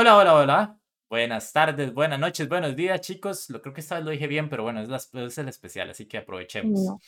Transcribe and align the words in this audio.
Hola, 0.00 0.16
hola, 0.16 0.34
hola. 0.36 0.78
Buenas 1.10 1.52
tardes, 1.52 1.92
buenas 1.92 2.20
noches, 2.20 2.48
buenos 2.48 2.76
días, 2.76 3.00
chicos. 3.00 3.50
Lo 3.50 3.60
creo 3.60 3.74
que 3.74 3.80
esta 3.80 3.96
vez 3.96 4.04
lo 4.04 4.12
dije 4.12 4.28
bien, 4.28 4.48
pero 4.48 4.62
bueno, 4.62 4.80
es, 4.80 4.88
las- 4.88 5.12
es 5.12 5.38
el 5.38 5.48
especial, 5.48 5.90
así 5.90 6.06
que 6.06 6.18
aprovechemos. 6.18 6.78
No. 6.84 7.00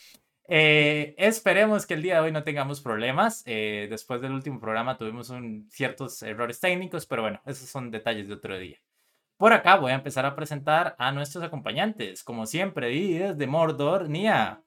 Eh, 0.49 1.15
esperemos 1.17 1.85
que 1.85 1.93
el 1.93 2.01
día 2.01 2.15
de 2.15 2.19
hoy 2.19 2.31
no 2.33 2.43
tengamos 2.43 2.81
problemas. 2.81 3.43
Eh, 3.45 3.87
después 3.89 4.19
del 4.19 4.33
último 4.33 4.59
programa 4.59 4.97
tuvimos 4.97 5.29
un- 5.29 5.69
ciertos 5.71 6.21
errores 6.21 6.59
técnicos, 6.59 7.05
pero 7.05 7.21
bueno, 7.21 7.41
esos 7.45 7.69
son 7.69 7.91
detalles 7.91 8.27
de 8.27 8.33
otro 8.33 8.59
día. 8.59 8.77
Por 9.37 9.53
acá 9.53 9.77
voy 9.77 9.93
a 9.93 9.95
empezar 9.95 10.25
a 10.25 10.35
presentar 10.35 10.93
a 10.99 11.13
nuestros 11.13 11.45
acompañantes. 11.45 12.25
Como 12.25 12.45
siempre, 12.45 12.91
y 12.91 13.13
desde 13.19 13.47
Mordor, 13.47 14.09
Nia. 14.09 14.61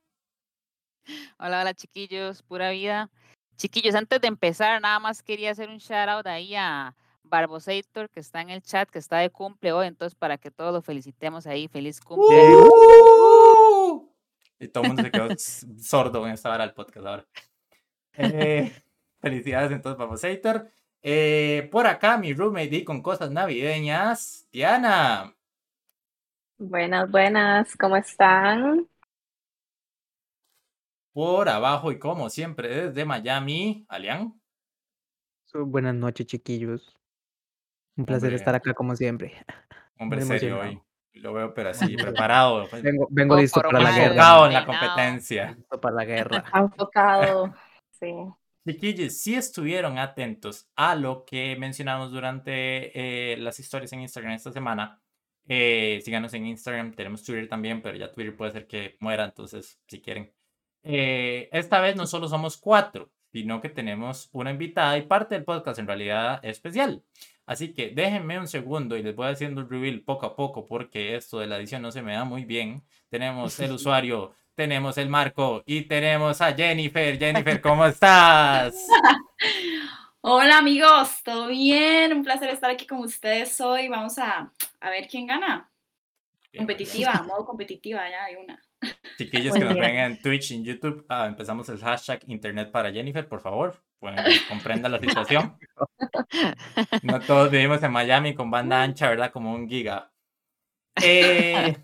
Hola, 1.38 1.60
hola 1.60 1.74
chiquillos, 1.74 2.42
pura 2.42 2.70
vida. 2.70 3.10
Chiquillos, 3.58 3.94
antes 3.94 4.18
de 4.22 4.28
empezar, 4.28 4.80
nada 4.80 4.98
más 4.98 5.22
quería 5.22 5.50
hacer 5.50 5.68
un 5.68 5.76
shout 5.76 6.08
out 6.08 6.26
ahí 6.26 6.54
a 6.54 6.96
Barbosator, 7.24 8.08
que 8.10 8.20
está 8.20 8.40
en 8.40 8.50
el 8.50 8.62
chat, 8.62 8.88
que 8.88 8.98
está 8.98 9.18
de 9.18 9.30
cumple 9.30 9.72
hoy, 9.72 9.86
entonces 9.86 10.14
para 10.14 10.38
que 10.38 10.50
todos 10.50 10.72
lo 10.72 10.82
felicitemos 10.82 11.46
ahí, 11.46 11.68
feliz 11.68 12.00
cumple. 12.00 12.54
¡Uh! 12.54 14.08
Y 14.58 14.68
todo 14.68 14.84
el 14.84 14.88
mundo 14.90 15.02
se 15.02 15.10
quedó 15.10 15.28
sordo 15.78 16.26
en 16.26 16.34
esta 16.34 16.50
hora 16.50 16.64
del 16.64 16.74
podcast 16.74 17.06
ahora. 17.06 17.26
Eh, 18.12 18.72
felicidades 19.20 19.72
entonces, 19.72 19.98
Paposator. 19.98 20.70
Eh, 21.02 21.68
por 21.70 21.86
acá, 21.86 22.16
mi 22.16 22.32
roommate 22.32 22.76
y 22.76 22.84
con 22.84 23.02
cosas 23.02 23.30
navideñas, 23.30 24.48
Diana. 24.52 25.34
Buenas, 26.56 27.10
buenas, 27.10 27.76
¿cómo 27.76 27.96
están? 27.96 28.88
Por 31.12 31.48
abajo 31.48 31.92
y 31.92 31.98
como 31.98 32.30
siempre, 32.30 32.86
desde 32.86 33.04
Miami, 33.04 33.84
Alian. 33.88 34.40
Buenas 35.52 35.94
noches, 35.94 36.26
chiquillos. 36.26 36.96
Un 37.96 38.04
placer 38.04 38.28
Hombre. 38.28 38.36
estar 38.36 38.54
acá 38.54 38.74
como 38.74 38.96
siempre. 38.96 39.34
Hombre 39.98 40.24
Muy 40.24 40.38
serio 40.38 40.60
hoy. 40.60 40.80
Lo 41.14 41.32
veo, 41.32 41.54
pero 41.54 41.70
así, 41.70 41.96
preparado. 41.96 42.68
pues, 42.68 42.82
Vengo, 42.82 43.06
vengo 43.10 43.36
listo 43.36 43.60
para 43.60 43.80
la 43.80 43.92
guerra. 43.92 44.04
enfocado 44.14 44.46
en 44.46 44.52
la 44.52 44.66
competencia. 44.66 45.52
Listo 45.52 45.80
para 45.80 45.94
la 45.94 46.04
guerra. 46.04 46.44
Enfocado, 46.52 47.54
sí. 47.92 48.12
Chiquillos, 48.66 49.18
si 49.18 49.34
estuvieron 49.34 49.98
atentos 49.98 50.68
a 50.74 50.94
lo 50.94 51.24
que 51.26 51.54
mencionamos 51.56 52.10
durante 52.10 53.32
eh, 53.32 53.36
las 53.36 53.60
historias 53.60 53.92
en 53.92 54.00
Instagram 54.00 54.32
esta 54.32 54.52
semana, 54.52 55.00
eh, 55.46 56.00
síganos 56.02 56.32
en 56.32 56.46
Instagram, 56.46 56.94
tenemos 56.94 57.22
Twitter 57.22 57.46
también, 57.46 57.82
pero 57.82 57.96
ya 57.96 58.10
Twitter 58.10 58.34
puede 58.34 58.52
ser 58.52 58.66
que 58.66 58.96
muera, 59.00 59.24
entonces 59.24 59.78
si 59.86 60.00
quieren. 60.00 60.32
Eh, 60.82 61.50
esta 61.52 61.80
vez 61.80 61.94
no 61.96 62.06
solo 62.06 62.26
somos 62.26 62.56
cuatro, 62.56 63.10
sino 63.32 63.60
que 63.60 63.68
tenemos 63.68 64.30
una 64.32 64.50
invitada 64.50 64.96
y 64.96 65.02
parte 65.02 65.34
del 65.34 65.44
podcast 65.44 65.78
en 65.78 65.86
realidad 65.86 66.40
especial. 66.42 67.02
Así 67.46 67.74
que 67.74 67.90
déjenme 67.90 68.38
un 68.38 68.48
segundo 68.48 68.96
y 68.96 69.02
les 69.02 69.14
voy 69.14 69.28
haciendo 69.28 69.60
el 69.60 69.68
reveal 69.68 70.00
poco 70.00 70.26
a 70.26 70.34
poco 70.34 70.66
porque 70.66 71.14
esto 71.14 71.38
de 71.38 71.46
la 71.46 71.58
edición 71.58 71.82
no 71.82 71.92
se 71.92 72.02
me 72.02 72.14
da 72.14 72.24
muy 72.24 72.44
bien. 72.44 72.82
Tenemos 73.10 73.58
el 73.60 73.72
usuario, 73.72 74.34
tenemos 74.54 74.96
el 74.96 75.08
marco 75.08 75.62
y 75.66 75.82
tenemos 75.82 76.40
a 76.40 76.54
Jennifer. 76.54 77.18
Jennifer, 77.18 77.60
¿cómo 77.60 77.84
estás? 77.84 78.86
Hola 80.22 80.58
amigos, 80.58 81.22
¿todo 81.22 81.48
bien? 81.48 82.14
Un 82.14 82.24
placer 82.24 82.48
estar 82.48 82.70
aquí 82.70 82.86
con 82.86 83.00
ustedes 83.00 83.60
hoy. 83.60 83.88
Vamos 83.88 84.16
a, 84.16 84.50
a 84.80 84.90
ver 84.90 85.06
quién 85.06 85.26
gana. 85.26 85.70
Competitiva, 86.56 87.12
modo 87.26 87.44
competitiva 87.44 88.08
ya 88.08 88.26
de 88.26 88.42
una. 88.42 88.62
Chiquillos 89.18 89.54
que 89.54 89.64
nos 89.64 89.74
ven 89.74 89.96
en 89.96 90.22
Twitch 90.22 90.52
en 90.52 90.64
YouTube, 90.64 91.04
ah, 91.08 91.26
empezamos 91.26 91.68
el 91.68 91.78
hashtag 91.78 92.20
Internet 92.28 92.70
para 92.70 92.92
Jennifer, 92.92 93.28
por 93.28 93.40
favor. 93.40 93.82
Bueno, 94.04 94.22
comprenda 94.50 94.88
la 94.90 95.00
situación. 95.00 95.56
No 97.02 97.20
todos 97.20 97.50
vivimos 97.50 97.82
en 97.82 97.92
Miami 97.92 98.34
con 98.34 98.50
banda 98.50 98.82
ancha, 98.82 99.08
¿verdad? 99.08 99.30
Como 99.32 99.54
un 99.54 99.68
giga. 99.68 100.12
Eh, 101.02 101.76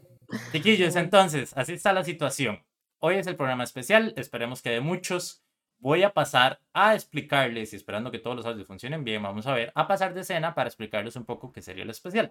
chiquillos, 0.53 0.97
entonces, 0.97 1.57
así 1.57 1.73
está 1.73 1.93
la 1.93 2.05
situación. 2.05 2.63
Hoy 2.99 3.15
es 3.15 3.27
el 3.27 3.37
programa 3.37 3.65
especial, 3.65 4.13
esperemos 4.17 4.61
que 4.61 4.71
de 4.71 4.81
muchos. 4.81 5.43
Voy 5.79 6.03
a 6.03 6.13
pasar 6.13 6.61
a 6.75 6.95
explicarles, 6.95 7.73
y 7.73 7.77
esperando 7.77 8.11
que 8.11 8.19
todos 8.19 8.37
los 8.37 8.45
audios 8.45 8.67
funcionen 8.67 9.03
bien, 9.03 9.23
vamos 9.23 9.47
a 9.47 9.55
ver, 9.55 9.73
a 9.75 9.89
pasar 9.89 10.13
de 10.13 10.21
escena 10.21 10.55
para 10.55 10.69
explicarles 10.69 11.17
un 11.17 11.25
poco 11.25 11.53
qué 11.53 11.63
sería 11.63 11.85
el 11.85 11.91
especial. 11.91 12.31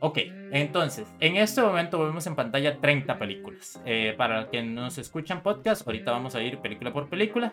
Ok, 0.00 0.18
entonces, 0.50 1.06
en 1.20 1.36
este 1.36 1.60
momento 1.60 2.02
vemos 2.02 2.26
en 2.26 2.34
pantalla 2.34 2.78
30 2.80 3.18
películas. 3.18 3.80
Eh, 3.84 4.14
para 4.16 4.48
quienes 4.48 4.72
nos 4.72 4.96
escuchan 4.98 5.42
podcast, 5.42 5.86
ahorita 5.86 6.10
vamos 6.10 6.34
a 6.34 6.42
ir 6.42 6.58
película 6.58 6.92
por 6.92 7.08
película. 7.08 7.52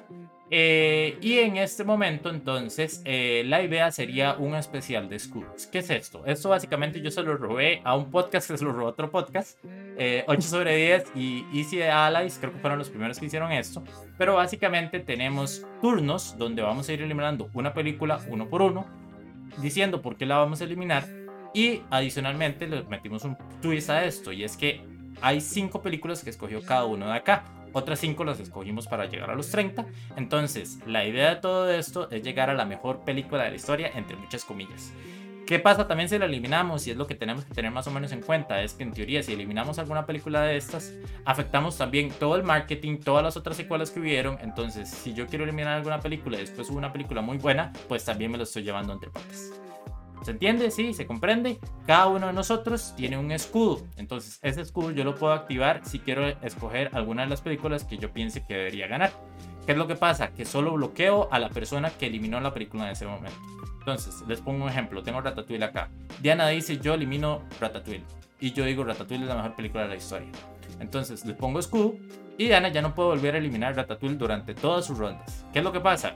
Eh, 0.49 1.17
y 1.21 1.39
en 1.39 1.57
este 1.57 1.83
momento, 1.83 2.29
entonces, 2.29 3.01
eh, 3.05 3.43
la 3.45 3.61
idea 3.61 3.91
sería 3.91 4.35
un 4.35 4.55
especial 4.55 5.09
de 5.09 5.19
Scoops. 5.19 5.67
¿Qué 5.67 5.79
es 5.79 5.89
esto? 5.89 6.25
Esto 6.25 6.49
básicamente 6.49 7.01
yo 7.01 7.11
se 7.11 7.21
lo 7.21 7.35
robé 7.35 7.81
a 7.83 7.95
un 7.95 8.11
podcast 8.11 8.49
que 8.49 8.57
se 8.57 8.63
lo 8.63 8.71
robó 8.71 8.87
otro 8.87 9.11
podcast. 9.11 9.57
Eh, 9.97 10.23
8 10.27 10.41
sobre 10.41 10.75
10 10.75 11.11
y 11.15 11.45
Easy 11.53 11.81
Allies, 11.81 12.37
creo 12.39 12.53
que 12.53 12.59
fueron 12.59 12.79
los 12.79 12.89
primeros 12.89 13.19
que 13.19 13.25
hicieron 13.25 13.51
esto. 13.51 13.83
Pero 14.17 14.35
básicamente 14.35 14.99
tenemos 14.99 15.65
turnos 15.81 16.37
donde 16.37 16.61
vamos 16.61 16.87
a 16.87 16.93
ir 16.93 17.01
eliminando 17.01 17.49
una 17.53 17.73
película 17.73 18.19
uno 18.27 18.49
por 18.49 18.61
uno, 18.61 18.87
diciendo 19.61 20.01
por 20.01 20.15
qué 20.15 20.25
la 20.25 20.37
vamos 20.37 20.61
a 20.61 20.63
eliminar. 20.63 21.20
Y 21.53 21.81
adicionalmente 21.89 22.67
le 22.67 22.83
metimos 22.83 23.23
un 23.23 23.37
twist 23.61 23.89
a 23.89 24.05
esto, 24.05 24.31
y 24.31 24.43
es 24.43 24.55
que 24.55 24.81
hay 25.21 25.41
cinco 25.41 25.81
películas 25.81 26.23
que 26.23 26.29
escogió 26.29 26.61
cada 26.63 26.85
uno 26.85 27.07
de 27.07 27.13
acá. 27.13 27.43
Otras 27.73 27.99
cinco 27.99 28.23
las 28.23 28.39
escogimos 28.39 28.87
para 28.87 29.05
llegar 29.05 29.29
a 29.29 29.35
los 29.35 29.49
30. 29.49 29.85
Entonces, 30.17 30.79
la 30.85 31.05
idea 31.05 31.35
de 31.35 31.35
todo 31.37 31.71
esto 31.71 32.09
es 32.11 32.21
llegar 32.21 32.49
a 32.49 32.53
la 32.53 32.65
mejor 32.65 33.05
película 33.05 33.43
de 33.43 33.51
la 33.51 33.55
historia, 33.55 33.91
entre 33.95 34.17
muchas 34.17 34.43
comillas. 34.43 34.91
¿Qué 35.45 35.59
pasa 35.59 35.87
también 35.87 36.07
si 36.07 36.17
la 36.17 36.25
eliminamos? 36.25 36.87
Y 36.87 36.91
es 36.91 36.97
lo 36.97 37.07
que 37.07 37.15
tenemos 37.15 37.45
que 37.45 37.53
tener 37.53 37.71
más 37.71 37.87
o 37.87 37.91
menos 37.91 38.11
en 38.11 38.21
cuenta. 38.21 38.61
Es 38.61 38.73
que 38.73 38.83
en 38.83 38.93
teoría, 38.93 39.23
si 39.23 39.33
eliminamos 39.33 39.79
alguna 39.79 40.05
película 40.05 40.41
de 40.41 40.57
estas, 40.57 40.93
afectamos 41.25 41.77
también 41.77 42.09
todo 42.09 42.35
el 42.35 42.43
marketing, 42.43 42.99
todas 42.99 43.23
las 43.23 43.37
otras 43.37 43.57
secuelas 43.57 43.91
que 43.91 43.99
hubieron. 43.99 44.37
Entonces, 44.41 44.89
si 44.89 45.13
yo 45.13 45.27
quiero 45.27 45.43
eliminar 45.43 45.75
alguna 45.75 45.99
película 45.99 46.37
y 46.37 46.41
después 46.41 46.69
hubo 46.69 46.77
una 46.77 46.93
película 46.93 47.21
muy 47.21 47.37
buena, 47.37 47.73
pues 47.87 48.05
también 48.05 48.31
me 48.31 48.37
lo 48.37 48.43
estoy 48.43 48.63
llevando 48.63 48.93
entre 48.93 49.09
patas. 49.09 49.60
¿Se 50.23 50.31
entiende? 50.31 50.69
Sí, 50.69 50.93
se 50.93 51.07
comprende. 51.07 51.59
Cada 51.87 52.07
uno 52.07 52.27
de 52.27 52.33
nosotros 52.33 52.93
tiene 52.95 53.17
un 53.17 53.31
escudo. 53.31 53.81
Entonces, 53.97 54.39
ese 54.43 54.61
escudo 54.61 54.91
yo 54.91 55.03
lo 55.03 55.15
puedo 55.15 55.33
activar 55.33 55.81
si 55.83 55.99
quiero 55.99 56.27
escoger 56.27 56.91
alguna 56.93 57.23
de 57.23 57.29
las 57.29 57.41
películas 57.41 57.83
que 57.83 57.97
yo 57.97 58.11
piense 58.13 58.45
que 58.45 58.53
debería 58.53 58.87
ganar. 58.87 59.11
¿Qué 59.65 59.71
es 59.71 59.77
lo 59.77 59.87
que 59.87 59.95
pasa? 59.95 60.29
Que 60.29 60.45
solo 60.45 60.73
bloqueo 60.73 61.27
a 61.31 61.39
la 61.39 61.49
persona 61.49 61.89
que 61.89 62.07
eliminó 62.07 62.39
la 62.39 62.53
película 62.53 62.85
en 62.85 62.91
ese 62.91 63.05
momento. 63.07 63.37
Entonces, 63.79 64.23
les 64.27 64.41
pongo 64.41 64.63
un 64.63 64.69
ejemplo. 64.69 65.01
Tengo 65.01 65.21
Ratatouille 65.21 65.63
acá. 65.63 65.89
Diana 66.21 66.47
dice, 66.47 66.77
yo 66.77 66.93
elimino 66.93 67.41
Ratatouille. 67.59 68.03
Y 68.39 68.53
yo 68.53 68.63
digo, 68.65 68.83
Ratatouille 68.83 69.23
es 69.23 69.29
la 69.29 69.35
mejor 69.35 69.55
película 69.55 69.83
de 69.83 69.89
la 69.89 69.95
historia. 69.95 70.29
Entonces, 70.79 71.25
le 71.25 71.33
pongo 71.33 71.59
escudo. 71.59 71.95
Y 72.37 72.45
Diana 72.45 72.69
ya 72.69 72.81
no 72.81 72.93
puede 72.93 73.09
volver 73.09 73.35
a 73.35 73.37
eliminar 73.39 73.75
Ratatouille 73.75 74.17
durante 74.17 74.53
todas 74.53 74.85
sus 74.85 74.97
rondas. 74.97 75.45
¿Qué 75.51 75.59
es 75.59 75.65
lo 75.65 75.71
que 75.71 75.79
pasa? 75.79 76.15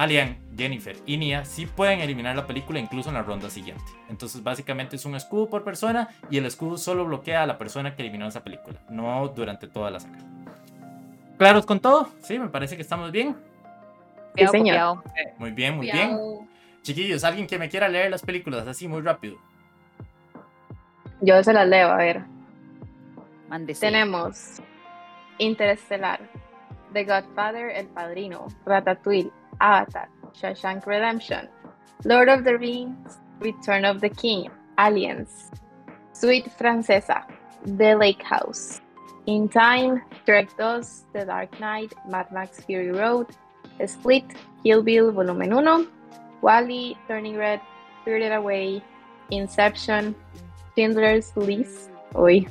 Alian, 0.00 0.38
Jennifer 0.56 0.96
y 1.04 1.18
Nia 1.18 1.44
sí 1.44 1.66
pueden 1.66 2.00
eliminar 2.00 2.34
la 2.34 2.46
película 2.46 2.80
incluso 2.80 3.10
en 3.10 3.16
la 3.16 3.22
ronda 3.22 3.50
siguiente. 3.50 3.84
Entonces 4.08 4.42
básicamente 4.42 4.96
es 4.96 5.04
un 5.04 5.14
escudo 5.14 5.50
por 5.50 5.62
persona 5.62 6.08
y 6.30 6.38
el 6.38 6.46
escudo 6.46 6.78
solo 6.78 7.04
bloquea 7.04 7.42
a 7.42 7.46
la 7.46 7.58
persona 7.58 7.94
que 7.94 8.00
eliminó 8.00 8.26
esa 8.26 8.42
película, 8.42 8.80
no 8.88 9.28
durante 9.28 9.68
toda 9.68 9.90
la 9.90 10.00
saga. 10.00 10.16
¿Claros 11.36 11.66
con 11.66 11.80
todo? 11.80 12.08
Sí, 12.22 12.38
me 12.38 12.48
parece 12.48 12.76
que 12.76 12.82
estamos 12.82 13.12
bien. 13.12 13.36
Copiado, 14.30 14.52
señor. 14.52 15.02
Muy 15.36 15.50
bien, 15.50 15.76
muy 15.76 15.90
bien. 15.92 16.18
Chiquillos, 16.80 17.22
alguien 17.22 17.46
que 17.46 17.58
me 17.58 17.68
quiera 17.68 17.86
leer 17.86 18.10
las 18.10 18.22
películas 18.22 18.66
así 18.66 18.88
muy 18.88 19.02
rápido. 19.02 19.36
Yo 21.20 21.44
se 21.44 21.52
las 21.52 21.68
leo, 21.68 21.90
a 21.90 21.96
ver. 21.96 22.22
Mándese. 23.50 23.82
Tenemos 23.82 24.62
Interestelar, 25.36 26.20
The 26.92 27.04
Godfather, 27.04 27.70
El 27.70 27.86
Padrino, 27.86 28.48
Ratatouille, 28.66 29.30
Avatar, 29.60 30.08
Shawshank 30.34 30.86
Redemption, 30.86 31.48
Lord 32.04 32.28
of 32.28 32.44
the 32.44 32.58
Rings, 32.58 33.18
Return 33.40 33.84
of 33.84 34.00
the 34.00 34.08
King, 34.08 34.50
Aliens, 34.78 35.50
Sweet 36.12 36.46
Francesa, 36.58 37.24
The 37.64 37.94
Lake 37.94 38.22
House, 38.22 38.80
In 39.26 39.48
Time, 39.48 40.02
Trek 40.24 40.48
2, 40.56 40.82
The 41.12 41.24
Dark 41.26 41.60
Knight, 41.60 41.92
Mad 42.08 42.32
Max 42.32 42.60
Fury 42.60 42.90
Road, 42.90 43.26
Split, 43.86 44.24
Kill 44.62 44.82
Bill 44.82 45.12
Volumen 45.12 45.54
1, 45.54 45.88
Wally, 46.42 46.96
Turning 47.06 47.36
Red, 47.36 47.60
Spirited 48.02 48.32
Away, 48.32 48.82
Inception, 49.30 50.14
Schindler's 50.74 51.36
List, 51.36 51.90
uy, 52.14 52.48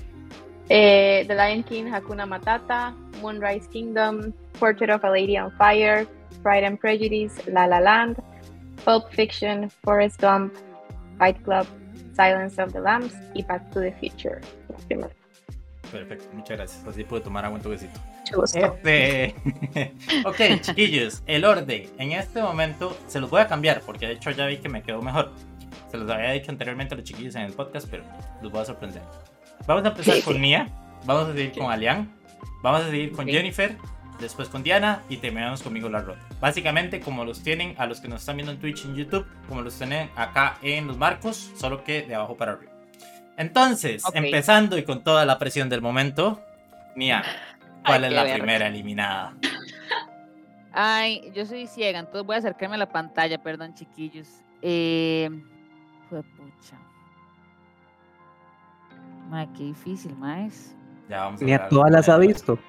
eh, 0.70 1.26
The 1.28 1.36
Lion 1.36 1.64
King, 1.64 1.86
Hakuna 1.86 2.26
Matata, 2.26 2.94
Moonrise 3.22 3.68
Kingdom, 3.68 4.34
Portrait 4.54 4.90
of 4.90 5.04
a 5.04 5.10
Lady 5.10 5.38
on 5.38 5.52
Fire, 5.58 6.08
Pride 6.44 6.64
and 6.64 6.80
Prejudice, 6.80 7.42
La 7.48 7.66
La 7.66 7.80
Land, 7.80 8.22
Pulp 8.86 9.12
Fiction, 9.14 9.70
Forrest 9.84 10.20
Gump, 10.22 10.54
Fight 11.18 11.44
Club, 11.44 11.68
Silence 12.16 12.60
of 12.60 12.74
the 12.74 12.82
Lambs 12.82 13.14
y 13.36 13.44
Back 13.44 13.72
to 13.72 13.80
the 13.80 13.92
Future. 14.00 14.42
Perfecto, 15.92 16.26
muchas 16.34 16.58
gracias. 16.58 16.88
Así 16.88 17.04
pude 17.04 17.22
tomar 17.22 17.46
agua 17.46 17.58
en 17.58 17.64
tu 17.64 17.70
besito. 17.70 18.00
Mucho 18.20 18.42
gusto. 18.42 18.60
Este. 18.60 19.36
ok, 20.26 20.62
chiquillos, 20.62 21.24
el 21.26 21.46
orden. 21.46 21.90
En 21.98 22.12
este 22.12 22.42
momento 22.42 22.96
se 23.08 23.20
los 23.20 23.30
voy 23.30 23.42
a 23.42 23.48
cambiar 23.48 23.82
porque 23.82 24.06
de 24.06 24.14
hecho 24.14 24.30
ya 24.32 24.46
vi 24.46 24.58
que 24.58 24.70
me 24.70 24.84
quedó 24.84 25.02
mejor. 25.02 25.32
Se 25.90 25.98
los 25.98 26.10
había 26.10 26.32
dicho 26.32 26.52
anteriormente 26.52 26.94
a 26.94 26.98
los 26.98 27.06
chiquillos 27.06 27.36
en 27.36 27.42
el 27.44 27.54
podcast, 27.54 27.88
pero 27.90 28.04
los 28.42 28.52
voy 28.52 28.62
a 28.62 28.66
sorprender. 28.66 29.02
Vamos 29.68 29.86
a 29.86 29.90
empezar 29.90 30.22
con 30.26 30.42
Nia, 30.42 30.68
vamos 31.06 31.30
a 31.30 31.34
seguir 31.34 31.52
con 31.54 31.72
Alian, 31.72 32.10
vamos 32.62 32.82
a 32.82 32.90
seguir 32.90 33.12
con. 33.12 33.28
Jennifer, 33.28 33.78
después 34.20 34.50
con 34.50 34.64
Diana 34.64 35.02
y 35.10 35.18
terminamos 35.18 35.62
conmigo 35.62 35.90
la 35.90 36.02
rota. 36.02 36.22
Básicamente, 36.40 37.00
como 37.00 37.26
los 37.26 37.42
tienen 37.42 37.76
a 37.78 37.86
los 37.86 38.00
que 38.02 38.08
nos 38.08 38.22
están 38.22 38.38
viendo 38.38 38.52
en 38.52 38.60
Twitch 38.60 38.86
y 38.86 38.88
en 38.88 38.96
YouTube, 38.96 39.26
como 39.48 39.62
los 39.62 39.78
tienen 39.78 40.10
acá 40.16 40.58
en 40.62 40.88
los 40.88 40.98
marcos, 40.98 41.52
solo 41.56 41.84
que 41.84 42.04
de 42.04 42.16
abajo 42.16 42.38
para 42.38 42.54
arriba. 42.54 42.72
Entonces, 43.38 44.04
empezando 44.14 44.78
y 44.78 44.84
con 44.84 45.04
toda 45.04 45.26
la 45.26 45.40
presión 45.40 45.70
del 45.70 45.82
momento, 45.82 46.42
Nia, 46.96 47.24
¿cuál 47.86 48.04
Ay, 48.04 48.10
es 48.10 48.16
la 48.16 48.34
primera 48.34 48.68
eliminada? 48.68 49.34
Ay, 50.74 51.32
yo 51.34 51.46
soy 51.46 51.68
ciega, 51.68 52.00
entonces 52.00 52.26
voy 52.26 52.36
a 52.36 52.40
acercarme 52.40 52.76
a 52.76 52.80
la 52.80 52.90
pantalla, 52.90 53.42
perdón, 53.42 53.74
chiquillos. 53.74 54.28
Eh, 54.62 55.30
fue 56.10 56.22
pucha. 56.24 56.78
Qué 59.58 59.64
difícil, 59.64 60.16
más. 60.16 60.76
Ya 61.10 61.26
vamos 61.26 61.42
a 61.42 61.46
Ni 61.46 61.54
a 61.54 61.68
todas 61.70 61.92
las 61.92 62.10
ha 62.10 62.18
visto. 62.18 62.60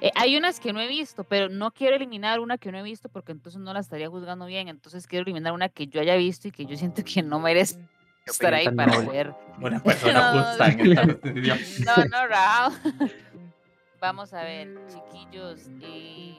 Eh, 0.00 0.10
hay 0.14 0.36
unas 0.36 0.60
que 0.60 0.72
no 0.72 0.80
he 0.80 0.88
visto, 0.88 1.24
pero 1.24 1.48
no 1.48 1.72
quiero 1.72 1.96
eliminar 1.96 2.40
una 2.40 2.56
que 2.56 2.72
no 2.72 2.78
he 2.78 2.82
visto 2.82 3.08
porque 3.10 3.32
entonces 3.32 3.60
no 3.60 3.72
la 3.74 3.80
estaría 3.80 4.08
juzgando 4.08 4.46
bien. 4.46 4.68
Entonces 4.68 5.06
quiero 5.06 5.22
eliminar 5.24 5.52
una 5.52 5.68
que 5.68 5.86
yo 5.86 6.00
haya 6.00 6.16
visto 6.16 6.48
y 6.48 6.52
que 6.52 6.64
yo 6.64 6.76
siento 6.76 7.02
que 7.04 7.22
no 7.22 7.38
merece 7.38 7.78
estar 8.24 8.54
ahí 8.54 8.68
para 8.70 8.92
noble. 8.92 9.06
poder. 9.06 9.34
Una 9.60 9.82
persona 9.82 10.32
No, 10.32 10.42
justa 10.42 10.68
en 10.68 10.80
esta. 10.92 11.06
No, 11.06 12.04
no, 12.10 12.26
Raúl. 12.26 12.74
Vamos 14.00 14.32
a 14.32 14.42
ver, 14.42 14.68
chiquillos. 14.88 15.68
eh, 15.82 16.34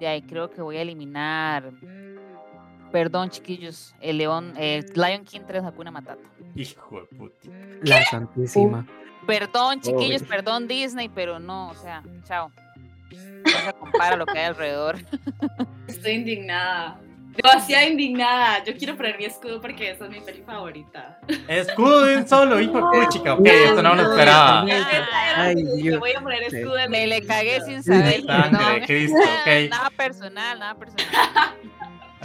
de 0.00 0.06
ahí 0.06 0.22
creo 0.22 0.50
que 0.50 0.62
voy 0.62 0.78
a 0.78 0.82
eliminar. 0.82 1.72
Perdón, 2.96 3.28
chiquillos. 3.28 3.94
El 4.00 4.16
León, 4.16 4.54
eh, 4.56 4.82
Lion 4.94 5.22
King 5.22 5.42
3 5.46 5.64
Hakuna 5.64 5.90
Matata. 5.90 6.22
Hijo 6.54 7.02
de 7.02 7.06
puta. 7.14 7.50
La 7.82 8.02
santísima. 8.06 8.86
Perdón, 9.26 9.82
chiquillos, 9.82 10.22
perdón, 10.22 10.66
Disney, 10.66 11.10
pero 11.10 11.38
no, 11.38 11.68
o 11.68 11.74
sea, 11.74 12.02
chao. 12.26 12.50
No 13.10 13.50
se 13.50 13.72
compara 13.74 14.16
lo 14.16 14.24
que 14.24 14.38
hay 14.38 14.46
alrededor. 14.46 14.96
Estoy 15.88 16.12
indignada. 16.12 16.98
Demasiado 17.36 17.86
indignada. 17.86 18.64
Yo 18.64 18.74
quiero 18.78 18.96
poner 18.96 19.18
mi 19.18 19.26
escudo 19.26 19.60
porque 19.60 19.90
esa 19.90 20.06
es 20.06 20.10
mi 20.10 20.20
peli 20.20 20.40
favorita. 20.40 21.20
Escudo 21.48 22.06
de 22.06 22.16
un 22.16 22.26
solo, 22.26 22.58
hijo 22.58 22.78
de 22.78 23.04
puchica. 23.04 23.34
Ok, 23.34 23.46
esto 23.46 23.82
no 23.82 23.94
me 23.94 24.02
lo 24.04 24.10
esperaba. 24.10 24.64
Ay, 25.36 25.54
Dios. 25.82 26.00
voy 26.00 26.12
a 26.12 26.20
poner 26.22 26.44
escudo 26.44 26.76
de 26.76 26.88
Me 26.88 27.06
le 27.06 27.26
cagué 27.26 27.60
sin 27.60 27.82
saber. 27.82 28.22
Sangre 28.24 28.86
Cristo, 28.86 29.18
ok. 29.18 29.46
Nada 29.70 29.90
personal, 29.90 30.58
nada 30.58 30.74
personal. 30.74 31.56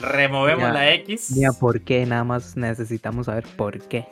Removemos 0.01 0.63
Ya. 0.67 0.73
la 0.73 0.91
X. 0.93 1.31
Mira, 1.35 1.51
¿por 1.53 1.81
qué? 1.81 2.05
Nada 2.05 2.23
más 2.23 2.55
necesitamos 2.57 3.27
saber 3.27 3.45
por 3.55 3.79
qué. 3.87 4.07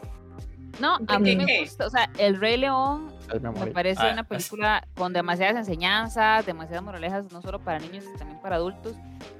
No, 0.80 0.96
a 1.08 1.14
¿De 1.18 1.20
mí 1.20 1.36
me 1.36 1.60
gusta, 1.60 1.88
o 1.88 1.90
sea, 1.90 2.10
El 2.18 2.40
Rey 2.40 2.56
León 2.56 3.12
me 3.54 3.68
parece 3.68 4.02
Ah, 4.02 4.12
una 4.14 4.22
es- 4.22 4.28
película 4.28 4.88
con 4.96 5.12
demasiadas 5.12 5.58
enseñanzas, 5.58 6.46
demasiadas 6.46 6.84
moralejas, 6.84 7.30
no 7.34 7.42
solo 7.42 7.60
para 7.60 7.80
niños, 7.80 8.06
también 8.18 8.40
para 8.42 8.56
adultos. 8.56 8.94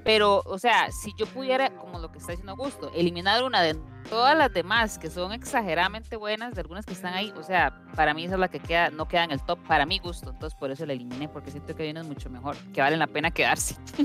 Pero, 0.04 0.42
o 0.44 0.58
sea, 0.58 0.90
si 0.92 1.12
yo 1.16 1.24
pudiera, 1.26 1.70
como 1.70 1.98
lo 1.98 2.12
que 2.12 2.18
está 2.18 2.32
diciendo 2.32 2.52
Augusto, 2.52 2.90
eliminar 2.94 3.42
una 3.42 3.62
de 3.62 3.74
todas 4.08 4.36
las 4.36 4.52
demás 4.52 4.98
que 4.98 5.10
son 5.10 5.32
exageradamente 5.32 6.16
buenas, 6.16 6.54
de 6.54 6.60
algunas 6.60 6.86
que 6.86 6.92
están 6.92 7.14
ahí, 7.14 7.32
o 7.36 7.42
sea, 7.42 7.74
para 7.94 8.14
mí 8.14 8.24
esa 8.24 8.34
es 8.34 8.40
la 8.40 8.48
que 8.48 8.60
queda, 8.60 8.90
no 8.90 9.06
queda 9.06 9.24
en 9.24 9.32
el 9.32 9.40
top, 9.42 9.58
para 9.66 9.86
mi 9.86 9.98
gusto. 9.98 10.30
Entonces, 10.30 10.58
por 10.58 10.70
eso 10.70 10.86
la 10.86 10.92
eliminé, 10.92 11.28
porque 11.28 11.50
siento 11.50 11.74
que 11.74 11.90
unas 11.90 12.06
mucho 12.06 12.30
mejor, 12.30 12.56
que 12.72 12.80
valen 12.80 12.98
la 12.98 13.06
pena 13.06 13.30
quedarse. 13.30 13.76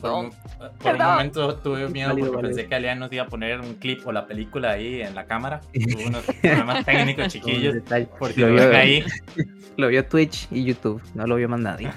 Por 0.00 0.10
un, 0.10 0.30
Perdón. 0.32 0.32
por 0.78 0.94
un 0.94 0.98
momento 0.98 1.56
tuve 1.56 1.88
miedo 1.88 2.16
porque 2.16 2.38
pensé 2.38 2.66
que 2.66 2.74
Alian 2.74 2.98
nos 2.98 3.12
iba 3.12 3.24
a 3.24 3.28
poner 3.28 3.60
un 3.60 3.74
clip 3.74 4.06
o 4.06 4.12
la 4.12 4.26
película 4.26 4.72
ahí 4.72 5.02
en 5.02 5.14
la 5.14 5.26
cámara. 5.26 5.60
Tuvo 5.72 6.08
unos 6.08 6.24
problemas 6.24 6.84
técnicos, 6.84 7.28
chiquillos. 7.28 7.76
Porque 8.18 8.40
Lo 8.40 8.52
vio, 8.52 8.76
ahí. 8.76 9.04
lo 9.76 9.88
vio 9.88 10.06
Twitch 10.06 10.48
y 10.50 10.64
YouTube, 10.64 11.02
no 11.14 11.26
lo 11.26 11.36
vio 11.36 11.48
más 11.48 11.60
nadie. 11.60 11.90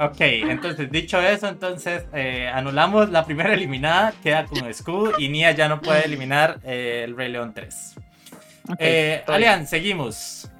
Ok, 0.00 0.20
entonces 0.20 0.90
dicho 0.90 1.20
eso, 1.20 1.48
entonces 1.48 2.04
eh, 2.12 2.48
anulamos 2.52 3.10
la 3.10 3.24
primera 3.24 3.52
eliminada, 3.54 4.12
queda 4.22 4.44
con 4.46 4.72
Scoob 4.72 5.14
y 5.18 5.28
Nia 5.28 5.52
ya 5.52 5.68
no 5.68 5.80
puede 5.80 6.04
eliminar 6.04 6.58
eh, 6.64 7.02
el 7.04 7.16
Rey 7.16 7.30
León 7.30 7.52
3. 7.54 7.94
Ok, 8.70 8.76
Eh. 8.78 9.22
Alian, 9.26 9.66
seguimos. 9.66 10.50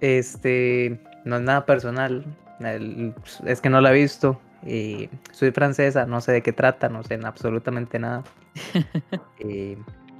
Este, 0.00 1.00
no 1.24 1.36
es 1.36 1.42
nada 1.42 1.64
personal. 1.66 2.24
el- 2.60 3.14
es 3.46 3.60
que 3.60 3.68
no 3.70 3.80
la 3.80 3.90
he 3.90 3.94
visto. 3.94 4.40
Y 4.66 5.10
soy 5.32 5.50
francesa, 5.50 6.06
no 6.06 6.20
sé 6.22 6.32
de 6.32 6.42
qué 6.42 6.52
trata, 6.52 6.88
no 6.88 7.02
sé 7.02 7.18
absolutamente 7.24 7.98
nada. 7.98 8.22
Y 9.44 9.76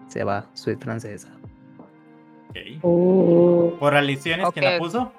se 0.08 0.24
va, 0.24 0.46
soy 0.54 0.76
francesa. 0.76 1.28
Ok. 2.50 2.56
Uh, 2.82 3.76
Por 3.78 3.94
aliciones, 3.94 4.46
¿quién 4.52 4.64
la 4.64 4.78
puso? 4.78 5.12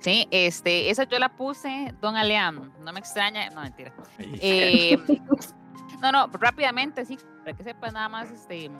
Sí, 0.00 0.28
este, 0.30 0.90
esa 0.90 1.04
yo 1.04 1.18
la 1.18 1.30
puse, 1.30 1.94
Don 2.00 2.16
Aleam, 2.16 2.72
no 2.80 2.92
me 2.92 3.00
extraña, 3.00 3.50
no 3.50 3.62
mentira. 3.62 3.92
Eh, 4.18 4.98
no, 6.00 6.12
no, 6.12 6.26
rápidamente, 6.28 7.04
sí, 7.04 7.18
para 7.40 7.56
que 7.56 7.64
sepas 7.64 7.92
nada 7.92 8.08
más, 8.08 8.30
este, 8.30 8.70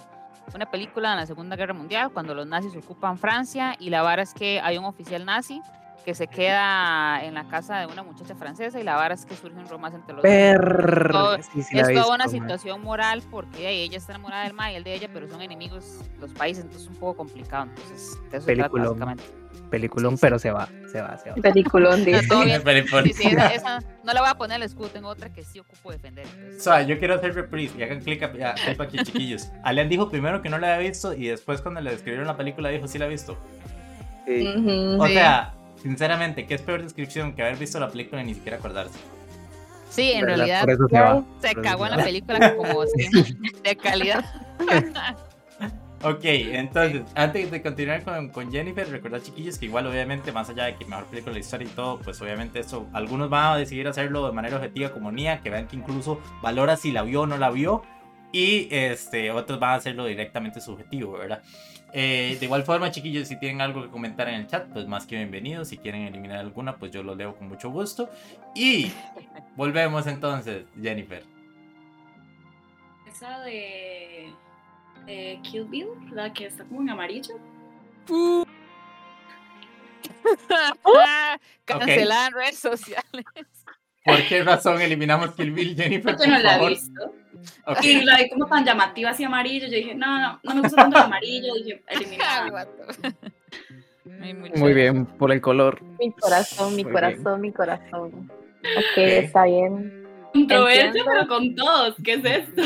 una 0.55 0.71
película 0.71 1.13
en 1.13 1.19
la 1.19 1.27
Segunda 1.27 1.57
Guerra 1.57 1.75
Mundial, 1.75 2.11
cuando 2.13 2.35
los 2.35 2.47
nazis 2.47 2.77
ocupan 2.77 3.19
Francia, 3.19 3.75
y 3.79 3.91
la 3.91 4.03
vara 4.03 4.23
es 4.23 4.35
que 4.35 4.61
hay 4.61 4.79
un 4.79 4.85
oficial 4.85 5.25
nazi 5.25 5.63
que 6.07 6.15
se 6.15 6.29
queda 6.29 7.23
en 7.25 7.35
la 7.35 7.49
casa 7.49 7.81
de 7.81 7.87
una 7.87 8.05
muchacha 8.05 8.35
francesa, 8.37 8.79
y 8.81 8.85
la 8.85 8.95
vara 8.95 9.13
es 9.15 9.27
que 9.27 9.35
surge 9.35 9.59
un 9.59 9.67
romance 9.69 9.97
entre 9.99 10.15
los 10.15 10.23
dos. 10.23 10.31
Per... 10.31 11.09
todo- 11.11 11.37
sí, 11.43 11.63
sí 11.65 11.75
la 11.75 11.83
es 11.83 11.93
toda 11.93 12.15
una 12.15 12.27
man. 12.27 12.31
situación 12.31 12.81
moral 12.81 13.23
porque 13.29 13.69
ella, 13.69 13.99
está 13.99 14.13
enamorada 14.13 14.45
del 14.45 14.55
ma 14.55 14.71
y 14.73 14.77
él 14.77 14.85
de 14.85 14.95
ella, 14.95 15.11
pero 15.13 15.29
son 15.29 15.43
enemigos 15.43 15.99
los 16.21 16.33
países, 16.33 16.63
entonces 16.63 16.85
es 16.89 16.95
un 16.95 17.01
poco 17.01 17.17
complicado. 17.17 17.65
Entonces, 17.65 18.17
de 18.31 18.39
eso 18.39 18.47
trata 18.47 18.69
básicamente. 18.69 19.25
Peliculón, 19.69 20.13
Sí, 20.13 20.17
sí. 20.19 20.21
pero 20.21 20.39
se 20.39 20.53
va, 20.53 20.69
se 20.93 21.01
va, 21.03 21.19
se 21.19 21.31
va. 21.31 21.35
peliculón, 21.43 21.99
No, 21.99 22.05
dice. 22.07 22.29
todo 22.29 22.45
bien. 22.45 22.63
Película. 22.65 23.03
Sí, 23.03 23.13
sí, 23.13 23.27
esa, 23.27 23.49
esa 23.49 23.79
no 24.05 24.13
la 24.13 24.21
voy 24.21 24.31
a 24.31 24.35
poner 24.37 24.55
al 24.57 24.63
escudo, 24.63 24.87
tengo 24.91 25.09
otra 25.09 25.33
que 25.33 25.43
sí 25.43 25.59
ocupo 25.59 25.91
defender. 25.91 26.25
entonces- 26.25 26.61
O 26.61 26.63
sea, 26.63 26.83
yo 26.83 27.01
quiero 27.01 27.15
hacer 27.17 27.35
reprise 27.35 27.77
y 27.77 27.83
hagan 27.83 28.01
clic 28.01 28.23
aquí, 28.23 28.99
chiquillos. 29.03 29.51
Alian 29.65 29.89
dijo 29.89 30.09
primero 30.09 30.41
que 30.41 30.49
no 30.51 30.59
la 30.59 30.77
había 30.77 30.89
visto 30.89 31.13
y 31.15 31.27
después 31.27 31.61
cuando 31.63 31.81
le 31.81 31.91
describieron 31.91 32.29
la 32.29 32.37
película 32.37 32.69
dijo 32.69 32.87
sí 32.87 32.97
la 33.01 33.07
ha 33.07 33.09
visto. 33.09 33.37
Sí. 34.25 34.47
O 35.01 35.07
Sí. 35.07 35.13
sea, 35.15 35.53
sinceramente, 35.87 36.47
¿qué 36.47 36.55
es 36.55 36.63
peor 36.63 36.83
descripción 36.83 37.35
que 37.35 37.43
haber 37.43 37.57
visto 37.57 37.79
la 37.81 37.89
película 37.91 38.23
y 38.23 38.27
ni 38.27 38.35
siquiera 38.35 38.59
acordarse? 38.59 38.99
Sí, 39.89 40.13
en 40.13 40.27
¿Verdad? 40.27 40.37
realidad 40.37 40.61
Por 40.61 40.71
eso 40.71 40.89
se 40.89 41.01
va. 41.01 41.25
se 41.41 41.55
por 41.55 41.65
eso 41.67 41.71
cagó 41.71 41.87
en 41.87 41.91
se 41.91 41.97
la 41.97 41.97
va. 41.97 42.05
película 42.05 42.57
como 42.57 42.87
siempre, 42.87 43.37
de 43.63 43.77
calidad. 43.77 44.25
Ok, 46.03 46.21
entonces, 46.25 47.03
antes 47.15 47.51
de 47.51 47.63
continuar 47.63 48.05
con, 48.05 48.29
con 48.29 48.53
Jennifer, 48.53 48.87
recordad 48.89 49.23
chiquillos 49.23 49.59
que 49.59 49.65
igual 49.65 49.87
obviamente, 49.87 50.31
más 50.31 50.51
allá 50.51 50.65
de 50.67 50.77
que 50.77 50.85
mejor 50.85 51.07
película 51.07 51.33
de 51.33 51.41
la 51.41 51.45
historia 51.45 51.67
y 51.67 51.71
todo, 51.71 51.99
pues 52.01 52.21
obviamente 52.21 52.61
eso, 52.61 52.87
algunos 52.93 53.31
van 53.31 53.55
a 53.55 53.57
decidir 53.57 53.89
hacerlo 53.89 54.27
de 54.27 54.33
manera 54.33 54.57
objetiva 54.57 54.93
como 54.93 55.11
Nia, 55.11 55.41
que 55.41 55.49
vean 55.49 55.67
que 55.67 55.75
incluso 55.75 56.21
valora 56.43 56.77
si 56.77 56.93
la 56.93 57.03
vio 57.03 57.23
o 57.23 57.27
no 57.27 57.39
la 57.39 57.51
vio, 57.51 57.83
y 58.31 58.69
este, 58.71 59.31
otros 59.31 59.59
van 59.59 59.71
a 59.71 59.75
hacerlo 59.77 60.05
directamente 60.05 60.61
subjetivo, 60.61 61.13
¿verdad? 61.13 61.43
Eh, 61.99 62.37
de 62.39 62.45
igual 62.45 62.63
forma, 62.63 62.91
chiquillos, 62.91 63.27
si 63.27 63.39
tienen 63.39 63.63
algo 63.63 63.83
que 63.83 63.89
comentar 63.89 64.29
en 64.29 64.35
el 64.35 64.47
chat, 64.47 64.69
pues 64.71 64.87
más 64.87 65.07
que 65.07 65.17
bienvenidos, 65.17 65.69
si 65.69 65.79
quieren 65.79 66.03
eliminar 66.03 66.41
alguna, 66.41 66.77
pues 66.77 66.93
yo 66.93 67.03
lo 67.03 67.15
leo 67.15 67.35
con 67.39 67.49
mucho 67.49 67.71
gusto. 67.71 68.11
Y 68.55 68.93
volvemos 69.57 70.07
entonces, 70.07 70.67
Jennifer. 70.79 71.25
Esa 73.09 73.41
de, 73.41 74.31
de 75.07 75.41
Kill 75.43 75.65
Bill, 75.65 75.89
la 76.13 76.35
que 76.35 76.45
está 76.45 76.65
como 76.65 76.83
en 76.83 76.91
amarillo. 76.91 77.41
Cancelada 81.65 82.27
en 82.27 82.35
redes 82.35 82.59
sociales. 82.59 83.25
¿Por 84.07 84.23
qué 84.29 84.43
razón 84.45 84.81
eliminamos 84.81 85.33
Kill 85.33 85.51
Bill, 85.53 85.77
Jennifer? 85.77 86.17
Yo 86.19 86.27
no 86.31 86.39
la 86.39 86.57
he 86.63 86.69
visto. 86.69 87.13
Ok. 87.67 87.85
Y 87.85 88.05
la 88.05 88.17
vi 88.19 88.29
como 88.31 88.47
tan 88.47 88.65
llamativa 88.65 89.11
así 89.11 89.25
amarillo. 89.25 89.67
Yo 89.67 89.73
dije, 89.77 89.95
no, 89.95 90.21
no, 90.21 90.41
no 90.43 90.55
me 90.55 90.61
gusta 90.63 90.77
tanto 90.83 90.97
el 90.99 91.05
amarillo. 91.05 91.55
Dije, 91.55 91.83
eliminada. 91.89 92.67
Muy 94.57 94.73
bien, 94.73 95.05
por 95.07 95.33
el 95.33 95.41
color. 95.41 95.81
Mi 95.99 96.13
corazón, 96.13 96.77
mi 96.77 96.85
Muy 96.85 96.93
corazón, 96.93 97.41
mi 97.41 97.53
corazón. 97.53 98.31
Ok, 98.77 98.97
está 98.97 99.45
bien. 99.45 100.07
Controversia, 100.33 101.03
pero 101.05 101.27
con 101.27 101.55
todos. 101.55 101.97
¿Qué 102.05 102.15
es 102.15 102.25
esto? 102.25 102.63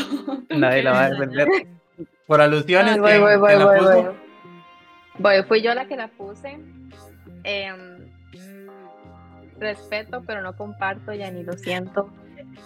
Nadie 0.51 0.83
la 0.83 0.93
va 0.93 1.05
a 1.05 1.11
defender. 1.11 1.49
Por 2.27 2.41
alusiones, 2.41 2.99
Voy, 2.99 3.11
¿quién- 3.11 3.21
voy, 3.23 3.37
voy, 3.37 3.55
voy, 3.57 3.81
voy. 3.81 4.05
Voy, 5.19 5.43
fui 5.45 5.63
yo 5.63 5.75
la 5.75 5.87
que 5.87 5.97
la 5.97 6.09
puse. 6.09 6.59
Em, 7.45 8.00
respeto, 9.61 10.23
pero 10.27 10.43
no 10.43 10.57
comparto, 10.57 11.13
ya 11.13 11.31
ni 11.31 11.43
lo 11.43 11.53
siento. 11.53 12.11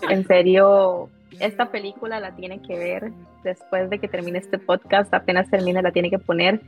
En 0.09 0.27
serio, 0.27 1.11
esta 1.41 1.71
película 1.71 2.21
la 2.21 2.35
tiene 2.35 2.63
que 2.63 2.79
ver 2.79 3.13
después 3.43 3.91
de 3.91 3.99
que 3.99 4.09
termine 4.09 4.39
este 4.39 4.59
podcast. 4.59 5.13
Apenas 5.13 5.51
termine, 5.51 5.83
la 5.83 5.93
tiene 5.93 6.11
que 6.11 6.19
poner. 6.19 6.61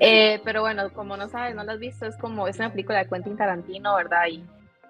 Eh, 0.00 0.40
pero 0.44 0.62
bueno, 0.62 0.90
como 0.92 1.16
no 1.16 1.28
sabes, 1.28 1.54
no 1.54 1.64
lo 1.64 1.72
has 1.72 1.78
visto, 1.78 2.06
es 2.06 2.16
como, 2.16 2.48
es 2.48 2.58
una 2.58 2.70
película 2.70 2.98
de 2.98 3.08
Quentin 3.08 3.36
Tarantino, 3.36 3.94
¿verdad? 3.96 4.26
Y 4.30 4.42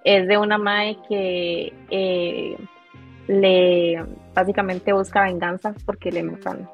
es 0.05 0.27
de 0.27 0.39
una 0.39 0.57
mae 0.57 0.97
que 1.09 1.73
eh, 1.91 2.57
le 3.27 4.05
básicamente 4.35 4.93
busca 4.93 5.25
venganza 5.25 5.75
porque 5.85 6.11
le 6.11 6.23
matan 6.23 6.69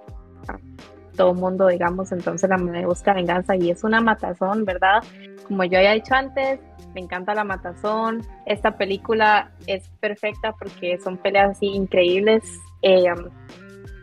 todo 1.17 1.33
el 1.33 1.39
mundo, 1.39 1.67
digamos, 1.69 2.13
entonces 2.13 2.49
la 2.49 2.59
mae 2.59 2.87
busca 2.87 3.15
venganza 3.15 3.57
y 3.57 3.71
es 3.71 3.83
una 3.85 4.01
matazón, 4.01 4.65
¿verdad? 4.65 5.03
Como 5.47 5.65
yo 5.65 5.79
había 5.79 5.93
dicho 5.93 6.15
antes, 6.15 6.61
me 6.95 7.01
encanta 7.01 7.35
la 7.35 7.45
matazón. 7.45 8.23
Esta 8.47 8.77
película 8.77 9.51
es 9.67 9.89
perfecta 10.01 10.53
porque 10.53 10.99
son 10.99 11.17
peleas 11.17 11.53
así 11.53 11.67
increíbles. 11.67 12.43
Eh, 12.83 13.05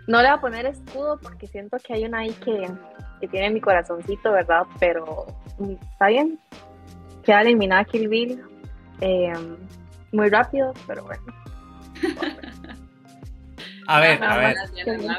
no 0.07 0.21
le 0.21 0.27
voy 0.27 0.37
a 0.37 0.41
poner 0.41 0.65
escudo 0.65 1.19
porque 1.21 1.47
siento 1.47 1.77
que 1.77 1.93
hay 1.93 2.05
una 2.05 2.19
ahí 2.19 2.31
que, 2.43 2.67
que 3.21 3.27
tiene 3.27 3.51
mi 3.51 3.61
corazoncito, 3.61 4.31
¿verdad? 4.31 4.63
Pero 4.79 5.25
mm, 5.59 5.71
está 5.91 6.07
bien. 6.07 6.39
Queda 7.23 7.41
eliminada 7.41 7.85
Kill 7.85 8.09
Bill. 8.09 8.43
eh, 9.01 9.33
muy 10.11 10.29
rápido, 10.29 10.73
pero 10.85 11.03
bueno. 11.03 11.23
A 13.87 13.99
ver, 13.99 14.23
a 14.23 14.37
ver. 14.37 14.55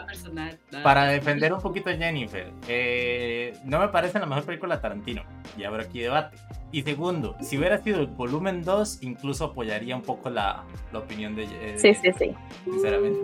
personal. 0.06 0.58
Para 0.82 1.04
defender 1.06 1.52
un 1.52 1.60
poquito 1.60 1.90
a 1.90 1.94
Jennifer, 1.94 2.50
eh, 2.68 3.56
no 3.64 3.78
me 3.78 3.88
parece 3.88 4.18
la 4.18 4.26
mejor 4.26 4.44
película 4.44 4.76
de 4.76 4.82
Tarantino. 4.82 5.22
Y 5.56 5.64
habrá 5.64 5.82
aquí 5.84 6.00
debate. 6.00 6.36
Y 6.72 6.82
segundo, 6.82 7.36
si 7.40 7.56
hubiera 7.58 7.78
sido 7.78 8.00
el 8.00 8.06
volumen 8.08 8.62
2, 8.64 9.02
incluso 9.02 9.44
apoyaría 9.46 9.94
un 9.94 10.02
poco 10.02 10.30
la, 10.30 10.64
la 10.92 10.98
opinión 10.98 11.36
de 11.36 11.44
eh, 11.44 11.74
Sí, 11.78 11.94
sí, 11.94 12.10
sí. 12.18 12.34
Sinceramente. 12.64 13.20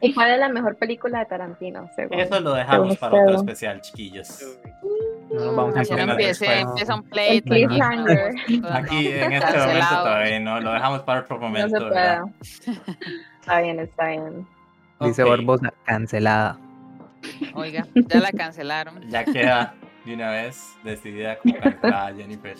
¿Y 0.00 0.14
cuál 0.14 0.30
es 0.30 0.38
la 0.38 0.48
mejor 0.48 0.76
película 0.76 1.18
de 1.18 1.26
Tarantino? 1.26 1.90
Según? 1.96 2.18
Eso 2.20 2.38
lo 2.40 2.54
dejamos 2.54 2.96
para 2.98 3.14
otro 3.14 3.28
Según- 3.30 3.48
especial, 3.48 3.80
chiquillos. 3.80 4.58
No 5.30 5.44
nos 5.44 5.56
vamos 5.56 5.76
a 5.90 5.96
no 6.06 6.12
empiece, 6.12 6.46
después. 6.46 6.60
empieza 6.62 6.94
un 6.94 7.00
El 7.04 7.10
pleito. 7.10 7.52
aquí, 7.54 7.66
cliffhanger. 7.66 8.34
no, 8.60 8.68
Aquí 8.70 9.08
en 9.08 9.32
este 9.32 9.58
momento 9.58 9.88
todavía 9.90 10.40
no, 10.40 10.60
lo 10.60 10.72
dejamos 10.72 11.00
para 11.02 11.20
otro 11.20 11.36
No 11.36 11.42
se 11.42 11.46
momento, 11.48 11.78
puede. 11.78 11.90
¿verdad? 11.90 12.22
Está 13.40 13.60
bien, 13.60 13.80
está 13.80 14.08
bien. 14.08 14.46
Dice 15.00 15.22
Ok, 15.22 15.28
Barbosa, 15.28 15.72
cancelada. 15.84 16.58
Oiga, 17.54 17.86
ya 17.94 18.20
la 18.20 18.32
cancelaron. 18.32 19.00
Ya 19.08 19.24
queda 19.24 19.74
de 20.04 20.14
una 20.14 20.30
vez 20.30 20.76
decidida 20.84 21.38
como 21.38 21.54
cancelada 21.58 22.14
Jennifer. 22.16 22.56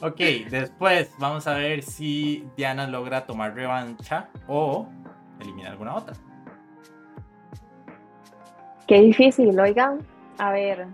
Ok, 0.00 0.18
después 0.50 1.14
vamos 1.18 1.46
a 1.46 1.54
ver 1.54 1.82
si 1.82 2.46
Diana 2.56 2.86
logra 2.86 3.24
tomar 3.26 3.54
revancha 3.54 4.28
o 4.48 4.86
eliminar 5.40 5.72
alguna 5.72 5.94
otra. 5.94 6.14
Qué 8.86 9.00
difícil, 9.00 9.58
oigan. 9.58 10.00
A 10.38 10.50
ver, 10.50 10.86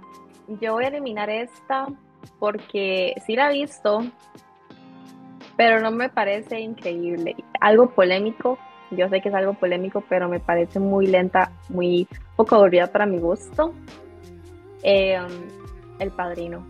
yo 0.60 0.74
voy 0.74 0.84
a 0.84 0.88
eliminar 0.88 1.28
esta 1.28 1.86
porque 2.38 3.14
sí 3.26 3.34
la 3.34 3.50
he 3.50 3.54
visto, 3.54 4.04
pero 5.56 5.80
no 5.80 5.90
me 5.90 6.08
parece 6.08 6.60
increíble. 6.60 7.34
Algo 7.60 7.90
polémico, 7.90 8.58
yo 8.90 9.08
sé 9.08 9.20
que 9.20 9.28
es 9.28 9.34
algo 9.34 9.54
polémico, 9.54 10.02
pero 10.08 10.28
me 10.28 10.40
parece 10.40 10.80
muy 10.80 11.06
lenta, 11.06 11.52
muy 11.68 12.08
poco 12.36 12.56
aburrida 12.56 12.88
para 12.88 13.06
mi 13.06 13.18
gusto. 13.18 13.72
Eh, 14.82 15.18
el 15.98 16.10
padrino. 16.10 16.66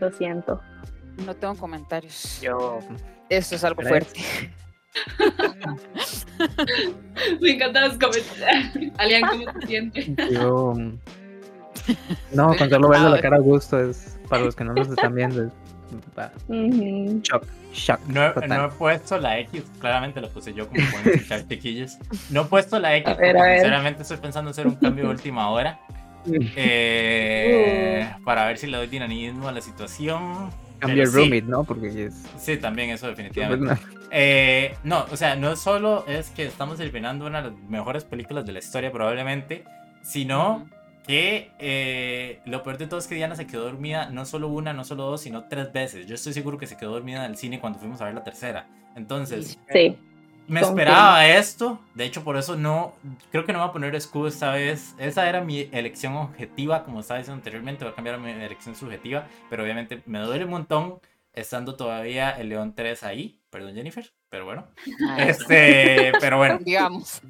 Lo 0.00 0.10
siento. 0.12 0.60
No 1.24 1.34
tengo 1.34 1.54
comentarios. 1.56 2.40
Yo, 2.40 2.78
Esto 3.28 3.56
es 3.56 3.64
algo 3.64 3.82
¿Crees? 3.82 3.90
fuerte. 3.90 4.20
Me 7.40 7.50
encantan 7.50 7.88
los 7.88 7.98
comentarios. 7.98 8.92
Alian, 8.98 9.22
¿cómo 9.28 9.44
te 9.60 9.66
sientes? 9.66 10.06
yo. 10.30 10.74
No, 12.32 12.56
con 12.56 12.70
solo 12.70 12.88
verle 12.88 13.10
la 13.10 13.20
cara 13.20 13.36
a 13.36 13.40
gusto 13.40 13.78
es. 13.80 14.18
Para 14.28 14.44
los 14.44 14.56
que 14.56 14.64
no 14.64 14.72
nos 14.74 14.88
están 14.88 15.14
viendo, 15.14 15.44
es. 15.44 15.52
Va. 16.18 16.32
Shock, 17.22 17.46
shock. 17.72 18.00
No, 18.08 18.26
he- 18.26 18.48
no 18.48 18.70
puesto 18.70 19.18
la 19.18 19.38
X, 19.40 19.62
claramente 19.80 20.20
lo 20.20 20.28
puse 20.28 20.52
yo 20.54 20.68
como 20.68 20.80
pueden 20.90 21.14
escuchar 21.18 21.46
chiquillos. 21.48 21.96
No 22.30 22.42
he 22.42 22.44
puesto 22.44 22.78
la 22.78 22.96
X 22.96 23.08
A 23.08 23.14
ver, 23.14 23.32
porque 23.34 23.38
a 23.40 23.44
ver. 23.44 23.58
sinceramente 23.60 24.02
estoy 24.02 24.16
pensando 24.18 24.50
hacer 24.50 24.66
un 24.66 24.74
cambio 24.76 25.04
de 25.04 25.10
última 25.10 25.48
hora. 25.50 25.78
eh, 26.56 28.08
Para 28.24 28.46
ver 28.46 28.58
si 28.58 28.66
le 28.66 28.76
doy 28.76 28.86
dinamismo 28.88 29.48
a 29.48 29.52
la 29.52 29.60
situación. 29.60 30.50
Cambio 30.78 31.04
el 31.04 31.08
sí. 31.08 31.16
roommate, 31.16 31.42
¿no? 31.42 31.64
Porque 31.64 32.06
es. 32.06 32.14
Sí, 32.38 32.56
también 32.58 32.90
eso 32.90 33.06
definitivamente. 33.08 33.74
Eh, 34.12 34.76
no, 34.84 35.04
o 35.10 35.16
sea, 35.16 35.34
no 35.34 35.56
solo 35.56 36.04
es 36.06 36.30
que 36.30 36.46
estamos 36.46 36.78
eliminando 36.78 37.26
una 37.26 37.42
de 37.42 37.50
las 37.50 37.58
mejores 37.68 38.04
películas 38.04 38.46
de 38.46 38.52
la 38.52 38.60
historia 38.60 38.92
probablemente, 38.92 39.64
sino 40.02 40.64
que 41.06 41.52
eh, 41.58 42.40
lo 42.46 42.62
peor 42.62 42.78
de 42.78 42.86
todo 42.86 42.98
es 42.98 43.06
que 43.06 43.14
Diana 43.14 43.36
se 43.36 43.46
quedó 43.46 43.64
dormida 43.64 44.10
no 44.10 44.24
solo 44.24 44.48
una, 44.48 44.72
no 44.72 44.84
solo 44.84 45.04
dos, 45.04 45.20
sino 45.20 45.44
tres 45.48 45.72
veces. 45.72 46.06
Yo 46.06 46.14
estoy 46.14 46.32
seguro 46.32 46.58
que 46.58 46.66
se 46.66 46.76
quedó 46.76 46.92
dormida 46.92 47.24
en 47.24 47.30
el 47.30 47.36
cine 47.36 47.60
cuando 47.60 47.78
fuimos 47.78 48.00
a 48.00 48.06
ver 48.06 48.14
la 48.14 48.24
tercera. 48.24 48.68
Entonces, 48.96 49.58
Sí, 49.72 49.96
me 50.48 50.60
esperaba 50.60 51.26
esto. 51.26 51.80
De 51.94 52.04
hecho, 52.04 52.24
por 52.24 52.36
eso 52.36 52.56
no, 52.56 52.94
creo 53.30 53.44
que 53.44 53.52
no 53.52 53.60
voy 53.60 53.68
a 53.68 53.72
poner 53.72 53.94
escudo 53.94 54.28
esta 54.28 54.52
vez. 54.52 54.94
Esa 54.98 55.28
era 55.28 55.40
mi 55.40 55.68
elección 55.72 56.14
objetiva, 56.14 56.84
como 56.84 57.00
estaba 57.00 57.18
diciendo 57.18 57.38
anteriormente, 57.38 57.84
voy 57.84 57.92
a 57.92 57.94
cambiar 57.94 58.16
a 58.16 58.18
mi 58.18 58.30
elección 58.30 58.74
subjetiva, 58.74 59.26
pero 59.50 59.62
obviamente 59.62 60.02
me 60.06 60.18
duele 60.20 60.44
un 60.44 60.50
montón 60.50 61.00
estando 61.32 61.76
todavía 61.76 62.30
el 62.30 62.48
León 62.48 62.74
3 62.74 63.02
ahí. 63.04 63.38
Perdón, 63.50 63.74
Jennifer, 63.74 64.10
pero 64.28 64.44
bueno. 64.44 64.66
Ah, 65.08 65.22
Este, 65.22 66.12
pero 66.20 66.38
bueno, 66.38 66.58
Digamos. 66.58 67.22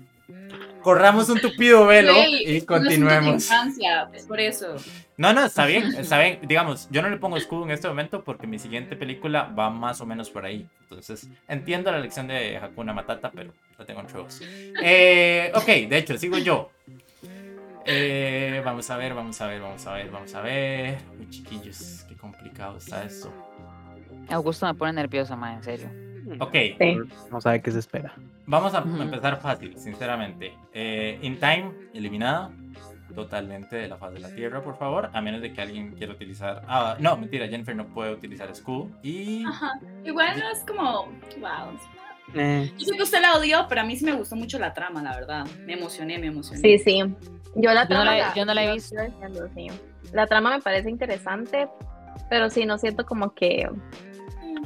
Corramos 0.83 1.29
un 1.29 1.41
tupido 1.41 1.87
velo 1.87 2.13
y 2.31 2.61
continuemos. 2.63 3.45
infancia, 3.45 4.09
es 4.13 4.25
por 4.25 4.41
eso. 4.41 4.77
No, 5.17 5.33
no, 5.33 5.45
está 5.45 5.67
bien, 5.67 5.95
está 5.99 6.21
bien. 6.21 6.41
Digamos, 6.43 6.89
yo 6.91 7.03
no 7.03 7.09
le 7.09 7.17
pongo 7.17 7.37
escudo 7.37 7.65
en 7.65 7.71
este 7.71 7.89
momento 7.89 8.23
porque 8.23 8.47
mi 8.47 8.59
siguiente 8.59 8.97
película 8.97 9.45
va 9.45 9.71
más 9.71 10.01
o 10.01 10.07
menos 10.07 10.31
por 10.31 10.45
ahí. 10.45 10.69
Entonces, 10.83 11.29
entiendo 11.49 11.91
la 11.91 11.99
lección 11.99 12.29
de 12.29 12.57
Hakuna 12.57 12.93
Matata, 12.93 13.33
pero 13.35 13.53
la 13.79 13.85
tengo 13.85 14.01
entre 14.01 14.21
vos. 14.21 14.41
Eh, 14.83 15.51
ok, 15.55 15.67
de 15.67 15.99
hecho, 15.99 16.17
sigo 16.19 16.39
yo. 16.39 16.71
Eh, 17.85 18.61
vamos 18.65 18.91
a 18.91 18.97
ver, 18.97 19.15
vamos 19.15 19.41
a 19.41 19.47
ver, 19.47 19.61
vamos 19.61 19.87
a 19.87 19.93
ver, 19.93 20.11
vamos 20.11 20.35
a 20.35 20.41
ver. 20.41 20.99
Uy, 21.19 21.31
chiquillos, 21.31 22.05
qué 22.09 22.17
complicado 22.17 22.79
está 22.79 23.05
esto. 23.05 23.33
Augusto 24.29 24.67
me 24.67 24.75
pone 24.75 24.93
nerviosa, 24.93 25.37
ma, 25.37 25.55
en 25.55 25.63
serio. 25.63 25.89
Ok, 26.41 26.55
sí. 26.79 26.99
No 27.31 27.41
sabe 27.41 27.63
qué 27.63 27.71
se 27.71 27.79
espera. 27.79 28.15
Vamos 28.47 28.75
a 28.75 28.79
empezar 28.79 29.41
fácil, 29.41 29.77
sinceramente. 29.79 30.55
Eh, 30.73 31.19
In 31.23 31.39
Time, 31.39 31.73
eliminada 31.95 32.51
totalmente 33.15 33.77
de 33.77 33.89
la 33.89 33.97
faz 33.97 34.13
de 34.13 34.21
la 34.21 34.35
Tierra, 34.35 34.63
por 34.63 34.77
favor. 34.79 35.11
A 35.13 35.21
menos 35.21 35.41
de 35.41 35.53
que 35.53 35.61
alguien 35.63 35.93
quiera 35.95 36.13
utilizar... 36.13 36.63
Ah, 36.69 36.97
no, 37.01 37.17
mentira, 37.17 37.49
Jennifer 37.49 37.75
no 37.75 37.87
puede 37.87 38.13
utilizar 38.13 38.51
escudo. 38.51 38.89
Y... 39.03 39.45
Ajá. 39.47 39.79
Igual 40.05 40.39
no 40.39 40.49
es 40.51 40.61
como, 40.67 41.07
wow. 41.41 41.79
Eh, 42.35 42.71
Yo 42.77 42.85
sé 42.87 42.97
que 42.97 43.03
usted 43.03 43.21
la 43.23 43.35
odió, 43.37 43.67
pero 43.69 43.81
a 43.81 43.85
mí 43.85 43.97
sí 43.97 44.05
me 44.05 44.13
gustó 44.13 44.37
mucho 44.37 44.59
la 44.59 44.75
trama, 44.75 45.03
la 45.03 45.15
verdad. 45.15 45.47
Me 45.65 45.75
emocioné, 45.75 46.19
me 46.19 46.27
emocioné. 46.27 46.61
Sí, 46.61 46.79
sí. 46.79 46.99
Yo 47.55 47.73
la 47.73 47.89
Yo 47.89 47.95
no 47.95 48.03
trama. 48.03 48.17
la- 48.17 48.35
yo 48.35 48.45
no 48.45 48.53
la 48.55 48.63
he 48.65 48.67
yo 48.67 48.75
visto. 48.75 48.97
estoy 49.01 49.13
diciendo, 49.13 49.49
sí. 49.55 49.69
La 50.13 50.27
trama 50.27 50.51
me 50.51 50.61
parece 50.63 50.91
interesante, 50.91 51.69
pero 52.29 52.51
sí, 52.51 52.67
no 52.67 52.77
siento 52.79 53.07
como 53.07 53.33
que, 53.35 53.69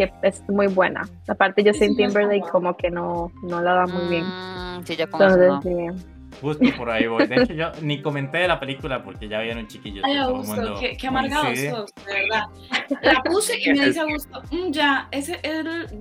que 0.08 0.28
es 0.28 0.42
muy 0.48 0.66
buena. 0.68 1.02
Aparte, 1.28 1.62
Justin 1.64 1.90
es 1.90 1.96
tan 1.96 2.06
Timberlake 2.12 2.48
como 2.50 2.76
que 2.76 2.90
no, 2.90 3.30
no 3.42 3.60
la 3.60 3.74
da 3.74 3.86
muy 3.86 4.08
bien. 4.08 4.24
Mm, 4.26 4.84
sí, 4.84 4.96
ya 4.96 5.06
con 5.06 5.22
eso 5.22 5.34
Entonces, 5.42 5.72
no. 5.76 5.92
sí. 5.92 6.06
Justo 6.40 6.64
por 6.78 6.88
ahí 6.90 7.06
voy. 7.06 7.26
De 7.26 7.42
hecho, 7.42 7.52
yo 7.52 7.70
ni 7.82 8.00
comenté 8.00 8.38
de 8.38 8.48
la 8.48 8.58
película 8.60 9.02
porque 9.02 9.28
ya 9.28 9.40
vieron 9.40 9.66
chiquillos. 9.66 10.04
Ay, 10.06 10.16
Augusto, 10.16 10.54
mundo 10.56 10.76
qué, 10.80 10.96
qué 10.96 11.06
amargado 11.08 11.42
coincide. 11.44 11.70
sos, 11.70 11.90
de 12.06 12.12
verdad. 12.14 12.44
La 13.02 13.22
puse 13.22 13.58
y 13.60 13.72
me 13.74 13.86
dice 13.86 14.00
Augusto, 14.00 14.40
"Mm, 14.50 14.70
ya, 14.70 15.08
ese 15.10 15.40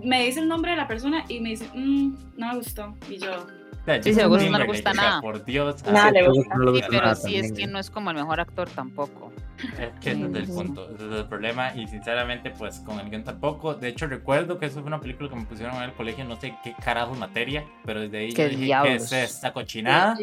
me 0.04 0.24
dice 0.26 0.40
el 0.40 0.48
nombre 0.48 0.72
de 0.72 0.78
la 0.78 0.88
persona 0.88 1.26
y 1.28 1.40
me 1.42 1.50
dice, 1.50 1.68
"Mm, 1.74 2.16
no 2.38 2.48
me 2.48 2.56
gustó. 2.58 2.96
Y 3.10 3.18
yo, 3.18 3.48
sea, 3.94 4.04
Sí, 4.04 4.20
Augusto 4.22 4.50
no 4.50 4.60
le 4.60 4.66
gusta 4.66 4.94
nada. 4.94 5.22
Por 5.22 5.44
Dios. 5.46 5.84
Nada 5.86 6.12
le 6.12 6.28
gusta. 6.28 6.56
Sí, 6.56 6.82
pero 6.90 7.16
sí 7.16 7.36
es 7.38 7.52
que 7.52 7.68
no 7.68 7.80
es 7.80 7.90
como 7.90 8.10
el 8.12 8.18
mejor 8.18 8.40
actor 8.40 8.70
tampoco. 8.70 9.32
Es 9.78 9.92
que 10.00 10.12
ese 10.12 10.26
es 10.26 10.36
el 10.36 10.48
punto, 10.48 10.90
ese 10.96 11.06
es 11.08 11.16
el 11.20 11.26
problema 11.26 11.76
y 11.76 11.86
sinceramente 11.88 12.52
pues 12.52 12.80
con 12.80 13.00
el 13.00 13.10
guion 13.10 13.24
tampoco. 13.24 13.74
De 13.76 13.90
hecho 13.90 14.08
recuerdo 14.08 14.58
que 14.58 14.68
eso 14.68 14.76
fue 14.80 14.88
una 14.88 15.00
película 15.02 15.30
que 15.30 15.36
me 15.36 15.44
pusieron 15.46 15.76
en 15.76 15.84
el 15.84 15.94
colegio, 15.94 16.24
no 16.24 16.40
sé 16.40 16.56
qué 16.64 16.74
carajos 16.82 17.18
materia, 17.18 17.66
pero 17.86 18.00
desde 18.00 18.18
ahí 18.20 18.34
¿Qué 18.34 18.44
yo 18.44 18.50
dije, 18.50 18.60
¿qué 18.60 18.66
diablos? 18.66 19.12
es 19.12 19.14
esta 19.34 19.52
cochinada? 19.52 20.18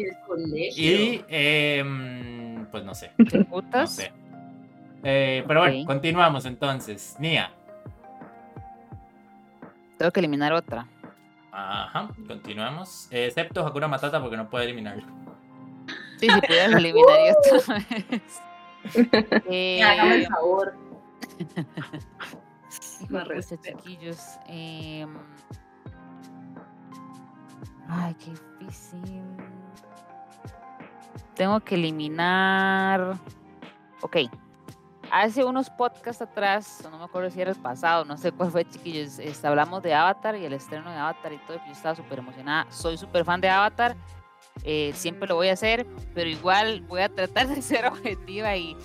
Y 0.75 1.21
em, 1.27 2.65
pues 2.71 2.83
no 2.83 2.95
sé, 2.95 3.11
¿Qué 3.29 3.37
no 3.39 3.45
putas? 3.45 3.91
sé. 3.93 4.11
Eh, 5.03 5.43
pero 5.47 5.59
bueno, 5.61 5.85
continuamos 5.85 6.45
entonces. 6.45 7.15
Nia. 7.19 7.51
Tengo 9.97 10.11
que 10.11 10.19
eliminar 10.19 10.53
otra. 10.53 10.87
Ajá, 11.59 12.09
continuamos. 12.27 13.07
Eh, 13.09 13.25
excepto 13.25 13.65
Hakuna 13.65 13.87
Matata 13.87 14.21
porque 14.21 14.37
no 14.37 14.47
puede 14.47 14.65
eliminarlo. 14.65 15.03
Sí, 16.19 16.29
si 16.29 16.41
pudieras 16.41 16.73
eliminaría 16.75 17.33
otra 17.33 17.75
vez. 17.89 18.41
Eh, 19.49 19.81
hágame 19.83 20.15
el 20.17 20.27
favor. 20.27 20.75
Me 23.09 23.41
chiquillos. 23.41 24.37
em, 24.47 25.17
Ay, 27.89 28.15
qué 28.15 28.31
difícil. 28.59 29.23
Tengo 31.33 31.59
que 31.61 31.73
eliminar. 31.75 33.17
Ok. 34.01 34.17
Hace 35.11 35.43
unos 35.45 35.69
podcasts 35.69 36.21
atrás, 36.21 36.87
no 36.91 36.97
me 36.97 37.05
acuerdo 37.05 37.29
si 37.29 37.41
era 37.41 37.51
el 37.51 37.57
pasado, 37.57 38.03
no 38.05 38.17
sé 38.17 38.31
cuál 38.31 38.51
fue, 38.51 38.65
chiquillos, 38.65 39.19
este, 39.19 39.47
hablamos 39.47 39.81
de 39.81 39.93
Avatar 39.93 40.35
y 40.35 40.45
el 40.45 40.53
estreno 40.53 40.89
de 40.89 40.97
Avatar 40.97 41.33
y 41.33 41.37
todo, 41.39 41.57
yo 41.65 41.71
estaba 41.71 41.95
súper 41.95 42.19
emocionada. 42.19 42.67
Soy 42.71 42.97
súper 42.97 43.23
fan 43.23 43.39
de 43.39 43.49
Avatar, 43.49 43.95
eh, 44.63 44.91
siempre 44.93 45.27
lo 45.27 45.35
voy 45.35 45.49
a 45.49 45.53
hacer, 45.53 45.85
pero 46.13 46.29
igual 46.29 46.81
voy 46.81 47.01
a 47.01 47.09
tratar 47.09 47.47
de 47.47 47.61
ser 47.61 47.85
objetiva 47.85 48.55
y 48.55 48.75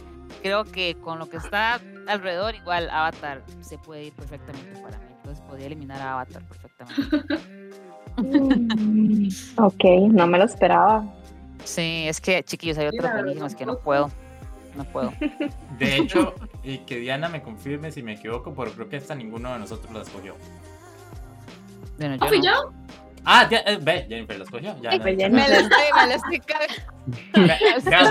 creo 0.42 0.64
que 0.64 0.96
con 0.96 1.18
lo 1.18 1.28
que 1.28 1.38
está 1.38 1.80
alrededor, 2.06 2.54
igual 2.54 2.88
Avatar 2.90 3.42
se 3.60 3.78
puede 3.78 4.04
ir 4.04 4.12
perfectamente 4.12 4.80
para 4.80 4.98
mí. 4.98 5.06
Entonces 5.16 5.44
podría 5.46 5.66
eliminar 5.66 6.00
a 6.00 6.12
Avatar 6.14 6.42
perfectamente. 6.46 7.72
Ok, 9.56 9.84
no 10.10 10.26
me 10.26 10.36
lo 10.36 10.44
esperaba. 10.44 11.02
Sí, 11.64 12.04
es 12.06 12.20
que 12.20 12.42
chiquillos, 12.42 12.76
hay 12.76 12.88
otras 12.88 13.14
buenísimas 13.14 13.54
que 13.54 13.64
no 13.64 13.78
puedo. 13.78 14.10
No 14.74 14.84
puedo. 14.84 15.12
De 15.78 15.96
hecho, 15.96 16.34
y 16.62 16.78
que 16.78 16.96
Diana 16.96 17.28
me 17.28 17.42
confirme 17.42 17.90
si 17.90 18.02
me 18.02 18.14
equivoco, 18.14 18.54
pero 18.54 18.72
creo 18.72 18.88
que 18.88 18.96
esta 18.96 19.14
ninguno 19.14 19.52
de 19.52 19.58
nosotros 19.58 19.92
la 19.92 20.02
escogió. 20.02 20.36
Bueno, 21.98 22.16
¿Ah, 22.20 22.24
yo 22.24 22.28
fui 22.28 22.38
no. 22.38 22.44
yo? 22.44 22.72
Ah, 23.24 23.48
ya, 23.48 23.58
eh, 23.58 23.78
ve, 23.80 24.06
Jennifer 24.08 24.36
la 24.38 24.44
escogió. 24.44 24.76
Ya, 24.80 24.90
Ay, 24.90 24.98
no, 24.98 25.04
pues 25.04 25.16
ya, 25.16 25.28
Me 25.28 25.48
la 25.48 25.58
estoy, 25.58 25.84
me 25.94 26.06
la 26.06 26.14
estoy 26.14 26.40
cargando. 26.40 26.82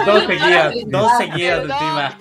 dos 0.11 0.23
seguidas, 0.25 0.75
dos 0.87 1.11
seguidas 1.17 1.59
Perdón. 1.59 1.77
encima. 1.81 2.19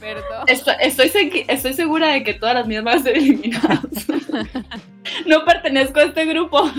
Perdón. 0.00 0.44
Estoy, 0.46 1.44
estoy, 1.48 1.72
segura 1.74 2.08
de 2.08 2.22
que 2.22 2.34
todas 2.34 2.54
las 2.54 2.66
mías 2.66 2.84
van 2.84 2.98
a 2.98 3.02
ser 3.02 3.16
eliminadas. 3.16 3.80
no 5.26 5.44
pertenezco 5.44 5.98
a 5.98 6.04
este 6.04 6.24
grupo. 6.26 6.70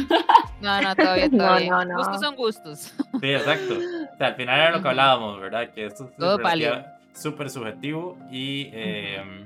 No, 0.61 0.81
no, 0.81 0.95
todavía, 0.95 1.29
todavía. 1.29 1.69
no, 1.69 1.85
no. 1.85 1.97
Gustos 1.97 2.21
son 2.21 2.35
gustos. 2.35 2.93
Sí, 3.19 3.31
exacto. 3.31 3.73
O 4.13 4.17
sea, 4.17 4.27
al 4.27 4.35
final 4.35 4.59
era 4.59 4.71
lo 4.71 4.81
que 4.81 4.87
hablábamos, 4.87 5.41
¿verdad? 5.41 5.69
Que 5.71 5.87
esto 5.87 6.05
es 6.05 6.15
Todo 6.15 6.37
válido. 6.37 6.85
Súper 7.13 7.49
subjetivo 7.49 8.17
y, 8.31 8.69
eh, 8.73 9.45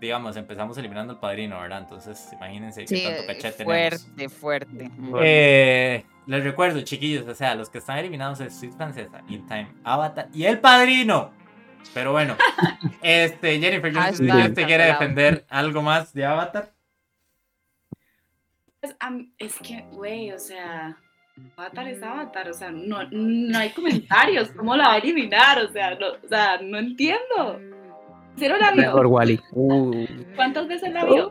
digamos, 0.00 0.36
empezamos 0.36 0.76
eliminando 0.78 1.14
al 1.14 1.20
padrino, 1.20 1.60
¿verdad? 1.60 1.80
Entonces, 1.82 2.28
imagínense 2.32 2.86
Sí, 2.86 2.94
qué 2.96 3.08
tanto 3.08 3.26
caché 3.26 3.52
tenemos. 3.52 4.02
fuerte, 4.02 4.28
fuerte. 4.28 4.90
Eh, 5.22 6.04
les 6.26 6.44
recuerdo, 6.44 6.80
chiquillos, 6.82 7.26
o 7.26 7.34
sea, 7.34 7.54
los 7.54 7.68
que 7.70 7.78
están 7.78 7.98
eliminados 7.98 8.40
es 8.40 8.54
Sweet 8.58 8.74
Francesa, 8.76 9.22
In 9.28 9.46
Time, 9.46 9.68
Avatar 9.84 10.28
y 10.32 10.44
El 10.44 10.58
Padrino. 10.60 11.32
Pero 11.94 12.12
bueno, 12.12 12.36
este, 13.02 13.58
Jennifer, 13.58 13.92
yo 13.92 14.00
si 14.12 14.30
usted 14.30 14.66
quiere 14.66 14.84
defender 14.84 15.44
algo 15.48 15.82
más 15.82 16.12
de 16.12 16.24
Avatar. 16.24 16.72
Pues, 18.80 18.96
am- 19.00 19.32
es 19.38 19.56
que, 19.60 19.82
güey, 19.92 20.32
o 20.32 20.38
sea, 20.38 20.96
Avatar 21.56 21.88
es 21.88 22.02
Avatar, 22.02 22.50
o 22.50 22.54
sea, 22.54 22.70
no, 22.70 23.08
no 23.10 23.58
hay 23.58 23.70
comentarios, 23.70 24.50
¿cómo 24.56 24.76
la 24.76 24.88
va 24.88 24.92
a 24.94 24.98
eliminar? 24.98 25.58
O 25.64 25.72
sea, 25.72 25.94
no, 25.94 26.06
o 26.22 26.28
sea, 26.28 26.60
no 26.60 26.78
entiendo. 26.78 27.60
¿Cero 28.36 28.56
la 28.58 28.72
Mejor 28.72 29.06
vio? 29.06 29.10
Wally. 29.10 29.40
Uh, 29.52 30.06
¿Cuántas 30.36 30.68
veces 30.68 30.92
la 30.92 31.04
vio? 31.04 31.30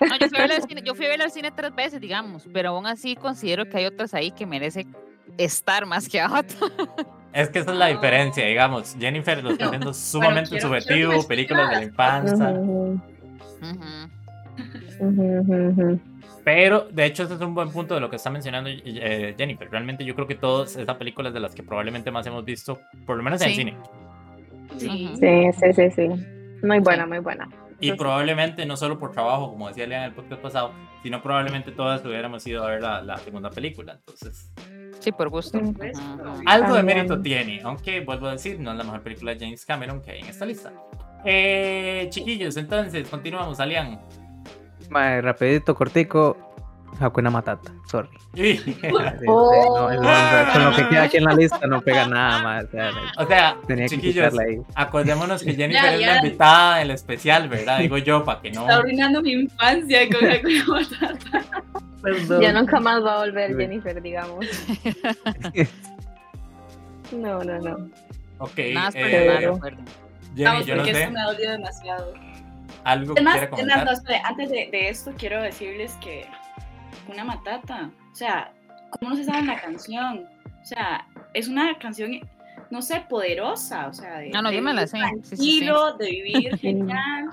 No, 0.00 0.16
yo, 0.18 0.28
fui 0.28 0.38
a 0.38 0.40
verla 0.40 0.56
al 0.56 0.62
cine, 0.62 0.82
yo 0.82 0.94
fui 0.94 1.06
a 1.06 1.08
verla 1.10 1.24
al 1.24 1.30
cine 1.30 1.50
tres 1.50 1.74
veces, 1.74 2.00
digamos, 2.00 2.48
pero 2.52 2.70
aún 2.70 2.86
así 2.86 3.16
considero 3.16 3.68
que 3.68 3.78
hay 3.78 3.86
otras 3.86 4.14
ahí 4.14 4.30
que 4.30 4.46
merecen 4.46 4.94
estar 5.36 5.84
más 5.86 6.08
que 6.08 6.20
Avatar. 6.20 6.70
Es 7.32 7.48
que 7.50 7.60
esa 7.60 7.72
es 7.72 7.78
la 7.78 7.86
diferencia, 7.86 8.44
digamos. 8.46 8.96
Jennifer 8.98 9.42
lo 9.42 9.50
está 9.50 9.66
haciendo 9.66 9.94
sumamente 9.94 10.50
quiero 10.50 10.68
subjetivo, 10.68 11.26
películas 11.28 11.70
de 11.70 11.76
la 11.76 11.82
infancia. 11.84 12.50
Ujú, 12.50 13.00
ujú, 14.98 15.70
ujú. 15.70 16.09
Pero, 16.52 16.88
de 16.90 17.04
hecho, 17.04 17.22
ese 17.22 17.34
es 17.34 17.40
un 17.40 17.54
buen 17.54 17.70
punto 17.70 17.94
de 17.94 18.00
lo 18.00 18.10
que 18.10 18.16
está 18.16 18.28
mencionando 18.28 18.68
eh, 18.72 19.34
Jennifer. 19.38 19.70
Realmente 19.70 20.04
yo 20.04 20.16
creo 20.16 20.26
que 20.26 20.34
todas 20.34 20.74
esas 20.74 20.96
películas 20.96 21.32
de 21.32 21.38
las 21.38 21.54
que 21.54 21.62
probablemente 21.62 22.10
más 22.10 22.26
hemos 22.26 22.44
visto, 22.44 22.80
por 23.06 23.16
lo 23.16 23.22
menos 23.22 23.40
en 23.42 23.48
el 23.50 23.54
Sí. 23.54 23.60
cine. 23.60 23.76
Sí. 24.76 25.10
Sí, 25.20 25.50
sí, 25.52 25.72
sí, 25.72 25.90
sí. 25.92 26.08
Muy 26.66 26.80
buena, 26.80 27.06
muy 27.06 27.20
buena. 27.20 27.48
Y 27.78 27.90
sí. 27.90 27.96
probablemente 27.96 28.66
no 28.66 28.76
solo 28.76 28.98
por 28.98 29.12
trabajo, 29.12 29.48
como 29.50 29.68
decía 29.68 29.86
Lea 29.86 29.98
en 29.98 30.04
el 30.06 30.12
podcast 30.12 30.42
pasado, 30.42 30.72
sino 31.04 31.22
probablemente 31.22 31.70
todas 31.70 32.04
hubiéramos 32.04 32.44
ido 32.48 32.64
a 32.64 32.70
ver 32.70 32.82
la, 32.82 33.00
la 33.00 33.16
segunda 33.18 33.50
película. 33.50 33.92
Entonces, 33.94 34.50
Sí, 34.98 35.12
por 35.12 35.28
gusto. 35.30 35.56
Ujú, 35.56 35.68
ujú. 35.70 36.42
algo 36.46 36.74
de 36.74 36.82
mérito 36.82 37.22
tiene, 37.22 37.60
aunque 37.62 38.00
vuelvo 38.00 38.26
a 38.26 38.32
decir, 38.32 38.58
no 38.58 38.72
es 38.72 38.76
la 38.76 38.84
mejor 38.84 39.02
película 39.02 39.32
de 39.34 39.38
James 39.40 39.64
Cameron 39.64 40.02
que 40.02 40.10
hay 40.10 40.20
en 40.20 40.26
esta 40.26 40.44
lista. 40.44 40.72
Eh, 41.24 42.06
chiquillos, 42.10 42.56
entonces, 42.56 43.08
continuamos, 43.08 43.60
Alian. 43.60 44.00
Mae, 44.90 45.20
rapidito, 45.20 45.74
cortico. 45.74 46.36
Hakuna 46.98 47.30
Matata, 47.30 47.72
sorry. 47.86 48.08
No, 49.22 49.90
no, 49.90 50.52
con 50.52 50.64
lo 50.64 50.76
que 50.76 50.88
queda 50.88 51.02
aquí 51.04 51.16
en 51.16 51.24
la 51.24 51.34
lista 51.34 51.66
no 51.66 51.80
pega 51.80 52.06
nada 52.06 52.42
más. 52.42 52.64
o 52.64 52.70
sea, 52.70 52.90
o 53.18 53.26
sea, 53.26 53.56
tenía 53.66 53.84
que 53.84 53.96
chiquillos, 53.96 54.30
quitarla 54.30 54.42
ahí. 54.42 54.60
acordémonos 54.74 55.42
que 55.42 55.54
Jennifer 55.56 55.82
Ya, 55.82 55.94
es 55.94 56.00
la 56.00 56.16
invitada 56.18 56.76
del 56.78 56.90
especial, 56.90 57.48
¿verdad? 57.48 57.78
Digo 57.78 57.96
yo, 57.98 58.24
para 58.24 58.40
que 58.40 58.50
no... 58.50 58.62
Está 58.62 58.76
arruinando 58.76 59.22
mi 59.22 59.32
infancia 59.32 60.00
con 60.08 60.28
Hakuna 60.28 60.64
Matata. 60.66 62.40
Ya 62.40 62.52
nunca 62.52 62.80
más 62.80 63.04
va 63.04 63.14
a 63.14 63.18
volver. 63.24 63.56
Jennifer, 63.56 64.02
digamos. 64.02 64.46
No, 67.12 67.42
no, 67.44 67.58
no. 67.58 67.90
Ok, 68.38 68.58
Nada 68.72 68.86
más 68.86 68.94
eh. 68.96 69.50
Jenny, 70.34 70.44
Vamos, 70.44 70.66
yo 70.66 70.76
no 70.76 70.82
porque 70.82 70.94
sé, 70.94 71.02
esto 71.02 71.12
me 71.12 71.46
demasiado. 71.46 72.14
Algo 72.84 73.14
que 73.14 73.20
Es 73.20 73.24
más, 73.24 73.34
quiera 73.34 73.50
comentar. 73.50 73.84
no, 73.84 73.92
espere, 73.92 74.22
antes 74.24 74.50
de, 74.50 74.68
de 74.70 74.88
esto 74.88 75.12
quiero 75.18 75.42
decirles 75.42 75.92
que 76.00 76.26
una 77.08 77.24
matata, 77.24 77.90
o 78.12 78.14
sea, 78.14 78.52
¿cómo 78.90 79.10
no 79.10 79.16
se 79.16 79.24
sabe 79.24 79.42
la 79.42 79.60
canción? 79.60 80.26
O 80.62 80.64
sea, 80.64 81.06
es 81.34 81.48
una 81.48 81.78
canción, 81.78 82.20
no 82.70 82.82
sé, 82.82 83.04
poderosa, 83.08 83.88
o 83.88 83.92
sea, 83.92 84.18
de, 84.18 84.30
No, 84.30 84.42
no, 84.42 84.50
de 84.50 84.60
vivir 84.60 84.78
sé, 84.80 84.86
sí, 84.86 84.96
sí, 84.96 85.22
sí. 85.22 85.26
tranquilo, 85.36 85.92
de 85.96 86.06
vivir 86.06 86.58
genial. 86.60 87.30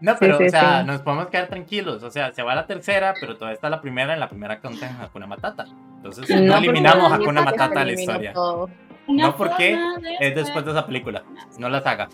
No, 0.00 0.16
pero, 0.18 0.38
sí, 0.38 0.44
o 0.44 0.48
sea, 0.48 0.80
sí. 0.80 0.86
nos 0.86 1.02
podemos 1.02 1.26
quedar 1.28 1.48
tranquilos. 1.48 2.02
O 2.02 2.10
sea, 2.10 2.32
se 2.32 2.42
va 2.42 2.54
la 2.54 2.66
tercera, 2.66 3.14
pero 3.20 3.36
todavía 3.36 3.54
está 3.54 3.68
la 3.68 3.82
primera. 3.82 4.14
En 4.14 4.20
la 4.20 4.28
primera 4.30 4.58
cuenta 4.58 4.88
en 4.88 4.96
Hakuna 4.96 5.26
Matata. 5.26 5.66
Entonces, 5.96 6.28
no, 6.40 6.54
porque 6.54 6.64
eliminamos 6.66 7.12
Hakuna 7.12 7.42
Matata 7.42 7.80
de 7.80 7.84
la 7.86 7.92
historia. 7.92 8.32
todo. 8.32 8.70
No, 9.08 9.36
porque 9.36 9.78
Es 10.20 10.34
después 10.34 10.64
de 10.64 10.70
esa 10.70 10.86
película. 10.86 11.22
No 11.58 11.68
la 11.68 11.82
saga. 11.82 12.08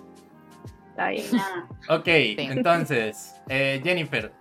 Está 0.96 1.08
bien. 1.10 1.26
Ah, 1.34 1.66
Ok, 1.96 2.06
entonces, 2.08 3.38
eh, 3.50 3.80
Jennifer, 3.84 4.32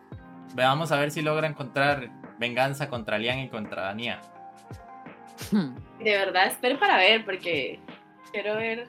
vamos 0.56 0.90
a 0.94 0.98
ver 0.98 1.12
si 1.12 1.22
logra 1.22 1.48
encontrar 1.48 2.10
venganza 2.40 2.88
contra 2.88 3.18
Lian 3.18 3.40
y 3.40 3.50
contra 3.50 3.94
Nia. 3.94 4.22
De 5.52 6.12
verdad, 6.18 6.48
espere 6.48 6.76
para 6.78 6.96
ver, 6.98 7.26
porque 7.26 7.80
quiero 8.32 8.56
ver. 8.56 8.88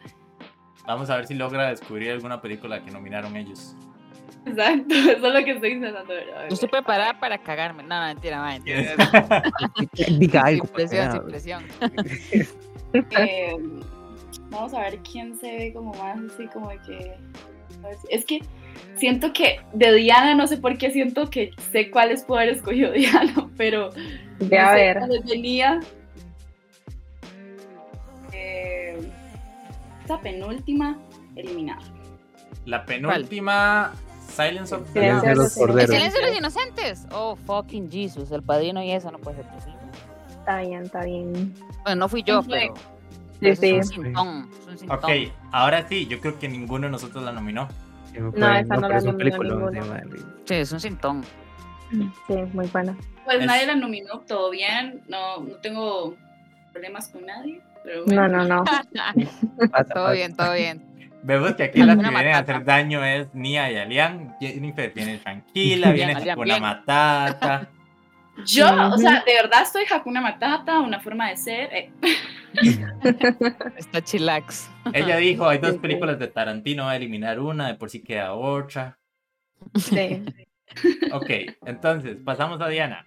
Vamos 0.87 1.11
a 1.11 1.17
ver 1.17 1.27
si 1.27 1.35
logra 1.35 1.69
descubrir 1.71 2.13
alguna 2.13 2.41
película 2.41 2.81
que 2.85 2.93
nominaron 2.93 3.37
ellos. 3.37 3.75
Exacto, 4.47 4.95
eso 4.95 5.27
es 5.27 5.35
lo 5.35 5.45
que 5.45 5.51
estoy 5.51 5.73
intentando 5.73 6.15
ver. 6.15 6.29
Yo 6.49 6.55
estoy 6.55 6.69
preparada 6.69 7.19
para 7.19 7.37
cagarme. 7.39 7.83
No, 7.83 7.99
no, 8.01 8.07
mentira, 8.07 8.41
va, 8.41 8.51
mentira. 8.53 8.95
Diga 10.21 10.47
Sin 10.47 10.47
algo. 10.47 10.67
presión, 10.67 11.11
sin 11.11 11.21
pues, 11.21 11.33
presión. 11.33 11.65
Eh, 12.93 13.57
vamos 14.51 14.73
a 14.73 14.81
ver 14.83 15.01
quién 15.01 15.35
se 15.35 15.51
ve 15.57 15.73
como 15.75 15.93
más 15.95 16.17
así 16.33 16.47
como 16.47 16.71
de 16.71 16.79
que 16.83 17.17
es 18.11 18.25
que 18.25 18.41
siento 18.97 19.33
que 19.33 19.61
de 19.73 19.93
Diana 19.95 20.35
no 20.35 20.47
sé 20.47 20.57
por 20.59 20.77
qué 20.79 20.91
siento 20.91 21.29
que 21.31 21.51
sé 21.73 21.91
cuáles 21.91 22.25
puedo 22.25 22.41
haber 22.41 22.55
escogido 22.55 22.93
Diana 22.93 23.49
pero 23.57 23.91
De 24.39 24.57
no 24.59 24.63
a 24.67 24.71
sé 24.75 24.77
ver. 24.77 24.99
venía 25.25 25.81
eh, 28.33 28.99
esta 30.03 30.21
penúltima 30.21 30.99
eliminada 31.37 31.83
La 32.65 32.85
penúltima, 32.85 33.93
Silence 34.29 34.75
of 34.75 34.83
the 34.93 35.01
Silencio 35.01 35.23
de 35.23 35.29
de 35.29 35.35
los 35.37 35.45
los 35.45 35.57
¿El 35.57 35.67
corderos. 35.67 35.91
silencio 35.95 36.21
de 36.21 36.27
los 36.29 36.39
inocentes? 36.39 37.07
Oh, 37.13 37.37
fucking 37.37 37.91
Jesus. 37.91 38.31
El 38.33 38.43
padrino 38.43 38.83
y 38.83 38.91
eso 38.91 39.11
no 39.11 39.19
puede 39.19 39.37
ser 39.39 39.47
posible. 39.47 39.77
Está 40.31 40.61
bien, 40.61 40.83
está 40.83 41.05
bien. 41.05 41.55
Bueno, 41.85 41.97
no 42.01 42.09
fui 42.09 42.23
yo, 42.23 42.43
¿Quién 42.43 42.73
pero. 42.75 42.75
Sí, 43.41 43.49
Es 43.49 43.59
sí. 43.61 43.73
un 43.73 43.85
sintón. 43.85 44.51
Es 44.61 44.67
un 44.67 44.79
sintón. 44.79 44.99
Ok, 44.99 45.11
ahora 45.53 45.87
sí, 45.89 46.07
yo 46.07 46.21
creo 46.21 46.39
que 46.39 46.49
ninguno 46.49 46.87
de 46.87 46.93
nosotros 46.93 47.23
la 47.25 47.33
nominó. 47.33 47.69
Sí, 48.13 48.19
No, 48.19 48.55
esa 48.55 48.77
no 48.77 48.89
la 48.89 48.97
es 48.99 49.05
un 49.05 49.19
nominó 49.19 49.43
ninguno. 49.43 49.83
sí, 50.45 50.55
es 50.55 50.73
un 50.73 50.81
sintón. 50.81 51.25
Sí, 52.27 52.35
muy 52.53 52.67
buena. 52.69 52.97
pues 53.25 53.41
Es- 53.41 53.47
nadie 53.47 53.67
la 53.67 53.77
nominó 53.77 54.21
todo 54.21 54.51
bien 54.51 55.03
no, 55.09 55.39
no 55.41 55.55
tengo 55.57 56.17
problemas 56.73 57.09
con 57.09 57.25
nadie 57.27 57.61
pero 57.85 58.01
No, 58.01 58.07
bueno. 58.07 58.45
no, 58.45 58.57
no. 58.57 58.65
Pasa, 59.71 59.85
todo 59.95 60.05
pasa. 60.07 60.11
bien, 60.13 60.35
todo 60.37 60.53
bien. 60.55 60.83
Vemos 61.23 61.55
que 61.55 61.63
aquí 61.65 61.83
las 61.83 61.97
que 61.97 62.03
vienen 62.09 62.35
a 62.35 62.39
hacer 62.39 62.65
daño 62.65 63.05
es 63.05 63.33
Nia 63.35 63.71
y 63.71 63.77
Alian. 63.77 64.35
Jennifer 64.41 64.93
viene 64.93 65.19
tranquila, 65.19 65.91
viene 65.93 66.15
Alian, 66.15 66.37
con 66.37 66.45
una 66.47 66.55
bien. 66.55 66.63
matata. 66.63 67.69
yo 68.45 68.67
o 68.93 68.99
sea 68.99 69.23
de 69.25 69.33
verdad 69.35 69.63
estoy 69.63 69.85
Hakuna 69.91 70.21
Matata 70.21 70.81
una 70.81 71.01
forma 71.01 71.29
de 71.31 71.37
ser 71.37 71.73
eh, 71.73 71.91
Está 73.77 74.03
chillax. 74.03 74.71
Ella 74.93 75.17
dijo, 75.17 75.49
hay 75.49 75.59
dos 75.59 75.77
películas 75.77 76.19
de 76.19 76.29
Tarantino, 76.29 76.85
va 76.85 76.93
a 76.93 76.97
eliminar 76.97 77.41
una, 77.41 77.69
de 77.69 77.75
por 77.75 77.91
sí 77.91 78.03
queda 78.03 78.35
otra. 78.35 78.99
Sí. 79.75 80.25
Ok, 81.13 81.31
entonces, 81.65 82.19
pasamos 82.25 82.61
a 82.61 82.69
Diana. 82.69 83.07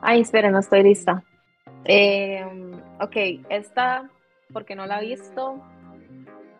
Ay, 0.00 0.20
espera, 0.20 0.50
no 0.50 0.58
estoy 0.58 0.82
lista. 0.82 1.22
Eh, 1.84 2.44
ok, 3.00 3.16
esta 3.48 4.08
porque 4.52 4.74
no 4.74 4.86
la 4.86 5.02
he 5.02 5.08
visto, 5.08 5.60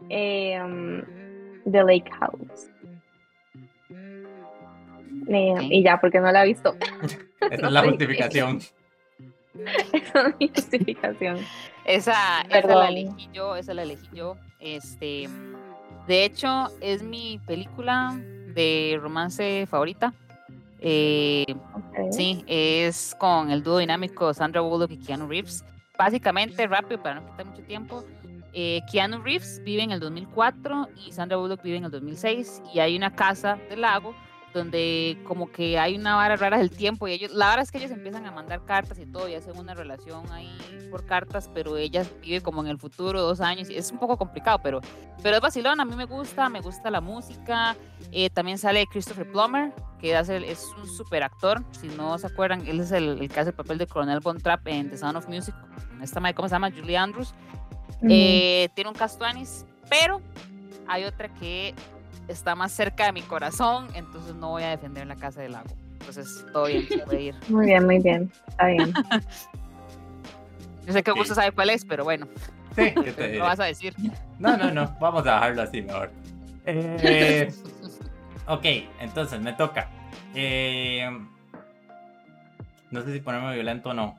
em, 0.08 1.02
The 1.70 1.84
Lake 1.84 2.10
House. 2.18 2.70
Ok. 5.26 5.62
Y 5.70 5.82
ya, 5.82 6.00
porque 6.00 6.20
no 6.20 6.32
la 6.32 6.44
he 6.44 6.48
visto. 6.48 6.74
Esa 7.50 7.62
No 7.62 7.68
es 7.68 7.72
la 7.72 7.82
justificación. 7.88 8.60
Esa 9.92 10.28
es 10.28 10.34
mi 10.40 10.48
justificación. 10.48 11.38
Esa, 11.84 12.42
esa 12.42 12.74
la 12.74 12.88
elegí 12.88 13.28
yo, 13.32 13.56
esa 13.56 13.74
la 13.74 13.82
elegí 13.82 14.08
yo. 14.14 14.36
Este, 14.60 15.28
de 16.06 16.24
hecho, 16.24 16.68
es 16.80 17.02
mi 17.02 17.40
película 17.46 18.14
de 18.54 18.98
romance 19.00 19.66
favorita. 19.66 20.12
Eh, 20.80 21.44
Ok. 21.74 22.12
sí, 22.12 22.44
es 22.46 23.14
con 23.18 23.50
el 23.50 23.62
dúo 23.62 23.78
dinámico 23.78 24.32
Sandra 24.34 24.60
Bullock 24.62 24.90
y 24.92 24.98
Keanu 24.98 25.28
Reeves. 25.28 25.64
Básicamente, 25.96 26.66
rápido, 26.66 27.00
para 27.02 27.20
no 27.20 27.26
quitar 27.30 27.46
mucho 27.46 27.62
tiempo. 27.62 28.04
eh, 28.54 28.80
Keanu 28.90 29.22
Reeves 29.22 29.62
vive 29.64 29.82
en 29.82 29.92
el 29.92 30.00
2004 30.00 30.88
y 31.06 31.12
Sandra 31.12 31.36
Bullock 31.38 31.62
vive 31.62 31.76
en 31.78 31.84
el 31.84 31.90
2006 31.90 32.62
y 32.74 32.80
hay 32.80 32.96
una 32.96 33.14
casa 33.14 33.58
del 33.70 33.80
lago 33.82 34.14
donde 34.52 35.18
como 35.24 35.50
que 35.50 35.78
hay 35.78 35.96
una 35.96 36.16
vara 36.16 36.36
rara 36.36 36.58
del 36.58 36.70
tiempo 36.70 37.08
y 37.08 37.12
ellos, 37.12 37.32
la 37.32 37.46
vara 37.46 37.62
es 37.62 37.70
que 37.70 37.78
ellos 37.78 37.90
empiezan 37.90 38.26
a 38.26 38.30
mandar 38.30 38.64
cartas 38.64 38.98
y 38.98 39.06
todo 39.06 39.28
y 39.28 39.34
hacen 39.34 39.56
una 39.58 39.74
relación 39.74 40.30
ahí 40.30 40.50
por 40.90 41.06
cartas, 41.06 41.50
pero 41.54 41.76
ella 41.76 42.04
vive 42.20 42.40
como 42.42 42.60
en 42.62 42.68
el 42.68 42.78
futuro, 42.78 43.22
dos 43.22 43.40
años, 43.40 43.70
y 43.70 43.76
es 43.76 43.90
un 43.90 43.98
poco 43.98 44.16
complicado, 44.16 44.60
pero, 44.62 44.80
pero 45.22 45.36
es 45.36 45.42
vacilón, 45.42 45.80
a 45.80 45.84
mí 45.84 45.96
me 45.96 46.04
gusta, 46.04 46.48
me 46.48 46.60
gusta 46.60 46.90
la 46.90 47.00
música, 47.00 47.76
eh, 48.10 48.28
también 48.30 48.58
sale 48.58 48.86
Christopher 48.86 49.30
Plummer, 49.30 49.72
que 49.98 50.14
hace, 50.14 50.36
es 50.50 50.66
un 50.76 50.86
super 50.86 51.22
actor, 51.22 51.64
si 51.80 51.88
no 51.88 52.18
se 52.18 52.26
acuerdan, 52.26 52.66
él 52.66 52.80
es 52.80 52.92
el, 52.92 53.20
el 53.22 53.28
que 53.28 53.40
hace 53.40 53.50
el 53.50 53.56
papel 53.56 53.78
de 53.78 53.86
Coronel 53.86 54.20
Von 54.20 54.38
Trapp 54.38 54.66
en 54.68 54.90
The 54.90 54.98
Sound 54.98 55.16
of 55.16 55.28
Music, 55.28 55.54
esta 56.02 56.20
madre, 56.20 56.34
¿cómo 56.34 56.48
se 56.48 56.54
llama? 56.54 56.70
Julie 56.70 56.96
Andrews, 56.96 57.34
Ujú. 58.00 58.08
eh, 58.10 58.68
tiene 58.74 58.90
un 58.90 58.96
castuanis, 58.96 59.64
pero 59.88 60.20
hay 60.88 61.04
otra 61.04 61.28
que 61.32 61.74
está 62.28 62.54
más 62.54 62.72
cerca 62.72 63.06
de 63.06 63.12
mi 63.12 63.22
corazón, 63.22 63.88
entonces 63.94 64.34
no 64.34 64.50
voy 64.50 64.62
a 64.62 64.70
defender 64.70 65.06
la 65.06 65.16
casa 65.16 65.40
del 65.42 65.52
lago. 65.52 65.68
Entonces, 66.00 66.44
todo 66.52 66.66
bien, 66.66 66.86
se 66.88 66.98
puede 66.98 67.22
ir. 67.22 67.34
Muy 67.48 67.66
bien, 67.66 67.86
muy 67.86 67.98
bien. 68.00 68.30
Está 68.48 68.66
bien. 68.66 68.92
Yo 70.86 70.92
sé 70.92 71.02
que 71.04 71.10
Ok. 71.12 71.16
Augusto 71.16 71.34
sabe 71.36 71.52
cuál 71.52 71.70
es, 71.70 71.84
pero 71.84 72.02
bueno, 72.04 72.26
Sí, 72.74 72.92
¿qué 73.04 73.12
te 73.12 73.26
diré? 73.26 73.38
lo 73.38 73.44
vas 73.44 73.60
a 73.60 73.64
decir. 73.64 73.94
No, 74.38 74.56
no, 74.56 74.70
no. 74.72 74.96
Vamos 75.00 75.24
a 75.26 75.34
dejarlo 75.34 75.62
así 75.62 75.80
mejor. 75.82 76.10
Eh, 76.66 77.52
ok, 78.46 78.64
entonces 79.00 79.40
me 79.40 79.52
toca. 79.52 79.88
Eh, 80.34 81.08
no 82.90 83.02
sé 83.02 83.12
si 83.12 83.20
ponerme 83.20 83.54
violento 83.54 83.90
o 83.90 83.94
no. 83.94 84.18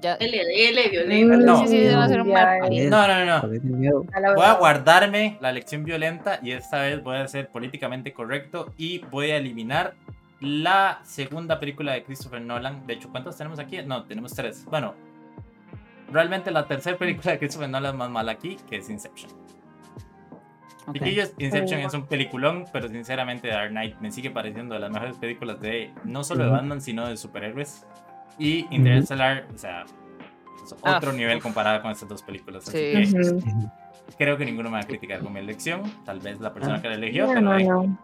Ya, 0.00 0.16
Dele, 0.16 0.44
dele, 0.46 0.88
violenta. 0.88 1.36
Mm, 1.36 1.44
No. 1.44 1.56
sí, 1.66 1.68
sí, 1.68 1.86
va 1.94 2.04
a 2.04 2.08
ser 2.08 2.20
un 2.22 2.32
mal. 2.32 2.58
No, 2.90 3.06
no, 3.06 3.24
no. 3.24 4.34
Voy 4.34 4.44
a 4.44 4.54
guardarme 4.54 5.38
la 5.40 5.50
elección 5.50 5.84
violenta 5.84 6.40
y 6.42 6.52
esta 6.52 6.82
vez 6.82 7.02
voy 7.02 7.16
a 7.18 7.28
ser 7.28 7.48
políticamente 7.48 8.12
correcto 8.12 8.72
y 8.76 8.98
voy 9.10 9.30
a 9.30 9.36
eliminar 9.36 9.94
la 10.40 11.00
segunda 11.04 11.60
película 11.60 11.92
de 11.92 12.02
Christopher 12.02 12.40
Nolan. 12.40 12.86
De 12.86 12.94
hecho, 12.94 13.10
¿cuántas 13.10 13.36
tenemos 13.36 13.58
aquí? 13.58 13.78
No, 13.84 14.04
tenemos 14.04 14.34
tres. 14.34 14.64
Bueno, 14.64 14.94
realmente 16.10 16.50
la 16.50 16.66
tercera 16.66 16.96
película 16.98 17.32
de 17.32 17.38
Christopher 17.38 17.68
Nolan 17.68 17.92
es 17.94 17.98
más 17.98 18.10
mala 18.10 18.32
aquí, 18.32 18.56
que 18.68 18.76
es 18.78 18.90
Inception. 18.90 19.30
ok. 20.86 20.94
Chiquillos, 20.94 21.32
Inception 21.38 21.84
Oh. 21.84 21.86
es 21.86 21.94
un 21.94 22.06
peliculón, 22.06 22.64
pero 22.72 22.88
sinceramente 22.88 23.48
Dark 23.48 23.70
Knight 23.70 23.98
me 24.00 24.10
sigue 24.10 24.30
pareciendo 24.30 24.74
de 24.74 24.80
las 24.80 24.90
mejores 24.90 25.16
películas 25.16 25.60
de 25.60 25.92
no 26.04 26.24
solo 26.24 26.44
de. 26.44 26.50
Batman, 26.50 26.80
sino 26.80 27.06
de 27.08 27.16
superhéroes. 27.16 27.86
Y 28.40 28.66
Interstellar, 28.70 29.46
o 29.54 29.58
sea, 29.58 29.84
es 30.64 30.74
Ah, 30.82 30.96
otro 30.96 31.12
nivel 31.12 31.36
uf. 31.36 31.42
comparado 31.42 31.82
con 31.82 31.90
estas 31.92 32.08
dos 32.08 32.22
películas. 32.22 32.66
Así 32.68 33.04
Sí. 33.04 33.14
que 33.14 34.14
creo 34.16 34.36
que 34.36 34.44
ninguno 34.44 34.70
me 34.70 34.76
va 34.78 34.82
a 34.82 34.86
criticar 34.86 35.20
con 35.20 35.32
mi 35.32 35.38
elección. 35.40 35.82
Tal 36.04 36.18
vez 36.20 36.40
la 36.40 36.52
persona 36.52 36.76
Ah. 36.78 36.82
que 36.82 36.88
la 36.88 36.94
eligió, 36.94 37.26
No, 37.26 37.32
pero 37.34 37.40
no. 37.42 37.98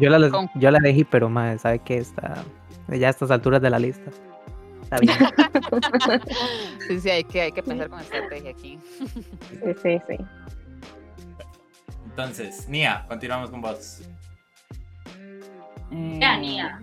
Yo, 0.00 0.10
la, 0.10 0.30
Con- 0.30 0.50
yo 0.54 0.70
la 0.70 0.78
elegí, 0.78 1.04
pero 1.04 1.28
más, 1.28 1.60
¿sabe 1.62 1.78
qué? 1.80 1.96
Está 1.98 2.44
ya 2.88 3.08
a 3.08 3.10
estas 3.10 3.30
alturas 3.30 3.60
de 3.60 3.70
la 3.70 3.78
lista. 3.78 4.10
Está 4.82 4.98
bien. 4.98 5.14
Sí, 6.88 7.00
sí, 7.00 7.10
hay 7.10 7.24
que, 7.24 7.40
hay 7.40 7.50
que 7.52 7.62
pensar 7.62 7.88
con 7.88 7.98
estrategia 7.98 8.50
aquí. 8.50 8.78
Sí, 8.94 9.58
sí, 9.82 9.98
sí. 10.06 10.16
Entonces, 12.04 12.68
Nia, 12.68 13.04
continuamos 13.08 13.50
con 13.50 13.60
vos. 13.60 14.02
Ya, 15.90 16.36
Nia. 16.38 16.80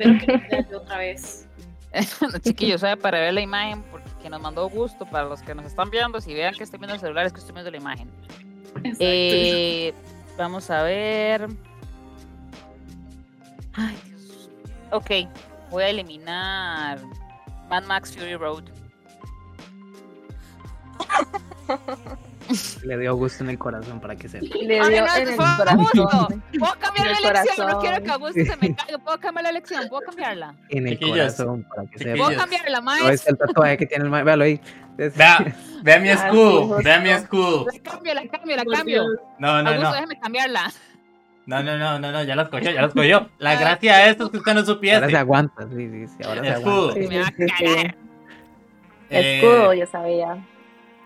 Espero 0.00 0.18
que 0.18 0.32
no 0.32 0.48
sea 0.48 0.68
yo 0.70 0.78
otra 0.78 0.98
vez. 0.98 1.46
Bueno, 2.20 2.38
chiquillos, 2.38 2.82
¿sabe? 2.82 2.96
para 2.96 3.18
ver 3.18 3.34
la 3.34 3.40
imagen, 3.40 3.82
porque 3.90 4.08
que 4.22 4.30
nos 4.30 4.40
mandó 4.40 4.68
gusto, 4.68 5.06
para 5.06 5.24
los 5.24 5.42
que 5.42 5.56
nos 5.56 5.66
están 5.66 5.90
viendo, 5.90 6.20
si 6.20 6.32
vean 6.34 6.54
que 6.54 6.62
estoy 6.62 6.78
viendo 6.78 6.94
el 6.94 7.00
celular, 7.00 7.26
es 7.26 7.32
que 7.32 7.40
estoy 7.40 7.52
viendo 7.52 7.68
la 7.70 7.76
imagen. 7.76 8.08
Eh, 9.00 9.92
vamos 10.38 10.70
a 10.70 10.84
ver. 10.84 11.48
Ay, 13.72 13.96
Dios. 14.06 14.50
Ok, 14.92 15.10
voy 15.70 15.82
a 15.82 15.88
eliminar 15.88 17.00
Mad 17.68 17.84
Max 17.84 18.16
Fury 18.16 18.36
Road. 18.36 18.64
Le 22.84 22.98
dio 22.98 23.14
gusto 23.16 23.44
en 23.44 23.50
el 23.50 23.58
corazón 23.58 24.00
para 24.00 24.16
que 24.16 24.28
sepa. 24.28 24.44
Le 24.62 24.80
Ay, 24.80 24.90
dio 24.92 25.06
no, 25.06 25.14
en 25.16 25.28
el 25.28 25.36
corazón. 25.36 26.42
¿Puedo 26.58 26.72
cambiar 26.78 27.06
la 27.10 27.12
el 27.18 27.24
elección? 27.24 27.56
No 27.58 27.64
corazón. 27.64 27.80
quiero 27.80 28.02
que 28.04 28.10
Augusto 28.10 28.40
se 28.44 28.56
me 28.56 28.74
caiga. 28.76 28.98
¿Puedo 28.98 29.18
cambiar 29.20 29.42
la 29.44 29.50
elección? 29.50 29.88
¿Puedo 29.88 30.02
cambiarla? 30.06 30.54
En 30.68 30.86
el 30.88 30.98
Chiquillos, 30.98 31.16
corazón 31.34 31.66
para 31.68 31.86
que 31.90 31.98
sepa. 31.98 32.16
¿Puedo 32.24 32.38
cambiarla, 32.38 32.76
No 32.78 32.82
maestro? 32.84 33.10
es 33.12 33.26
el 33.28 33.38
tatuaje 33.38 33.76
que 33.78 33.86
tiene 33.86 34.04
el 34.04 34.10
ma- 34.10 34.22
Véalo 34.22 34.44
ahí. 34.44 34.60
Es- 34.98 35.16
Vea, 35.16 35.54
vea 35.82 35.98
mi 35.98 36.08
Ah, 36.10 36.12
escudo, 36.12 36.78
vea 36.84 37.00
mi 37.00 37.08
escudo. 37.10 37.66
La 37.72 37.78
cambio, 37.90 38.14
la 38.14 38.26
cambio, 38.28 38.56
la 38.56 38.64
cambio. 38.64 39.04
No, 39.38 39.62
no, 39.62 39.68
Augusto, 39.70 39.88
no. 39.88 39.92
déjame 39.94 40.20
cambiarla. 40.20 40.72
No, 41.46 41.62
no, 41.62 41.78
no, 41.78 41.98
no, 41.98 42.12
no, 42.12 42.22
ya 42.22 42.36
las 42.36 42.48
cogió, 42.48 42.70
ya 42.70 42.82
las 42.82 42.92
cogió. 42.92 43.28
La 43.38 43.54
gracia 43.58 43.96
de 43.96 44.10
esto 44.10 44.24
es 44.26 44.30
que 44.30 44.36
usted 44.38 44.52
no 44.52 44.60
Ahora 44.60 44.66
se 44.66 44.72
supiese. 44.72 45.16
aguanta, 45.16 45.66
sí, 45.74 45.88
sí, 45.90 46.06
sí, 46.06 46.22
ahora 46.24 46.42
se 46.42 46.48
Escudo. 46.50 46.90
aguanta. 46.90 47.00
Sí, 47.00 47.08
Me 47.08 47.18
va 47.20 47.26
a 47.26 47.28
sí, 47.30 47.34
sí. 47.58 47.64
cagar. 47.64 47.96
Eh, 49.08 49.36
Escudo, 49.40 49.74
yo 49.74 49.86
sabía. 49.86 50.46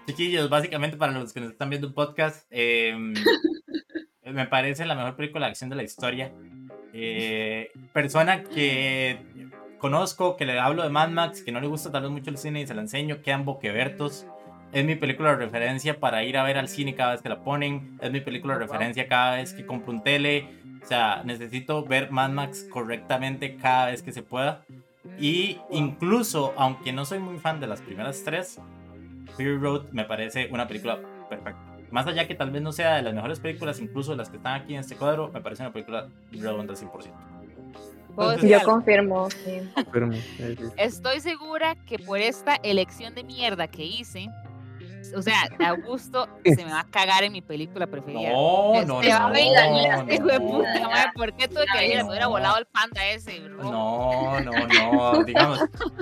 Chiquillos, 0.06 0.50
básicamente 0.50 0.96
para 0.96 1.12
los 1.12 1.32
que 1.32 1.40
nos 1.40 1.52
están 1.52 1.70
viendo 1.70 1.88
un 1.88 1.94
podcast, 1.94 2.46
eh, 2.50 2.94
me 4.22 4.46
parece 4.46 4.84
la 4.84 4.94
mejor 4.94 5.16
película 5.16 5.46
de 5.46 5.50
acción 5.50 5.70
de 5.70 5.76
la 5.76 5.82
historia. 5.82 6.32
Eh, 6.92 7.70
persona 7.92 8.44
que 8.44 9.18
conozco, 9.78 10.36
que 10.36 10.44
le 10.44 10.58
hablo 10.58 10.82
de 10.82 10.90
Mad 10.90 11.08
Max, 11.08 11.42
que 11.42 11.52
no 11.52 11.60
le 11.60 11.66
gusta 11.66 11.90
tal 11.90 12.02
vez 12.02 12.10
mucho 12.10 12.30
el 12.30 12.38
cine 12.38 12.60
y 12.60 12.66
se 12.66 12.74
la 12.74 12.82
enseño, 12.82 13.22
quedan 13.22 13.44
boquebertos. 13.44 14.26
Es 14.72 14.84
mi 14.84 14.94
película 14.96 15.30
de 15.30 15.36
referencia 15.36 16.00
para 16.00 16.24
ir 16.24 16.36
a 16.36 16.42
ver 16.42 16.58
al 16.58 16.68
cine 16.68 16.94
cada 16.94 17.12
vez 17.12 17.22
que 17.22 17.28
la 17.28 17.42
ponen. 17.42 17.96
Es 18.02 18.10
mi 18.10 18.20
película 18.20 18.54
de 18.54 18.60
referencia 18.60 19.08
cada 19.08 19.36
vez 19.36 19.54
que 19.54 19.64
compro 19.64 19.92
un 19.92 20.02
tele. 20.02 20.48
O 20.82 20.86
sea, 20.86 21.22
necesito 21.24 21.84
ver 21.84 22.10
Mad 22.10 22.30
Max 22.30 22.66
correctamente 22.70 23.56
cada 23.56 23.86
vez 23.86 24.02
que 24.02 24.12
se 24.12 24.22
pueda. 24.22 24.64
Y 25.18 25.58
incluso, 25.70 26.52
aunque 26.56 26.92
no 26.92 27.04
soy 27.04 27.20
muy 27.20 27.38
fan 27.38 27.60
de 27.60 27.68
las 27.68 27.80
primeras 27.80 28.22
tres, 28.24 28.60
Fury 29.36 29.58
Road 29.58 29.84
me 29.92 30.04
parece 30.04 30.48
una 30.50 30.66
película 30.66 30.98
perfecta. 31.28 31.60
Más 31.90 32.06
allá 32.06 32.26
que 32.26 32.34
tal 32.34 32.50
vez 32.50 32.62
no 32.62 32.72
sea 32.72 32.96
de 32.96 33.02
las 33.02 33.14
mejores 33.14 33.38
películas, 33.40 33.78
incluso 33.80 34.12
de 34.12 34.16
las 34.16 34.28
que 34.30 34.36
están 34.38 34.60
aquí 34.60 34.74
en 34.74 34.80
este 34.80 34.96
cuadro, 34.96 35.30
me 35.32 35.40
parece 35.40 35.62
una 35.62 35.72
película 35.72 36.08
redonda 36.32 36.74
100%. 36.74 37.12
¿Puedo 38.14 38.32
Entonces- 38.32 38.60
Yo 38.62 38.66
confirmo, 38.66 39.28
sí. 39.30 39.60
Sí. 40.36 40.56
Estoy 40.76 41.20
segura 41.20 41.74
que 41.86 41.98
por 41.98 42.18
esta 42.18 42.56
elección 42.56 43.14
de 43.14 43.24
mierda 43.24 43.66
que 43.68 43.84
hice, 43.84 44.28
o 45.16 45.22
sea, 45.22 45.36
Augusto 45.68 46.28
se 46.44 46.64
me 46.64 46.70
va 46.72 46.80
a 46.80 46.84
cagar 46.90 47.22
en 47.24 47.32
mi 47.32 47.40
película 47.42 47.86
preferida. 47.86 48.30
No, 48.32 48.82
no, 48.84 49.00
Este 49.00 49.12
va 49.14 49.26
a 49.26 49.30
venir 49.30 49.52
no, 49.54 50.00
este 50.00 50.14
hijo 50.16 50.24
de 50.26 50.38
no. 50.40 50.46
puta 50.46 50.88
madre, 50.88 51.10
¿por 51.14 51.32
qué 51.36 51.48
tuve 51.48 51.64
que 51.72 51.78
elegir? 51.78 51.96
Me 52.04 52.08
hubiera 52.10 52.24
No. 52.26 52.30
volado 52.30 52.58
el 52.58 52.66
panda 52.66 53.04
ese, 53.08 53.40
bro. 53.40 53.62
No, 53.62 54.40
no, 54.40 54.52
no, 54.52 55.24
digamos, 55.24 55.60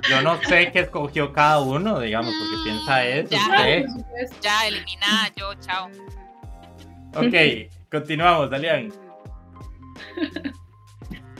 yo 0.08 0.22
no 0.22 0.36
sé 0.42 0.70
qué 0.72 0.80
escogió 0.80 1.32
cada 1.32 1.60
uno, 1.60 2.00
digamos, 2.00 2.32
porque 2.32 2.56
piensa 2.64 3.04
eso, 3.04 3.28
Ya. 3.30 3.46
usted. 3.50 3.84
Ya, 4.42 4.66
eliminada, 4.66 5.28
yo, 5.36 5.54
chao. 5.60 5.88
Ok, 7.14 7.70
continuamos, 7.90 8.50
Dalian. 8.50 8.92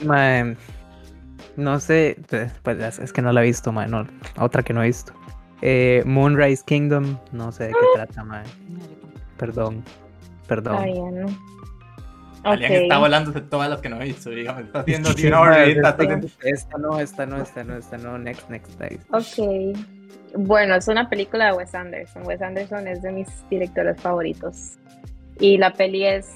Mae, 0.05 0.55
no 1.55 1.79
sé, 1.79 2.17
te- 2.27 2.51
pues 2.61 2.79
es- 2.79 2.99
es 2.99 3.13
que 3.13 3.21
no 3.21 3.31
la 3.31 3.41
he 3.41 3.45
visto, 3.45 3.71
mae, 3.71 3.87
no, 3.87 4.05
otra 4.37 4.63
que 4.63 4.73
no 4.73 4.83
he 4.83 4.87
visto. 4.87 5.13
Eh, 5.65 6.03
Moonrise 6.05 6.61
Kingdom, 6.65 7.17
no 7.31 7.53
sé 7.53 7.67
de 7.67 7.69
qué 7.69 7.85
trata, 7.95 8.21
mae. 8.25 8.43
Perdón, 9.37 9.81
perdón. 10.45 10.83
bien. 10.83 11.25
Dalian 12.43 12.71
Ok. 12.71 12.81
está 12.81 12.97
volándose 12.97 13.39
todas 13.39 13.69
las 13.69 13.79
que 13.79 13.87
no 13.87 14.03
hizo, 14.03 14.29
digamos, 14.31 14.63
está 14.63 14.81
haciendo 14.81 15.13
Sí, 15.13 15.27
esta 16.43 16.77
no, 16.77 16.99
esta 16.99 17.25
no, 17.25 17.41
esta 17.41 17.63
no, 17.63 17.77
esta 17.77 17.97
no, 17.97 18.17
next, 18.17 18.49
next, 18.49 18.77
next. 18.77 19.09
Ok. 19.13 19.77
Bueno, 20.35 20.75
es 20.75 20.89
una 20.89 21.09
película 21.09 21.45
de 21.45 21.53
Wes 21.53 21.73
Anderson. 21.73 22.27
Wes 22.27 22.41
Anderson 22.41 22.85
es 22.89 23.01
de 23.01 23.13
mis 23.13 23.29
directores 23.49 24.01
favoritos. 24.01 24.73
Y 25.39 25.57
la 25.57 25.71
peli 25.71 26.03
es, 26.05 26.29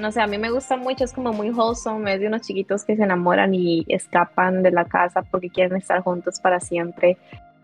no 0.00 0.10
sé, 0.10 0.20
a 0.20 0.26
mí 0.26 0.36
me 0.36 0.50
gusta 0.50 0.76
mucho, 0.76 1.04
es 1.04 1.12
como 1.12 1.32
muy 1.32 1.50
wholesome, 1.50 2.14
es 2.14 2.20
de 2.20 2.26
unos 2.26 2.40
chiquitos 2.40 2.84
que 2.84 2.96
se 2.96 3.04
enamoran 3.04 3.54
y 3.54 3.84
escapan 3.86 4.64
de 4.64 4.72
la 4.72 4.84
casa 4.86 5.22
porque 5.22 5.48
quieren 5.48 5.76
estar 5.76 6.02
juntos 6.02 6.40
para 6.40 6.58
siempre. 6.58 7.18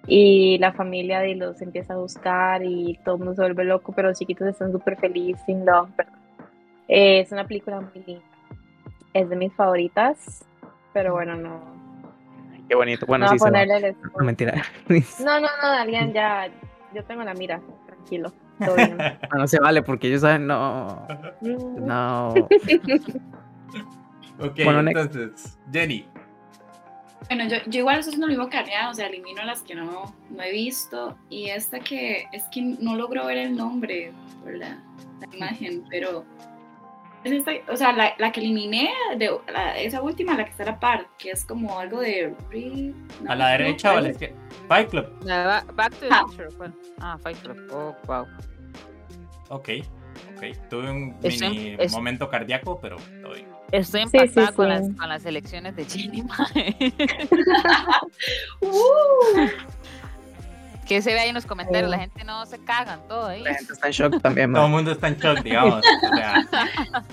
Y 0.06 0.58
la 0.58 0.72
familia 0.72 1.20
de 1.20 1.34
los 1.36 1.60
empieza 1.62 1.94
a 1.94 1.98
buscar 1.98 2.62
y 2.64 2.98
todo 3.04 3.14
el 3.16 3.18
mundo 3.20 3.34
se 3.34 3.42
vuelve 3.42 3.64
loco, 3.64 3.92
pero 3.92 4.08
los 4.08 4.18
chiquitos 4.18 4.48
están 4.48 4.72
súper 4.72 4.96
felices, 4.98 5.42
sin 5.46 5.64
love. 5.64 5.90
Eh, 6.88 7.20
es 7.20 7.30
una 7.32 7.46
película 7.46 7.80
muy 7.80 8.02
linda. 8.04 8.24
Es 9.12 9.28
de 9.28 9.36
mis 9.36 9.52
favoritas, 9.54 10.44
pero 10.92 11.12
bueno, 11.14 11.36
no. 11.36 11.60
Qué 12.68 12.74
bonito. 12.76 13.04
Bueno, 13.06 13.26
no 13.26 13.32
sí, 13.32 13.38
se 13.38 13.44
va. 13.44 13.50
ponerle 13.50 13.88
el 13.88 13.96
No, 14.18 14.24
mentira. 14.24 14.62
No, 14.88 15.40
no, 15.40 15.48
no, 15.62 15.68
Darian, 15.68 16.12
ya. 16.12 16.48
Yo 16.94 17.04
tengo 17.04 17.22
la 17.24 17.34
mira, 17.34 17.60
tranquilo. 17.86 18.32
Todo 18.64 18.76
bien. 18.76 18.96
No, 18.96 19.04
no 19.38 19.46
se 19.48 19.60
vale 19.60 19.82
porque 19.82 20.08
ellos 20.08 20.20
saben, 20.22 20.46
no. 20.46 21.06
No. 21.42 22.34
Ok, 24.42 24.58
Bueno, 24.64 24.82
next. 24.82 25.14
entonces, 25.14 25.58
Jenny. 25.70 26.06
Bueno, 27.30 27.44
yo, 27.48 27.58
yo 27.66 27.78
igual 27.80 28.00
estoy 28.00 28.10
haciendo 28.10 28.26
lo 28.26 28.32
mismo 28.32 28.50
que 28.50 28.56
Ariana, 28.56 28.90
o 28.90 28.94
sea, 28.94 29.06
elimino 29.06 29.44
las 29.44 29.62
que 29.62 29.76
no, 29.76 30.12
no 30.30 30.42
he 30.42 30.50
visto. 30.50 31.16
Y 31.28 31.46
esta 31.50 31.78
que 31.78 32.26
es 32.32 32.42
que 32.52 32.60
no 32.60 32.96
logro 32.96 33.24
ver 33.26 33.38
el 33.38 33.54
nombre 33.56 34.12
por 34.42 34.52
la, 34.56 34.82
la 35.20 35.36
imagen, 35.36 35.84
pero 35.88 36.24
es 37.22 37.30
esta, 37.30 37.52
o 37.72 37.76
sea, 37.76 37.92
la, 37.92 38.14
la 38.18 38.32
que 38.32 38.40
eliminé, 38.40 38.90
de, 39.16 39.30
la- 39.52 39.78
esa 39.78 40.02
última, 40.02 40.36
la 40.36 40.44
que 40.44 40.50
está 40.50 40.64
a 40.64 40.66
la 40.66 40.80
par, 40.80 41.06
que 41.18 41.30
es 41.30 41.44
como 41.44 41.78
algo 41.78 42.00
de... 42.00 42.34
no, 43.22 43.30
¿A 43.30 43.36
la 43.36 43.44
no, 43.44 43.50
derecha 43.64 43.94
o 43.94 43.98
a 43.98 44.00
la 44.00 44.08
Fight- 44.08 44.12
izquierda? 44.12 44.36
Fight 44.66 44.88
Club. 44.90 45.06
La 45.22 45.64
Back 45.74 45.90
to 45.94 46.00
the 46.00 46.08
Ah. 46.10 46.22
Future. 46.26 46.48
¿cuál? 46.56 46.74
Ah, 46.98 47.16
Fight 47.22 47.38
Club. 47.42 47.58
Oh, 47.72 47.94
wow. 48.08 48.26
Ok, 49.50 49.68
ok. 50.36 50.68
Tuve 50.68 50.90
un 50.90 51.16
Es 51.22 51.40
un- 51.40 51.50
mini 51.50 51.76
es- 51.78 51.92
momento 51.92 52.28
cardíaco, 52.28 52.80
pero 52.80 52.96
todo 53.22 53.34
Estoy 53.72 54.02
Sí, 54.02 54.08
sí, 54.10 54.18
empatada 54.18 54.52
con, 54.52 54.66
sí. 54.66 54.70
las, 54.72 54.96
con 54.98 55.08
las 55.08 55.24
elecciones 55.26 55.76
de 55.76 55.84
Jenny. 55.84 56.22
mae. 56.54 56.92
¡Uh! 58.60 59.48
que 60.86 61.02
se 61.02 61.12
ve 61.14 61.20
ahí 61.20 61.28
en 61.28 61.34
los 61.36 61.46
comentarios, 61.46 61.90
Sí. 61.90 61.96
la 61.96 62.00
gente 62.02 62.24
no 62.24 62.44
se 62.46 62.58
cagan 62.64 63.00
todo 63.08 63.26
ahí. 63.26 63.42
La 63.42 63.54
gente 63.54 63.72
está 63.72 63.86
en 63.86 63.92
shock 63.92 64.20
también, 64.22 64.52
Todo 64.52 64.64
el 64.66 64.70
mundo 64.72 64.92
está 64.92 65.08
en 65.08 65.16
shock, 65.18 65.42
digamos. 65.42 65.80
O 65.84 66.16
sea, 66.16 66.46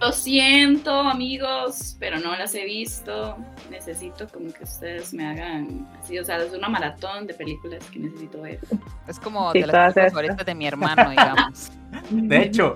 Lo 0.00 0.10
siento, 0.12 0.90
amigos, 1.00 1.96
pero 2.00 2.18
no 2.18 2.36
las 2.36 2.54
he 2.54 2.64
visto. 2.64 3.38
Necesito 3.70 4.26
como 4.28 4.52
que 4.52 4.64
ustedes 4.64 5.14
me 5.14 5.26
hagan 5.26 5.88
así, 6.02 6.18
o 6.18 6.24
sea, 6.24 6.38
es 6.38 6.52
una 6.52 6.68
maratón 6.68 7.26
de 7.26 7.32
películas 7.32 7.82
que 7.90 8.00
necesito 8.00 8.42
ver. 8.42 8.58
Es 9.06 9.18
como 9.20 9.52
Sí, 9.52 9.60
de 9.60 9.68
las 9.68 9.94
favoritas 9.94 10.44
de 10.44 10.54
mi 10.54 10.66
hermano, 10.66 11.08
digamos. 11.08 11.70
de 12.10 12.42
hecho, 12.42 12.74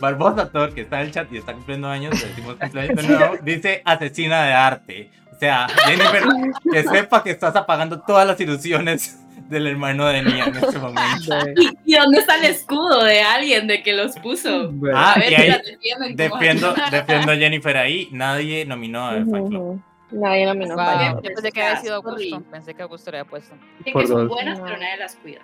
Barbosa 0.00 0.50
Thor, 0.50 0.72
que 0.74 0.82
está 0.82 1.00
en 1.00 1.06
el 1.06 1.12
chat 1.12 1.32
y 1.32 1.36
está 1.38 1.52
cumpliendo 1.52 1.88
años, 1.88 2.20
le 2.20 2.28
decimos 2.28 2.56
cumpleaños 2.56 2.96
de 2.96 3.02
nuevo, 3.16 3.36
dice 3.42 3.82
asesina 3.84 4.44
de 4.44 4.52
arte. 4.52 5.10
O 5.34 5.38
sea, 5.38 5.66
Jennifer, 5.86 6.22
que 6.70 6.82
sepa 6.84 7.22
que 7.22 7.30
estás 7.30 7.54
apagando 7.56 8.00
todas 8.02 8.26
las 8.26 8.38
ilusiones 8.40 9.18
del 9.48 9.66
hermano 9.66 10.06
de 10.06 10.22
Nia 10.22 10.44
en 10.44 10.56
este 10.56 10.78
momento. 10.78 11.34
¿Y, 11.56 11.94
y 11.94 11.96
dónde 11.96 12.18
está 12.18 12.36
el 12.36 12.44
escudo 12.44 13.02
de 13.04 13.20
alguien 13.22 13.66
de 13.66 13.82
que 13.82 13.92
los 13.94 14.16
puso? 14.18 14.70
Bueno, 14.70 14.96
Ah, 14.98 15.14
A 15.14 15.18
ver 15.18 15.32
y 15.32 15.36
si 15.36 15.42
ahí 15.42 15.60
como- 15.94 16.14
defiendo, 16.16 16.74
defiendo 16.90 17.32
a 17.32 17.36
Jennifer 17.36 17.76
ahí. 17.78 18.08
Nadie 18.12 18.64
nominó 18.64 19.06
a 19.06 19.12
Fight 19.14 19.26
Club. 19.26 19.54
Ujú. 19.62 19.82
Nadie 20.12 20.44
nominó 20.46 20.74
Wow, 20.76 20.84
Fight 20.84 21.14
Yo 21.16 21.20
pensé 21.34 21.52
que 21.52 21.62
había 21.62 21.80
sido. 21.80 21.94
Augusto. 21.96 22.42
Pensé 22.50 22.74
que 22.74 22.82
Augusto 22.82 23.10
le 23.10 23.18
había 23.20 23.30
puesto. 23.30 23.54
Por 23.92 24.02
que 24.02 24.08
son 24.08 24.28
buenas, 24.28 24.58
No. 24.58 24.64
pero 24.66 24.76
nadie 24.78 24.96
las 24.98 25.16
cuida. 25.16 25.40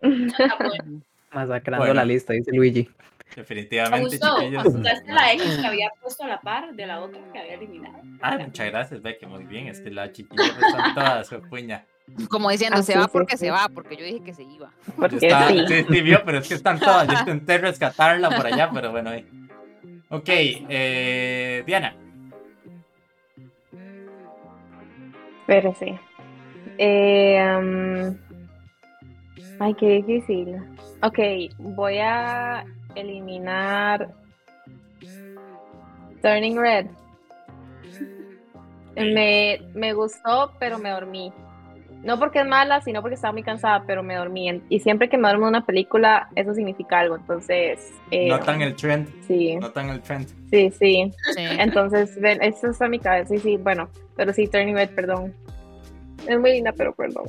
Está 0.00 0.56
bueno. 0.58 1.00
Masacrando 1.32 1.78
Bueno. 1.84 1.94
la 1.94 2.04
lista, 2.04 2.32
dice 2.32 2.50
Luigi. 2.52 2.88
Me 3.30 3.36
Definitivamente, 3.42 4.16
gustó. 4.18 4.38
chiquillos. 4.38 4.66
¿Usaste 4.66 5.12
la 5.12 5.32
X 5.32 5.58
que 5.60 5.66
había 5.66 5.90
puesto 6.00 6.24
a 6.24 6.28
la 6.28 6.40
par 6.40 6.72
de 6.74 6.86
la 6.86 7.00
otra 7.00 7.20
que 7.32 7.38
había 7.38 7.54
eliminado? 7.54 7.96
Ah, 8.22 8.38
muchas 8.38 8.66
gracias, 8.70 9.02
Becky. 9.02 9.26
Muy 9.26 9.44
bien. 9.44 9.66
Es 9.68 9.80
que 9.80 9.90
la 9.90 10.12
chiquilla 10.12 10.44
están 10.46 10.94
todas 10.94 11.26
su 11.26 11.40
puña. 11.42 11.84
Como 12.28 12.50
diciendo, 12.50 12.76
Ah, 12.78 12.82
se 12.82 12.92
sí, 12.92 12.98
va 12.98 13.04
sí, 13.06 13.10
porque 13.12 13.36
sí. 13.36 13.46
se 13.46 13.50
va, 13.50 13.68
porque 13.74 13.96
yo 13.96 14.04
dije 14.04 14.22
que 14.22 14.34
se 14.34 14.42
iba. 14.44 14.70
Porque 14.96 15.18
sí. 15.20 15.28
sí, 15.66 15.84
sí, 15.90 16.00
vio, 16.02 16.22
pero 16.24 16.38
es 16.38 16.48
que 16.48 16.54
están 16.54 16.78
todas. 16.78 17.08
Yo 17.08 17.14
intenté 17.20 17.58
rescatarla 17.58 18.30
por 18.30 18.46
allá, 18.46 18.70
pero 18.72 18.92
bueno. 18.92 19.10
ahí. 19.10 19.26
Ok, 20.10 20.28
eh, 20.28 21.62
Diana. 21.66 21.96
Espérese. 25.40 25.98
Eh, 26.78 27.56
um, 27.58 28.16
ay, 29.60 29.74
qué 29.74 29.86
difícil. 30.02 30.56
Ok, 31.02 31.18
voy 31.58 31.98
a 31.98 32.64
eliminar 32.94 34.08
Turning 36.22 36.58
Red. 36.58 36.86
Me, 38.96 39.60
me 39.74 39.92
gustó, 39.92 40.52
pero 40.58 40.78
me 40.78 40.90
dormí. 40.90 41.32
No 42.02 42.18
porque 42.18 42.40
es 42.40 42.46
mala, 42.46 42.82
sino 42.82 43.00
porque 43.00 43.14
estaba 43.14 43.32
muy 43.32 43.42
cansada, 43.42 43.84
pero 43.86 44.02
me 44.02 44.14
dormí. 44.14 44.62
Y 44.68 44.80
siempre 44.80 45.08
que 45.08 45.16
me 45.16 45.28
duermo 45.28 45.46
en 45.46 45.50
una 45.50 45.64
película, 45.64 46.28
eso 46.36 46.52
significa 46.54 47.00
algo. 47.00 47.16
Entonces, 47.16 47.92
eh, 48.10 48.28
Notan 48.28 48.60
el 48.60 48.76
trend. 48.76 49.08
sí, 49.26 49.56
Notan 49.56 49.88
el 49.88 50.00
trend. 50.02 50.28
sí, 50.50 50.70
sí. 50.70 51.12
Sí. 51.34 51.46
Entonces, 51.58 52.20
ven, 52.20 52.42
eso 52.42 52.70
está 52.70 52.84
en 52.84 52.90
mi 52.90 52.98
cabeza. 52.98 53.30
Sí, 53.30 53.38
sí, 53.38 53.56
bueno, 53.56 53.88
pero 54.16 54.32
sí, 54.34 54.46
Turning 54.46 54.74
Red, 54.74 54.90
perdón. 54.90 55.34
Es 56.28 56.38
muy 56.38 56.52
linda, 56.52 56.72
pero 56.76 56.94
perdón. 56.94 57.24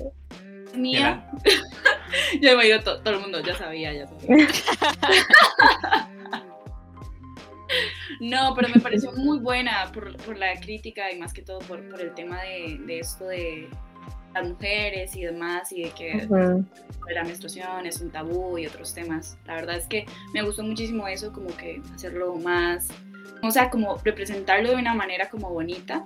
Mía. 0.76 1.26
Yo 2.42 2.58
me 2.58 2.66
digo, 2.66 2.80
to- 2.82 3.02
todo 3.02 3.14
el 3.16 3.20
mundo 3.22 3.40
ya 3.42 3.56
sabía, 3.56 3.94
ya 3.94 4.08
sabía. 4.08 4.48
No, 8.20 8.54
pero 8.56 8.70
me 8.70 8.80
pareció 8.80 9.12
muy 9.12 9.40
buena 9.40 9.92
por, 9.94 10.16
por 10.18 10.38
la 10.38 10.54
crítica 10.60 11.12
y 11.12 11.18
más 11.18 11.34
que 11.34 11.42
todo 11.42 11.60
por, 11.60 11.88
por 11.90 12.00
el 12.02 12.14
tema 12.14 12.42
de, 12.44 12.78
de 12.86 13.00
esto 13.00 13.26
de 13.26 13.68
las 14.34 14.48
mujeres 14.48 15.16
y 15.16 15.24
demás 15.24 15.72
y 15.72 15.84
de 15.84 15.90
que 15.92 16.26
Ujú. 16.30 16.66
la 17.10 17.24
menstruación 17.24 17.86
es 17.86 18.00
un 18.02 18.12
tabú 18.12 18.58
y 18.58 18.68
otros 18.68 18.94
temas. 18.94 19.38
La 19.46 19.56
verdad 19.56 19.78
es 19.78 19.88
que 19.88 20.06
me 20.34 20.42
gustó 20.44 20.64
muchísimo 20.64 21.08
eso, 21.08 21.34
como 21.34 21.48
que 21.58 21.82
hacerlo 21.94 22.36
más, 22.36 22.88
o 23.42 23.52
sea, 23.52 23.70
como 23.70 23.98
representarlo 24.04 24.70
de 24.70 24.76
una 24.76 24.94
manera 24.94 25.30
como 25.30 25.50
bonita. 25.50 26.06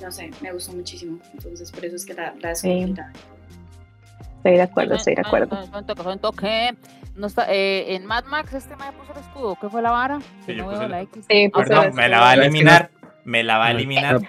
No 0.00 0.10
sé, 0.12 0.30
me 0.40 0.52
gustó 0.52 0.72
muchísimo. 0.72 1.18
Entonces, 1.32 1.70
por 1.70 1.84
eso 1.84 1.96
es 1.96 2.04
que 2.04 2.14
la, 2.14 2.34
la. 2.40 2.54
Sí. 2.54 2.94
Estoy 4.44 4.58
de 4.58 4.62
acuerdo, 4.62 4.94
estoy 4.96 5.14
de 5.14 5.22
acuerdo. 5.22 5.58
No 7.16 7.28
está, 7.28 7.46
eh, 7.48 7.94
en 7.94 8.04
Mad 8.04 8.24
Max 8.24 8.52
este 8.52 8.76
me 8.76 8.92
puso 8.92 9.14
el 9.14 9.20
escudo. 9.20 9.56
¿Qué 9.58 9.70
fue 9.70 9.80
la 9.80 9.90
vara? 9.90 10.18
Sí, 10.44 10.54
yo 10.54 10.66
puse 10.66 10.86
la 10.86 11.00
X. 11.00 11.24
Sí, 11.30 11.50
Ah, 11.54 11.90
me 11.94 12.08
la 12.10 12.20
va 12.20 12.30
a 12.32 12.34
eliminar. 12.34 12.90
Me 13.24 13.42
la 13.42 13.56
va 13.56 13.66
a 13.66 13.70
eliminar. 13.70 14.20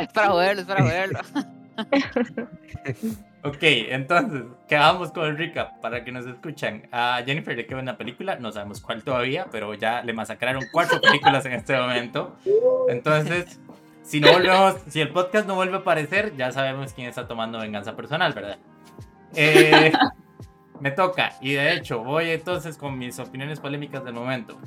Es 0.00 0.08
para 0.14 0.28
joderlo, 0.28 0.62
es 0.62 0.66
para 0.66 0.82
joderlo. 0.82 1.20
Ok, 3.42 3.58
entonces, 3.60 4.44
quedamos 4.66 5.12
con 5.12 5.26
el 5.26 5.36
recap 5.36 5.78
para 5.82 6.02
que 6.02 6.10
nos 6.10 6.26
escuchan. 6.26 6.88
A 6.92 7.20
Jennifer 7.26 7.54
le 7.54 7.66
queda 7.66 7.80
una 7.80 7.98
película, 7.98 8.36
no 8.36 8.50
sabemos 8.50 8.80
cuál 8.80 9.04
todavía, 9.04 9.46
pero 9.52 9.74
ya 9.74 10.02
le 10.02 10.14
masacraron 10.14 10.64
cuatro 10.72 11.02
películas 11.02 11.44
en 11.44 11.52
este 11.52 11.78
momento. 11.78 12.34
Entonces, 12.88 13.60
si 14.06 14.20
no 14.20 14.32
volvemos, 14.32 14.76
si 14.88 15.00
el 15.00 15.10
podcast 15.10 15.48
no 15.48 15.56
vuelve 15.56 15.74
a 15.74 15.78
aparecer, 15.78 16.36
ya 16.36 16.52
sabemos 16.52 16.92
quién 16.92 17.08
está 17.08 17.26
tomando 17.26 17.58
venganza 17.58 17.96
personal, 17.96 18.32
¿verdad? 18.32 18.58
Eh, 19.34 19.92
me 20.80 20.92
toca, 20.92 21.32
y 21.40 21.54
de 21.54 21.74
hecho, 21.74 22.04
voy 22.04 22.30
entonces 22.30 22.76
con 22.78 22.96
mis 22.96 23.18
opiniones 23.18 23.58
polémicas 23.58 24.04
del 24.04 24.14
momento. 24.14 24.58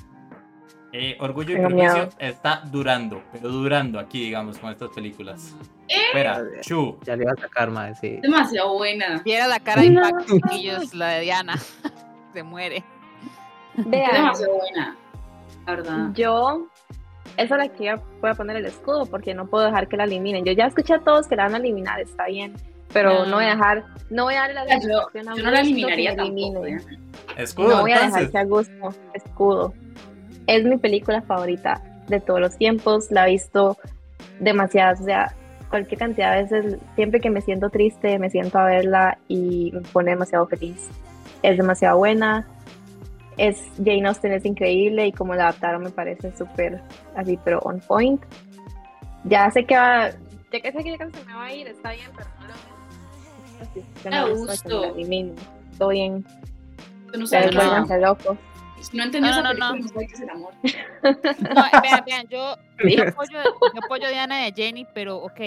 Eh, 0.91 1.15
Orgullo 1.19 1.54
y 1.54 1.58
Prejuicio 1.58 1.93
miedo. 1.93 2.10
está 2.17 2.63
durando, 2.65 3.21
pero 3.32 3.49
durando 3.49 3.99
aquí, 3.99 4.25
digamos, 4.25 4.58
con 4.58 4.71
estas 4.71 4.89
películas. 4.89 5.56
Espera, 5.88 6.41
Chu, 6.62 6.97
Ya 7.06 7.15
le 7.15 7.23
iba 7.23 7.32
a 7.32 7.41
sacar, 7.41 7.69
madre, 7.69 7.95
sí. 7.95 8.19
Demasiado 8.21 8.73
buena. 8.73 9.21
Viera 9.23 9.47
la 9.47 9.60
cara 9.60 9.82
de 9.82 9.88
impacto, 9.88 10.23
chiquillos, 10.36 10.93
la 10.93 11.10
de 11.10 11.21
Diana. 11.21 11.56
Se 12.34 12.43
muere. 12.43 12.84
Vean, 13.75 14.12
demasiado 14.13 14.58
buena. 14.58 14.97
La 15.65 15.75
verdad. 15.75 16.10
yo, 16.13 16.67
esa 17.37 17.55
es 17.55 17.59
la 17.59 17.67
que 17.69 17.85
yo 17.85 17.93
voy 18.21 18.31
a 18.31 18.33
poner 18.33 18.57
el 18.57 18.65
escudo 18.65 19.05
porque 19.05 19.33
no 19.33 19.47
puedo 19.47 19.65
dejar 19.65 19.87
que 19.87 19.97
la 19.97 20.03
eliminen. 20.05 20.45
Yo 20.45 20.51
ya 20.51 20.65
escuché 20.65 20.95
a 20.95 20.99
todos 20.99 21.27
que 21.27 21.35
la 21.35 21.43
van 21.43 21.55
a 21.55 21.57
eliminar, 21.57 21.99
está 21.99 22.25
bien, 22.27 22.53
pero 22.93 23.25
no 23.25 23.35
voy 23.37 23.45
a 23.45 23.49
dejar, 23.49 23.83
no 24.09 24.23
voy 24.25 24.35
a 24.35 24.41
darle 24.41 24.53
la 24.55 24.65
Yo, 24.65 24.71
satisfacción 24.81 25.29
a 25.29 25.35
yo 25.35 25.43
no 25.43 25.51
la 25.51 25.61
que 25.61 25.67
eliminaría 25.67 26.15
tampoco. 26.15 26.65
¿eh? 26.65 26.77
escudo, 27.37 27.69
No 27.69 27.81
voy 27.81 27.91
a 27.91 27.95
dejar 27.95 28.07
entonces. 28.23 28.31
que 28.31 28.37
a 28.37 28.43
gusto, 28.43 28.95
escudo. 29.13 29.73
Es 30.47 30.63
mi 30.63 30.77
película 30.77 31.21
favorita 31.21 31.81
de 32.07 32.19
todos 32.19 32.39
los 32.39 32.57
tiempos, 32.57 33.11
la 33.11 33.27
he 33.27 33.31
visto 33.31 33.77
demasiadas, 34.39 35.01
o 35.01 35.03
sea, 35.03 35.33
cualquier 35.69 35.99
cantidad 35.99 36.35
de 36.35 36.43
veces, 36.43 36.77
siempre 36.95 37.19
que 37.19 37.29
me 37.29 37.41
siento 37.41 37.69
triste, 37.69 38.17
me 38.17 38.29
siento 38.29 38.57
a 38.57 38.65
verla 38.65 39.17
y 39.27 39.71
me 39.73 39.81
pone 39.81 40.11
demasiado 40.11 40.47
feliz. 40.47 40.89
Es 41.43 41.57
demasiado 41.57 41.97
buena, 41.99 42.47
es, 43.39 43.63
Jane 43.78 44.08
Austen 44.08 44.34
es 44.34 44.45
increíble 44.45 45.08
y 45.08 45.12
como 45.12 45.34
la 45.36 45.43
adaptaron 45.49 45.84
me 45.84 45.89
parece 45.89 46.36
súper 46.38 46.82
así, 47.15 47.38
pero 47.43 47.60
on 47.60 47.80
point. 47.80 48.21
Ya 49.25 49.49
sé 49.52 49.65
que 49.65 49.75
va, 49.75 50.10
ya 50.52 50.60
que 50.62 50.71
sé 50.71 50.84
que 50.84 50.97
ya 50.97 51.10
se 51.10 51.25
me 51.25 51.34
va 51.34 51.45
a 51.45 51.54
ir, 51.54 51.67
está 51.67 51.91
bien, 51.91 52.08
pero 52.15 52.30
no 52.39 52.47
lo 52.47 54.28
no 54.28 54.36
gusto. 54.36 54.69
Todo 55.78 55.89
bien, 55.89 56.25
Tú 57.12 57.19
no 57.19 57.28
sabes 57.28 57.47
es- 57.49 57.56
no. 57.56 57.86
no 58.93 59.04
entendió 59.04 59.32
No, 59.32 59.41
no, 59.43 59.54
no. 59.54 59.75
no 59.75 59.88
sabe 59.88 60.08
qué 60.08 60.13
es 60.13 60.21
el 60.21 60.30
amor. 60.30 60.54
No, 61.39 61.82
vean, 61.82 62.04
vean, 62.06 62.28
yo, 62.30 62.56
yo 62.84 63.04
apoyo, 63.04 63.38
yo 63.73 63.80
apoyo 63.84 64.08
a 64.08 64.10
Diana 64.10 64.45
y 64.47 64.52
a 64.52 64.54
Jenny, 64.54 64.86
pero 64.93 65.17
ok. 65.17 65.39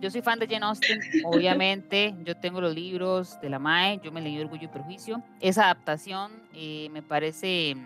Yo 0.00 0.10
soy 0.10 0.22
fan 0.22 0.38
de 0.38 0.46
Jane 0.46 0.66
Austen, 0.66 1.00
obviamente. 1.24 2.14
Yo 2.24 2.36
tengo 2.36 2.60
los 2.60 2.74
libros 2.74 3.40
de 3.40 3.50
la 3.50 3.58
MAE, 3.58 4.00
yo 4.02 4.12
me 4.12 4.20
leí 4.20 4.38
Orgullo 4.40 4.64
y 4.64 4.68
Prejuicio. 4.68 5.22
Esa 5.40 5.64
adaptación 5.64 6.32
eh, 6.52 6.88
me 6.90 7.02
parece 7.02 7.76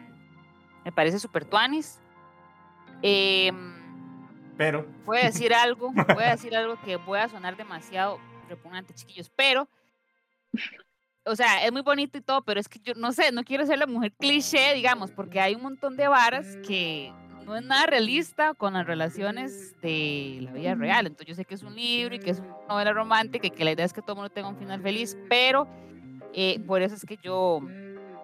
me 0.85 0.93
parece 0.93 1.19
super 1.19 1.45
tuanis. 1.45 2.01
Em, 3.03 3.75
Pero, 4.57 4.87
voy 5.05 5.19
a 5.19 5.25
decir 5.25 5.55
algo, 5.55 5.93
voy 5.93 6.25
a 6.25 6.33
decir 6.33 6.55
algo 6.55 6.81
que 6.83 6.97
voy 6.97 7.19
a 7.19 7.29
sonar 7.29 7.57
demasiado 7.57 8.19
repugnante, 8.49 8.93
chiquillos, 8.95 9.31
pero, 9.35 9.69
o 11.25 11.37
sea, 11.37 11.65
es 11.65 11.73
muy 11.73 11.83
bonito 11.83 12.19
y 12.19 12.21
todo, 12.21 12.43
pero 12.43 12.61
es 12.61 12.69
que 12.69 12.81
yo 12.81 12.95
no 12.95 13.13
sé, 13.13 13.33
no 13.33 13.45
quiero 13.45 13.65
ser 13.65 13.79
la 13.79 13.87
mujer 13.87 14.13
cliché, 14.19 14.75
digamos, 14.75 15.13
porque 15.13 15.41
hay 15.41 15.55
un 15.55 15.63
montón 15.63 15.97
de 15.97 16.09
varas 16.09 16.57
que 16.67 17.13
no 17.45 17.57
es 17.57 17.65
nada 17.65 17.87
realista 17.87 18.55
con 18.55 18.75
las 18.75 18.87
relaciones 18.87 19.75
de 19.81 20.39
la 20.43 20.53
vida 20.53 20.75
real. 20.75 21.07
Entonces 21.07 21.29
yo 21.29 21.35
sé 21.35 21.45
que 21.45 21.55
es 21.55 21.63
un 21.63 21.75
libro 21.75 22.15
y 22.15 22.19
que 22.19 22.31
es 22.31 22.41
una 22.41 22.57
novela 22.69 22.93
romántica 22.93 23.47
y 23.47 23.51
que 23.51 23.65
la 23.65 23.73
idea 23.73 23.85
es 23.85 23.93
que 23.93 24.03
todo 24.03 24.13
el 24.13 24.17
mundo 24.19 24.31
tenga 24.31 24.49
un 24.49 24.57
final 24.57 24.81
feliz, 24.81 25.17
pero 25.29 25.67
eh, 26.33 26.61
por 26.61 26.83
eso 26.83 26.95
es 26.95 27.05
que 27.05 27.19
yo, 27.23 27.61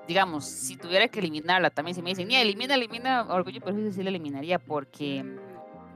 digamos, 0.07 0.45
si 0.45 0.77
tuviera 0.77 1.09
que 1.09 1.19
eliminarla, 1.19 1.71
también 1.71 1.95
si 1.95 2.03
me 2.03 2.11
dicen, 2.11 2.29
ni 2.29 2.37
elimina, 2.37 2.75
elimina 2.75 3.23
Orgullo 3.29 3.59
y 3.59 3.61
Prejuicio, 3.61 3.93
sí 3.93 4.03
la 4.03 4.11
eliminaría 4.11 4.59
porque 4.59 5.25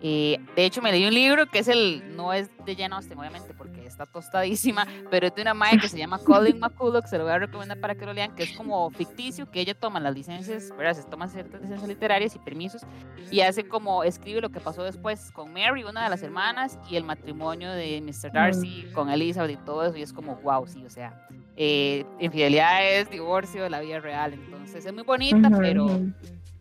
eh, 0.02 0.38
de 0.56 0.64
hecho, 0.64 0.80
me 0.80 0.90
leí 0.92 1.06
un 1.06 1.12
libro 1.12 1.46
que 1.46 1.58
es 1.58 1.68
el, 1.68 2.16
no 2.16 2.32
es 2.32 2.48
de 2.64 2.74
Jane 2.74 2.94
Austen, 2.94 3.18
obviamente, 3.18 3.52
porque 3.52 3.86
está 3.86 4.06
tostadísima, 4.06 4.86
pero 5.10 5.26
es 5.26 5.34
de 5.34 5.42
una 5.42 5.52
madre 5.52 5.78
que 5.78 5.88
se 5.88 5.98
llama 5.98 6.18
Colin 6.18 6.58
McCulloch, 6.60 7.04
se 7.06 7.18
lo 7.18 7.24
voy 7.24 7.32
a 7.34 7.38
recomendar 7.38 7.78
para 7.80 7.94
que 7.94 8.06
lo 8.06 8.12
lean, 8.12 8.34
que 8.34 8.44
es 8.44 8.56
como 8.56 8.90
ficticio, 8.90 9.50
que 9.50 9.60
ella 9.60 9.74
toma 9.74 10.00
las 10.00 10.14
licencias, 10.14 10.70
¿verdad? 10.76 10.94
Se 10.94 11.08
toma 11.08 11.28
ciertas 11.28 11.60
licencias 11.60 11.88
literarias 11.88 12.34
y 12.34 12.38
permisos, 12.38 12.82
y 13.30 13.40
hace 13.40 13.68
como, 13.68 14.02
escribe 14.02 14.40
lo 14.40 14.50
que 14.50 14.60
pasó 14.60 14.82
después 14.82 15.30
con 15.32 15.52
Mary, 15.52 15.84
una 15.84 16.04
de 16.04 16.10
las 16.10 16.22
hermanas, 16.22 16.78
y 16.88 16.96
el 16.96 17.04
matrimonio 17.04 17.70
de 17.70 18.00
Mr. 18.00 18.32
Darcy 18.32 18.86
con 18.94 19.10
Elizabeth 19.10 19.50
y 19.50 19.64
todo 19.64 19.84
eso, 19.84 19.96
y 19.98 20.02
es 20.02 20.12
como, 20.12 20.36
wow, 20.36 20.66
sí, 20.66 20.82
o 20.84 20.90
sea, 20.90 21.26
eh, 21.56 22.06
infidelidad 22.18 22.86
es 22.86 23.10
divorcio 23.10 23.68
la 23.68 23.80
vida 23.80 24.00
real, 24.00 24.32
entonces 24.32 24.86
es 24.86 24.92
muy 24.94 25.02
bonita, 25.02 25.50
pero 25.50 26.00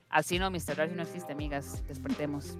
Así 0.09 0.39
no, 0.39 0.49
Mr. 0.49 0.75
Darcy 0.75 0.95
no 0.95 1.03
existe, 1.03 1.33
amigas. 1.33 1.83
Despertemos. 1.87 2.57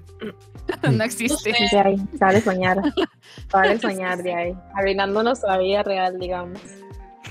no 0.92 1.04
existe. 1.04 1.52
De 1.72 1.80
ahí, 1.80 1.98
sale 2.18 2.42
soñar. 2.42 2.78
Sale 3.52 3.80
soñar 3.80 4.22
de 4.22 4.34
ahí. 4.34 4.58
Arruinando 4.76 5.24
nuestra 5.24 5.58
vida 5.58 5.82
real, 5.84 6.20
digamos. 6.20 6.60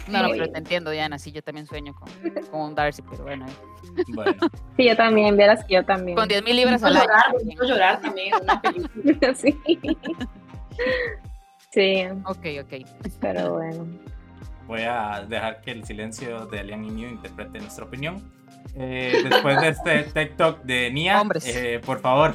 No, 0.08 0.22
no, 0.22 0.30
pero 0.30 0.50
te 0.50 0.58
entiendo, 0.58 0.90
Diana. 0.90 1.18
Sí, 1.18 1.30
yo 1.32 1.42
también 1.42 1.66
sueño 1.66 1.94
con, 1.94 2.08
con 2.50 2.60
un 2.60 2.74
Darcy, 2.74 3.02
pero 3.02 3.24
bueno. 3.24 3.46
bueno, 4.08 4.34
Sí, 4.76 4.86
yo 4.88 4.96
también, 4.96 5.36
vieras 5.36 5.64
que 5.64 5.74
yo 5.74 5.84
también. 5.84 6.16
Con 6.16 6.26
10 6.28 6.42
mil 6.44 6.56
libras 6.56 6.82
al 6.82 6.96
año. 6.96 7.04
llorar, 7.06 7.66
llorar 7.68 8.00
también 8.00 8.34
una 8.42 8.60
película. 8.60 9.34
sí. 9.34 9.56
Sí, 11.70 12.04
Ok, 12.24 12.46
ok. 12.64 12.86
pero 13.20 13.54
bueno. 13.54 13.86
voy 14.66 14.82
a 14.82 15.24
dejar 15.28 15.60
que 15.60 15.70
el 15.72 15.84
silencio 15.84 16.46
de 16.46 16.60
Alian 16.60 16.84
y 16.84 16.90
Mew 16.90 17.10
interprete 17.10 17.58
nuestra 17.60 17.84
opinión. 17.84 18.32
Eh, 18.76 19.24
después 19.28 19.60
de 19.60 19.68
este 19.68 20.02
TikTok 20.04 20.62
de 20.62 20.90
Nia, 20.92 21.20
Hombres. 21.20 21.44
eh, 21.46 21.80
por 21.84 22.00
favor, 22.00 22.34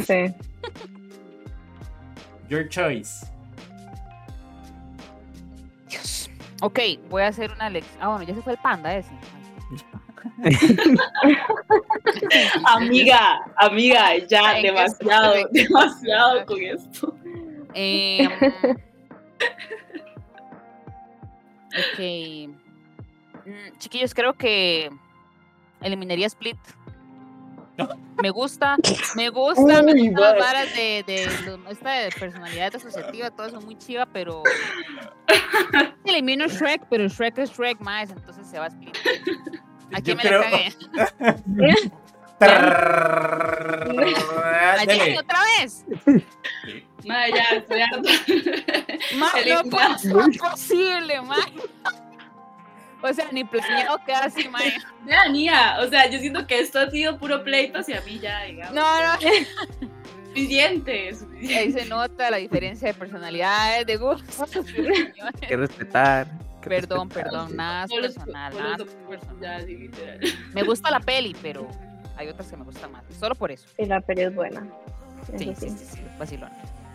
Sí. 0.00 0.34
your 2.48 2.68
choice. 2.68 3.26
Dios. 5.88 6.30
Ok, 6.62 6.78
voy 7.10 7.22
a 7.22 7.28
hacer 7.28 7.50
una 7.52 7.68
lección. 7.68 7.98
Ah, 8.00 8.08
bueno, 8.08 8.24
ya 8.24 8.34
se 8.34 8.42
fue 8.42 8.52
el 8.54 8.58
panda 8.58 8.94
ese. 8.96 9.10
Amiga, 12.64 13.40
amiga, 13.56 14.16
ya, 14.26 14.56
¿En 14.56 14.62
qué 14.62 14.68
demasiado, 14.68 15.34
demasiado 15.52 16.46
con 16.46 16.62
esto. 16.62 17.14
Em, 17.74 18.30
ok. 21.68 21.98
Mm, 23.48 23.78
Chiquillos, 23.78 24.14
creo 24.14 24.34
que 24.34 24.90
eliminaría 25.80 26.26
Split. 26.26 26.58
Me 28.20 28.30
gusta, 28.30 28.76
me 29.14 29.28
gusta, 29.28 29.80
me 29.84 29.92
gustan 29.92 30.14
las 30.14 30.38
varas 30.40 30.74
de, 30.74 31.04
esta 31.70 31.90
de 31.92 32.10
personalidad 32.10 32.74
asociativa, 32.74 33.30
todo 33.30 33.46
eso 33.46 33.60
muy 33.60 33.78
chiva, 33.78 34.06
pero 34.06 34.42
elimino 36.04 36.48
Shrek, 36.48 36.82
pero 36.90 37.06
Shrek 37.06 37.38
es 37.38 37.52
Shrek 37.52 37.78
más, 37.78 38.10
entonces 38.10 38.44
se 38.48 38.58
va 38.58 38.64
a 38.64 38.68
Split. 38.68 38.96
¿A 39.94 40.00
quién 40.00 40.02
Yo 40.02 40.16
me 40.16 40.22
creo- 40.22 40.40
la 40.40 40.50
cagué? 40.50 40.72
¿A 44.80 44.86
Dele. 44.86 45.04
Jenny 45.04 45.18
otra 45.18 45.38
vez? 45.60 45.84
Madre, 47.06 47.32
ya, 47.32 47.44
estoy 47.56 47.80
harta. 47.80 48.10
Ma, 49.16 49.30
no 50.04 50.26
posible, 50.50 51.20
ma. 51.22 51.36
O 53.02 53.12
sea, 53.12 53.28
ni 53.32 53.44
planeado 53.44 53.98
queda 54.04 54.24
así, 54.24 54.48
ma. 54.48 54.58
Vea, 55.04 55.28
Nia, 55.30 55.76
o 55.80 55.88
sea, 55.88 56.08
yo 56.10 56.18
siento 56.18 56.46
que 56.46 56.58
esto 56.60 56.80
ha 56.80 56.90
sido 56.90 57.18
puro 57.18 57.44
pleito 57.44 57.78
hacia 57.78 58.00
mí 58.02 58.18
ya, 58.18 58.42
digamos. 58.44 58.74
No, 58.74 58.82
no, 59.02 59.18
Suficiente, 60.28 61.14
suficiente. 61.14 61.56
ahí 61.58 61.72
se 61.72 61.86
nota 61.86 62.30
la 62.30 62.36
diferencia 62.36 62.88
de 62.88 62.94
personalidades, 62.94 63.86
de 63.86 63.96
gustos. 63.96 64.50
Que 65.48 65.56
respetar. 65.56 66.26
que 66.60 66.68
Perdón, 66.68 67.08
respetar, 67.08 67.30
perdón, 67.30 67.48
sí. 67.50 67.56
nada 67.56 67.84
es 67.84 67.90
personal, 68.00 68.54
nada 68.56 68.76
es 68.76 68.94
personal. 69.08 69.40
ya, 69.40 69.60
sí, 69.66 69.76
literal. 69.76 70.20
Me 70.52 70.62
gusta 70.62 70.90
la 70.90 71.00
peli, 71.00 71.34
pero 71.42 71.66
hay 72.16 72.28
otras 72.28 72.48
que 72.50 72.56
me 72.56 72.64
gustan 72.64 72.92
más. 72.92 73.04
Solo 73.18 73.34
por 73.34 73.50
eso. 73.50 73.66
Y 73.78 73.86
la 73.86 74.00
peli 74.00 74.22
es 74.22 74.34
buena. 74.34 74.66
Sí, 75.36 75.52
sí, 75.58 75.68
sí, 75.70 75.86
sí, 75.92 76.00
vacilón. 76.18 76.50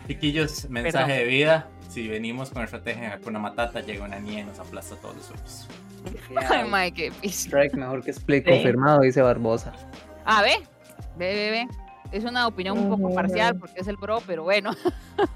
Chiquillos, 0.06 0.68
mensaje 0.70 1.12
de 1.12 1.24
vida. 1.24 1.68
Si 1.88 2.08
venimos 2.08 2.50
con 2.50 2.64
estrategia 2.64 3.02
de 3.02 3.06
Hakuna 3.14 3.38
Matata, 3.38 3.80
llega 3.80 4.04
una 4.04 4.18
niña 4.18 4.40
y 4.40 4.44
nos 4.44 4.58
aplasta 4.58 4.96
todos 4.96 5.16
los 5.16 5.30
ojos. 5.30 5.68
Ay, 6.72 6.92
qué 6.92 7.12
piso. 7.20 7.48
Strike 7.48 7.74
mejor 7.74 8.02
que 8.02 8.10
Split, 8.10 8.44
Sí. 8.44 8.50
confirmado, 8.50 9.00
dice 9.02 9.22
Barbosa. 9.22 9.72
Ah, 10.24 10.42
ve, 10.42 10.56
ve, 11.16 11.34
ve, 11.34 11.50
ve. 11.50 11.68
Es 12.12 12.24
una 12.24 12.46
opinión 12.46 12.78
un 12.78 12.88
poco 12.90 13.12
parcial 13.14 13.56
porque 13.58 13.80
es 13.80 13.86
el 13.88 13.96
bro, 13.96 14.20
pero 14.26 14.42
bueno. 14.44 14.72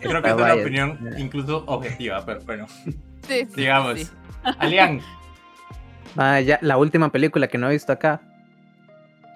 Creo 0.00 0.22
que 0.22 0.28
es 0.28 0.34
una 0.34 0.54
opinión 0.54 0.98
incluso 1.18 1.64
objetiva, 1.66 2.24
pero 2.26 2.40
bueno, 2.42 2.66
Sí, 3.26 3.46
sí, 3.46 3.46
digamos. 3.56 3.98
sí. 4.00 4.08
Alian, 4.58 5.00
Ah, 6.18 6.40
ya, 6.40 6.58
la 6.62 6.78
última 6.78 7.10
película 7.12 7.46
que 7.48 7.58
no 7.58 7.68
he 7.68 7.72
visto 7.72 7.92
acá 7.92 8.20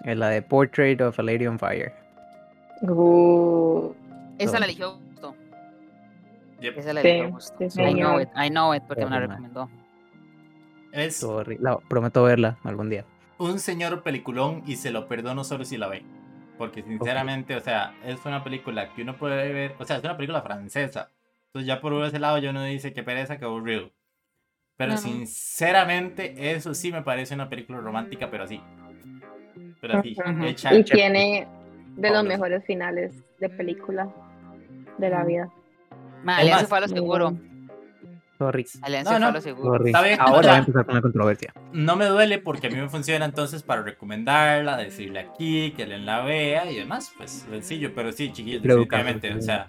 es 0.04 0.16
la 0.16 0.28
de 0.28 0.40
Portrait 0.42 1.00
of 1.00 1.18
a 1.18 1.22
Lady 1.22 1.46
on 1.46 1.58
Fire. 1.58 1.92
Uh, 2.82 3.92
Esa 4.38 4.58
la 4.58 4.64
eligió. 4.66 4.98
Yep. 6.60 6.78
Esa 6.78 6.92
la 6.92 7.02
sí, 7.02 7.08
I 7.08 7.94
know 7.94 8.20
it, 8.20 8.28
I 8.36 8.48
know 8.50 8.74
it, 8.74 8.82
porque 8.86 9.04
me 9.04 9.10
la 9.10 9.20
recomendó. 9.20 9.68
es 10.92 11.22
la- 11.60 11.78
prometo 11.88 12.22
verla 12.24 12.58
algún 12.64 12.90
día. 12.90 13.04
un 13.38 13.58
señor 13.58 14.02
peliculón 14.02 14.62
y 14.66 14.76
se 14.76 14.90
lo 14.90 15.08
perdono 15.08 15.44
solo 15.44 15.64
si 15.64 15.78
la 15.78 15.88
ve. 15.88 16.02
Porque 16.58 16.82
sinceramente, 16.82 17.56
o 17.56 17.60
sea, 17.60 17.94
es 18.04 18.22
una 18.26 18.44
película 18.44 18.92
que 18.92 19.00
uno 19.02 19.16
puede 19.16 19.50
ver, 19.50 19.74
o 19.78 19.84
sea, 19.86 19.96
es 19.96 20.04
una 20.04 20.16
película 20.18 20.42
francesa. 20.42 21.08
Entonces 21.46 21.66
ya 21.66 21.80
por 21.80 21.94
ese 22.04 22.18
lado 22.18 22.36
yo 22.36 22.52
no 22.52 22.62
dice 22.64 22.92
que 22.92 23.02
pereza, 23.02 23.38
que 23.38 23.46
aburrido. 23.46 23.90
Pero 24.76 24.92
Ajá. 24.92 25.00
sinceramente 25.02 26.52
eso 26.52 26.74
sí 26.74 26.92
me 26.92 27.02
parece 27.02 27.34
una 27.34 27.48
película 27.48 27.80
romántica, 27.80 28.30
pero 28.30 28.44
así. 28.44 28.60
Pero 29.80 29.98
así, 29.98 30.14
Ujú. 30.18 30.44
hecha. 30.44 30.74
y 30.74 30.84
tiene 30.84 31.48
de 31.96 32.10
los 32.10 32.24
mejores 32.24 32.62
finales 32.66 33.14
de 33.38 33.48
película 33.48 34.08
de 34.98 35.08
la 35.08 35.24
vida. 35.24 35.50
Alianza 36.26 36.66
fue 36.66 36.78
a 36.78 36.80
lo 36.82 36.88
seguro. 36.88 37.36
Sorry. 38.38 38.64
Alianza 38.82 39.12
No, 39.12 39.18
fue 39.18 39.28
a 39.28 39.32
lo 39.32 39.40
seguro. 39.42 39.72
Sorry. 39.78 39.92
Ahora 40.18 40.38
o 40.38 40.42
sea- 40.42 40.50
va 40.52 40.56
a 40.56 40.58
empezar 40.60 40.86
con 40.86 40.94
la 40.94 41.00
controversia. 41.02 41.52
No 41.72 41.96
me 41.96 42.06
duele 42.06 42.38
porque 42.38 42.68
a 42.68 42.70
mí 42.70 42.76
me 42.76 42.88
funciona 42.88 43.24
entonces 43.26 43.62
para 43.62 43.82
recomendarla, 43.82 44.76
decirle 44.78 45.20
aquí, 45.20 45.72
que 45.72 45.82
él 45.82 46.06
la 46.06 46.22
vea 46.22 46.70
y 46.70 46.76
demás. 46.76 47.12
Pues 47.16 47.30
sencillo, 47.50 47.92
pero 47.94 48.12
sí, 48.12 48.32
chiquillos, 48.32 48.62
definitivamente. 48.62 49.34
O 49.34 49.42
sea, 49.42 49.68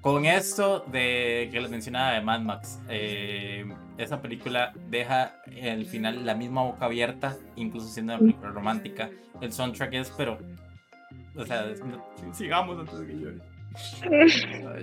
con 0.00 0.24
esto 0.26 0.84
de 0.90 1.48
que 1.52 1.60
les 1.60 1.70
mencionaba 1.70 2.12
de 2.12 2.20
Mad 2.20 2.40
Max, 2.40 2.80
eh, 2.88 3.64
esa 3.98 4.20
película 4.20 4.72
deja 4.88 5.36
el 5.46 5.86
final 5.86 6.26
la 6.26 6.34
misma 6.34 6.62
boca 6.62 6.86
abierta, 6.86 7.36
incluso 7.54 7.86
siendo 7.88 8.14
una 8.14 8.20
película 8.20 8.50
romántica. 8.50 9.10
El 9.40 9.52
soundtrack 9.52 9.94
es, 9.94 10.12
pero. 10.16 10.38
O 11.36 11.44
sea, 11.46 11.66
es- 11.70 11.80
sigamos 12.36 12.80
antes 12.80 12.98
de 12.98 13.06
que 13.06 13.12
llore. 13.16 13.36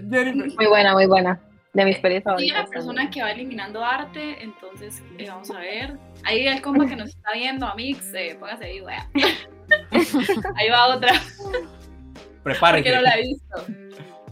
Jennifer. 0.09 0.53
Muy 0.55 0.65
buena, 0.67 0.93
muy 0.93 1.05
buena. 1.05 1.39
De 1.73 1.83
mis 1.83 1.97
pelis 1.99 2.23
Soy 2.23 2.49
la 2.51 2.65
persona 2.65 3.09
que 3.09 3.21
va 3.21 3.31
eliminando 3.31 3.83
arte, 3.83 4.41
entonces 4.41 5.03
eh, 5.17 5.25
vamos 5.27 5.51
a 5.51 5.59
ver. 5.59 5.97
Ahí 6.23 6.47
el 6.47 6.61
compa 6.61 6.85
que 6.87 6.95
nos 6.95 7.09
está 7.09 7.33
viendo, 7.33 7.65
Amix, 7.67 8.13
eh, 8.13 8.37
póngase 8.39 8.65
ahí, 8.65 8.81
wea. 8.81 9.09
Ahí 10.55 10.69
va 10.69 10.87
otra, 10.95 11.11
Prepárate. 12.43 12.83
porque 12.83 12.95
no 12.95 13.01
la 13.01 13.17
he 13.17 13.21
visto. 13.23 13.65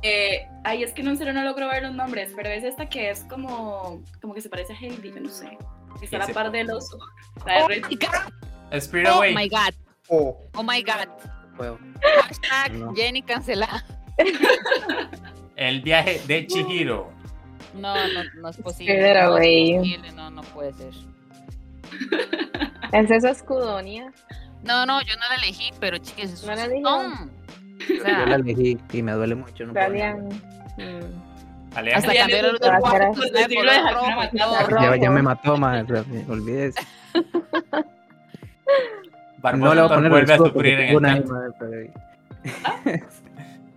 Eh, 0.04 0.48
ay, 0.64 0.84
es 0.84 0.94
que 0.94 1.02
no 1.04 1.16
sé, 1.16 1.32
no 1.34 1.44
logro 1.44 1.68
ver 1.68 1.84
los 1.84 1.94
nombres, 1.94 2.32
pero 2.36 2.50
es 2.50 2.64
esta 2.64 2.86
que 2.86 3.10
es 3.10 3.26
como, 3.26 4.02
como 4.22 4.34
que 4.34 4.42
se 4.42 4.50
parece 4.50 4.74
a 4.74 4.76
Heidi, 4.78 5.12
yo 5.12 5.20
no 5.20 5.30
sé. 5.30 5.58
Que 6.00 6.06
está 6.06 6.18
a 6.18 6.28
la 6.28 6.34
par 6.34 6.52
del 6.52 6.70
oso. 6.72 6.98
La 7.46 7.56
de 7.56 7.62
Oh 7.64 7.68
my 7.90 7.96
God. 7.96 8.78
Spirit 8.78 9.08
Oh 9.10 9.16
Away. 9.18 9.36
my 9.36 9.50
God. 9.50 9.74
Oh, 10.10 10.38
Oh 10.56 10.64
my 10.64 10.82
God. 10.84 11.08
puedo. 11.58 11.78
Hashtag 12.24 12.74
No. 12.74 12.94
Jenny 12.94 13.22
cancelada. 13.22 13.84
El 15.56 15.82
viaje 15.82 16.22
de 16.28 16.48
Chihiro. 16.48 17.12
No, 17.76 17.96
no, 17.96 18.24
no 18.42 18.50
es 18.50 18.58
posible. 18.58 19.00
No, 19.02 19.08
es 19.08 19.18
Away. 19.18 19.78
posible, 19.78 20.12
no, 20.12 20.30
no 20.30 20.42
puede 20.42 20.74
ser. 20.74 20.94
¿Es 22.92 23.12
eso 23.12 23.28
Escudonia? 23.28 24.12
No, 24.64 24.86
no, 24.86 25.02
yo 25.02 25.16
no 25.16 25.28
la 25.30 25.36
elegí, 25.44 25.72
pero 25.80 25.98
chiques, 25.98 26.32
es 26.32 26.44
un 26.44 26.50
¿No 26.50 26.56
la. 26.56 26.66
O 26.66 27.28
Yo 27.90 28.26
la 28.28 28.36
elegí 28.36 28.78
y 28.94 29.02
me 29.02 29.12
duele 29.14 29.36
mucho. 29.36 29.66
No 29.66 29.74
puedo 29.74 29.86
Dalian. 29.88 30.28
mm, 30.78 31.76
Alianza. 31.76 32.08
hasta 32.08 32.20
cambió 32.22 32.52
el 32.52 32.60
cuarto, 32.60 33.22
todo. 33.22 34.82
Ya, 34.82 34.96
ya 34.96 35.10
me 35.10 35.22
mató, 35.22 35.58
ma. 35.58 35.84
Olvides. 36.30 36.76
No 39.56 39.74
le 39.76 39.82
voy 39.82 39.92
a 39.92 39.96
poner 39.96 40.10
vuelve 40.12 40.34
a 40.34 40.38
sufrir 40.38 40.80
en 40.80 41.04
el 41.06 41.92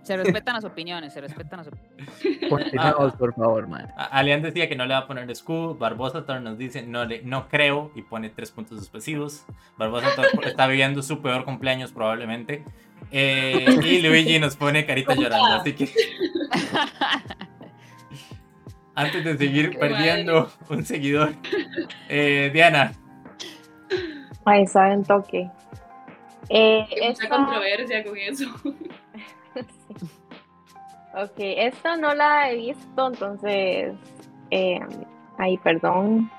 Se 0.07 0.15
respetan 0.15 0.55
las 0.55 0.63
opiniones, 0.63 1.11
se 1.11 1.19
respetan 1.19 1.57
las 1.57 1.67
opiniones. 1.67 2.09
Continuamos, 2.49 3.13
por 3.15 3.33
favor, 3.35 3.67
man. 3.67 3.93
Alian 3.97 4.41
decía 4.41 4.69
que 4.69 4.75
no 4.77 4.85
le 4.85 4.93
va 4.93 5.01
a 5.01 5.07
poner 5.07 5.29
escudo. 5.29 5.75
Barbosa 5.75 6.25
Thor 6.25 6.39
nos 6.39 6.57
dice 6.57 6.81
no, 6.81 7.03
le, 7.03 7.23
no 7.23 7.49
creo 7.49 7.91
y 7.93 8.03
pone 8.03 8.29
tres 8.29 8.51
puntos 8.51 8.79
suspensivos. 8.79 9.45
Barbosa 9.75 10.15
Thor 10.15 10.27
está 10.45 10.65
viviendo 10.67 11.03
su 11.03 11.21
peor 11.21 11.43
cumpleaños 11.43 11.91
probablemente. 11.91 12.63
Eh, 13.11 13.65
y 13.83 14.01
Luigi 14.01 14.39
nos 14.39 14.55
pone 14.55 14.85
carita 14.85 15.13
llorando. 15.13 15.47
Así 15.47 15.73
que 15.73 15.89
antes 18.95 19.25
de 19.25 19.37
seguir 19.37 19.71
Qué 19.71 19.77
perdiendo 19.77 20.49
un 20.69 20.85
seguidor, 20.85 21.33
eh, 22.07 22.49
Diana, 22.53 22.93
Ay, 24.45 24.65
saben 24.67 25.03
toque. 25.03 25.49
Eh, 26.47 26.87
Mucha 27.09 27.27
controversia 27.27 28.05
con 28.05 28.15
eso. 28.15 28.45
Ok, 31.23 31.33
esta 31.37 31.97
no 31.97 32.13
la 32.13 32.51
he 32.51 32.57
visto, 32.57 33.07
entonces. 33.07 33.93
Eh, 34.51 34.79
ay, 35.37 35.57
perdón. 35.57 36.29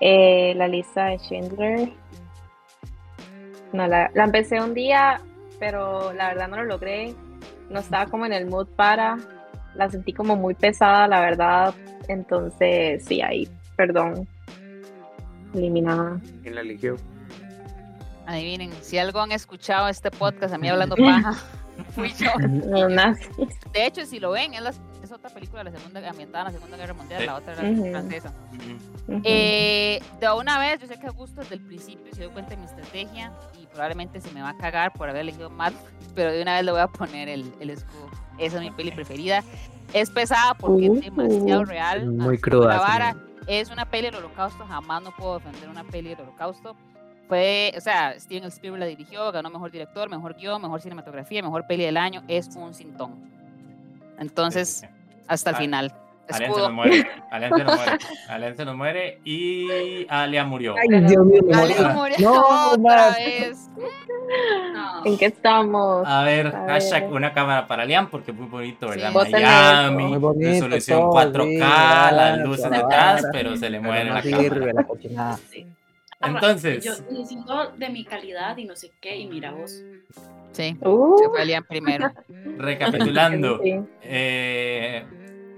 Eh, 0.00 0.54
la 0.56 0.68
lista 0.68 1.06
de 1.06 1.18
Schindler. 1.18 1.92
No, 3.72 3.86
la, 3.86 4.10
la 4.14 4.24
empecé 4.24 4.60
un 4.60 4.72
día, 4.72 5.20
pero 5.58 6.12
la 6.14 6.28
verdad 6.28 6.48
no 6.48 6.56
lo 6.56 6.64
logré. 6.64 7.14
No 7.68 7.80
estaba 7.80 8.06
como 8.06 8.24
en 8.24 8.32
el 8.32 8.46
mood 8.46 8.68
para. 8.68 9.18
La 9.74 9.90
sentí 9.90 10.12
como 10.12 10.34
muy 10.34 10.54
pesada, 10.54 11.06
la 11.08 11.20
verdad. 11.20 11.74
Entonces, 12.08 13.04
sí, 13.04 13.20
ahí, 13.20 13.48
perdón. 13.76 14.26
Eliminada. 15.54 16.18
¿Quién 16.42 16.54
la 16.54 16.62
eligió? 16.62 16.96
Adivinen, 18.26 18.72
si 18.80 18.98
algo 18.98 19.20
han 19.20 19.32
escuchado 19.32 19.88
este 19.88 20.10
podcast 20.10 20.54
a 20.54 20.58
mí 20.58 20.68
hablando 20.68 20.96
paja, 20.96 21.34
fui 21.94 22.12
yo. 22.14 22.30
No, 22.48 22.88
nazi. 22.88 23.28
De 23.72 23.86
hecho, 23.86 24.04
si 24.06 24.18
lo 24.20 24.30
ven, 24.30 24.54
es, 24.54 24.60
la- 24.62 24.72
es 25.02 25.12
otra 25.12 25.30
película 25.30 25.62
de 25.64 25.70
la 25.70 25.76
segunda, 25.78 26.08
ambientada 26.08 26.46
en 26.48 26.52
la 26.52 26.58
Segunda 26.58 26.76
Guerra 26.76 26.94
Mundial, 26.94 27.26
la 27.26 27.34
otra 27.36 27.52
era 27.52 27.62
Ujú. 27.70 27.90
francesa. 27.90 28.32
Ujú. 29.08 29.20
Eh, 29.24 30.02
de 30.20 30.30
una 30.32 30.58
vez, 30.58 30.80
yo 30.80 30.86
sé 30.86 30.98
que 30.98 31.06
Augusto 31.06 31.40
desde 31.42 31.54
el 31.56 31.60
principio 31.62 32.12
se 32.12 32.20
dio 32.22 32.32
cuenta 32.32 32.50
de 32.50 32.56
mi 32.58 32.64
estrategia 32.64 33.32
y 33.60 33.66
probablemente 33.66 34.20
se 34.20 34.30
me 34.32 34.42
va 34.42 34.50
a 34.50 34.56
cagar 34.56 34.92
por 34.92 35.08
haber 35.08 35.22
elegido 35.22 35.48
mal, 35.50 35.74
pero 36.14 36.32
de 36.32 36.42
una 36.42 36.54
vez 36.56 36.64
le 36.64 36.72
voy 36.72 36.80
a 36.80 36.88
poner 36.88 37.28
el, 37.28 37.52
el 37.60 37.70
escudo. 37.70 38.10
Esa 38.38 38.56
es 38.56 38.62
mi 38.62 38.70
peli 38.70 38.90
preferida. 38.90 39.42
Es 39.92 40.10
pesada 40.10 40.54
porque 40.54 40.86
es 40.86 41.00
demasiado 41.00 41.60
Uh. 41.62 41.64
real. 41.64 42.00
Es 42.02 42.06
muy 42.08 42.38
cruda, 42.38 42.66
la 42.68 42.78
sí. 42.78 42.84
vara. 42.86 43.16
Es 43.46 43.70
una 43.70 43.84
peli 43.88 44.06
del 44.06 44.16
holocausto, 44.16 44.66
jamás 44.66 45.02
no 45.04 45.12
puedo 45.14 45.38
defender 45.38 45.68
una 45.68 45.84
peli 45.84 46.08
del 46.10 46.20
holocausto. 46.22 46.74
Fue, 47.28 47.72
o 47.76 47.80
sea, 47.80 48.14
Steven 48.18 48.44
Spielberg 48.44 48.80
la 48.80 48.86
dirigió, 48.86 49.32
ganó 49.32 49.50
mejor 49.50 49.70
director, 49.70 50.08
mejor 50.08 50.34
guion, 50.36 50.62
mejor 50.62 50.80
cinematografía, 50.80 51.42
mejor 51.42 51.66
peli 51.66 51.84
del 51.84 51.96
año. 51.96 52.22
Es 52.28 52.48
un 52.56 52.72
sintón. 52.72 53.14
Entonces, 54.18 54.84
hasta 55.26 55.50
el 55.50 55.56
Ah, 55.56 55.58
final. 55.58 55.92
Alian 56.28 56.38
se 56.38 56.44
Escudo. 56.44 56.64
nos 56.66 56.72
muere. 56.72 57.06
Alian 57.30 57.52
se 57.56 57.64
nos 57.64 57.76
muere. 57.76 57.98
Alian 58.28 58.56
se 58.56 58.64
nos 58.64 58.76
muere 58.76 59.20
y 59.24 60.06
Alia 60.08 60.44
murió. 60.44 60.74
Ay, 60.76 61.00
Dios 61.04 61.24
mío, 61.24 61.40
morí. 61.52 61.74
murió 61.94 62.16
No, 62.18 62.70
otra 62.72 63.10
vez. 63.12 63.68
No. 64.72 65.04
¿En 65.04 65.16
qué 65.18 65.26
estamos? 65.26 66.04
A 66.04 66.24
ver, 66.24 66.48
A 66.48 66.66
hashtag 66.66 67.04
ver. 67.04 67.12
una 67.12 67.32
cámara 67.32 67.68
para 67.68 67.84
Liam 67.84 68.08
porque 68.10 68.32
es 68.32 68.36
muy 68.36 68.48
bonito, 68.48 68.88
¿verdad? 68.88 69.12
Sí. 69.24 69.30
Miami. 69.32 70.04
Muy 70.04 70.18
bonito 70.18 70.48
resolución 70.68 70.98
todo, 70.98 71.12
4K, 71.12 71.44
sí, 72.08 72.14
las 72.16 72.38
luces 72.40 72.70
detrás, 72.70 73.24
pero 73.30 73.56
se 73.56 73.70
le 73.70 73.78
Pero 73.78 73.82
muere 73.88 74.08
no 74.08 74.14
la 74.14 74.22
sirve 74.22 74.72
cámara. 74.74 74.86
la. 75.12 75.38
Entonces- 76.34 76.84
Yo 76.84 76.92
necesito 77.10 77.72
de 77.76 77.88
mi 77.88 78.04
calidad 78.04 78.56
y 78.56 78.64
no 78.64 78.76
sé 78.76 78.90
qué, 79.00 79.16
y 79.16 79.26
mira 79.26 79.52
vos. 79.52 79.82
Sí, 80.52 80.76
Uh, 80.80 81.18
se 81.18 81.28
fue 81.28 81.44
Liam 81.44 81.64
primero. 81.64 82.10
Recapitulando, 82.58 83.60
sí. 83.62 83.74
eh, 84.02 85.04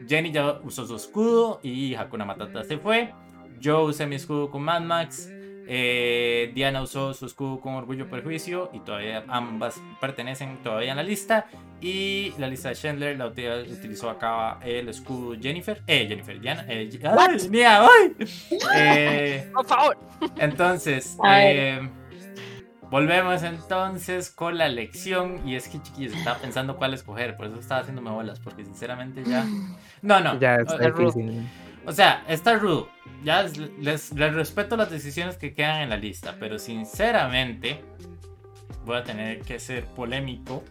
Jenny 0.09 0.33
ya 0.33 0.61
usó 0.64 0.87
su 0.87 0.97
escudo 0.97 1.61
y 1.62 1.95
Hakuna 1.95 2.25
Matata 2.25 2.64
se 2.64 2.79
fue. 2.79 3.12
Yo 3.61 3.83
usé 3.85 4.07
mi 4.07 4.16
escudo 4.16 4.51
con 4.51 4.62
Mad 4.62 4.83
Max. 4.83 5.31
Eh, 5.71 6.51
Diana 6.55 6.81
usó 6.83 7.12
su 7.12 7.27
escudo 7.27 7.61
con 7.61 7.75
Orgullo 7.75 8.07
y 8.07 8.09
Prejuicio 8.09 8.71
y 8.73 8.81
todavía 8.81 9.23
ambas 9.29 9.81
pertenecen 10.01 10.62
todavía 10.62 10.93
en 10.93 10.97
la 10.97 11.03
lista. 11.03 11.47
Y 11.81 12.33
la 12.39 12.49
lista 12.49 12.71
de 12.71 12.75
Chandler 12.75 13.16
la 13.19 13.27
uti- 13.33 13.71
utilizó 13.71 14.11
acá 14.11 14.59
el 14.64 14.89
escudo 14.89 15.37
Jennifer. 15.41 15.81
Eh, 15.87 16.07
Jennifer, 16.09 16.41
Diana. 16.41 16.64
Eh, 16.69 16.89
¡Ay, 17.05 17.49
mía! 17.51 17.83
¡Ay! 17.83 18.16
Eh, 18.77 19.51
Por 19.55 19.66
favor. 19.66 19.97
entonces, 20.39 21.16
eh, 21.29 21.89
volvemos 22.91 23.43
entonces 23.43 24.31
con 24.31 24.59
la 24.59 24.69
lección. 24.69 25.47
Y 25.47 25.55
es 25.55 25.69
que, 25.69 25.81
chiquillos, 25.83 26.14
estaba 26.14 26.39
pensando 26.39 26.77
cuál 26.77 26.95
escoger. 26.95 27.37
Por 27.37 27.47
eso 27.47 27.61
estaba 27.61 27.83
haciéndome 27.83 28.11
bolas. 28.11 28.41
Porque 28.41 28.64
sinceramente 28.64 29.23
ya. 29.25 29.45
No, 30.03 30.21
no. 30.21 30.39
Ya 30.41 30.57
Es 30.57 30.79
difícil. 30.79 31.47
O 31.87 31.93
sea, 31.93 32.24
está 32.29 32.55
rudo. 32.57 32.89
Ya 33.24 33.43
es- 33.43 33.57
les, 33.57 34.12
les 34.12 34.35
respeto 34.35 34.76
las 34.76 34.91
decisiones 34.91 35.37
que 35.37 35.55
quedan 35.55 35.83
en 35.83 35.91
la 35.91 35.97
lista. 35.97 36.37
Pero 36.39 36.59
sinceramente, 36.59 37.83
voy 38.85 38.97
a 38.99 39.05
tener 39.05 39.41
que 39.41 39.59
ser 39.59 39.85
polémico. 39.87 40.62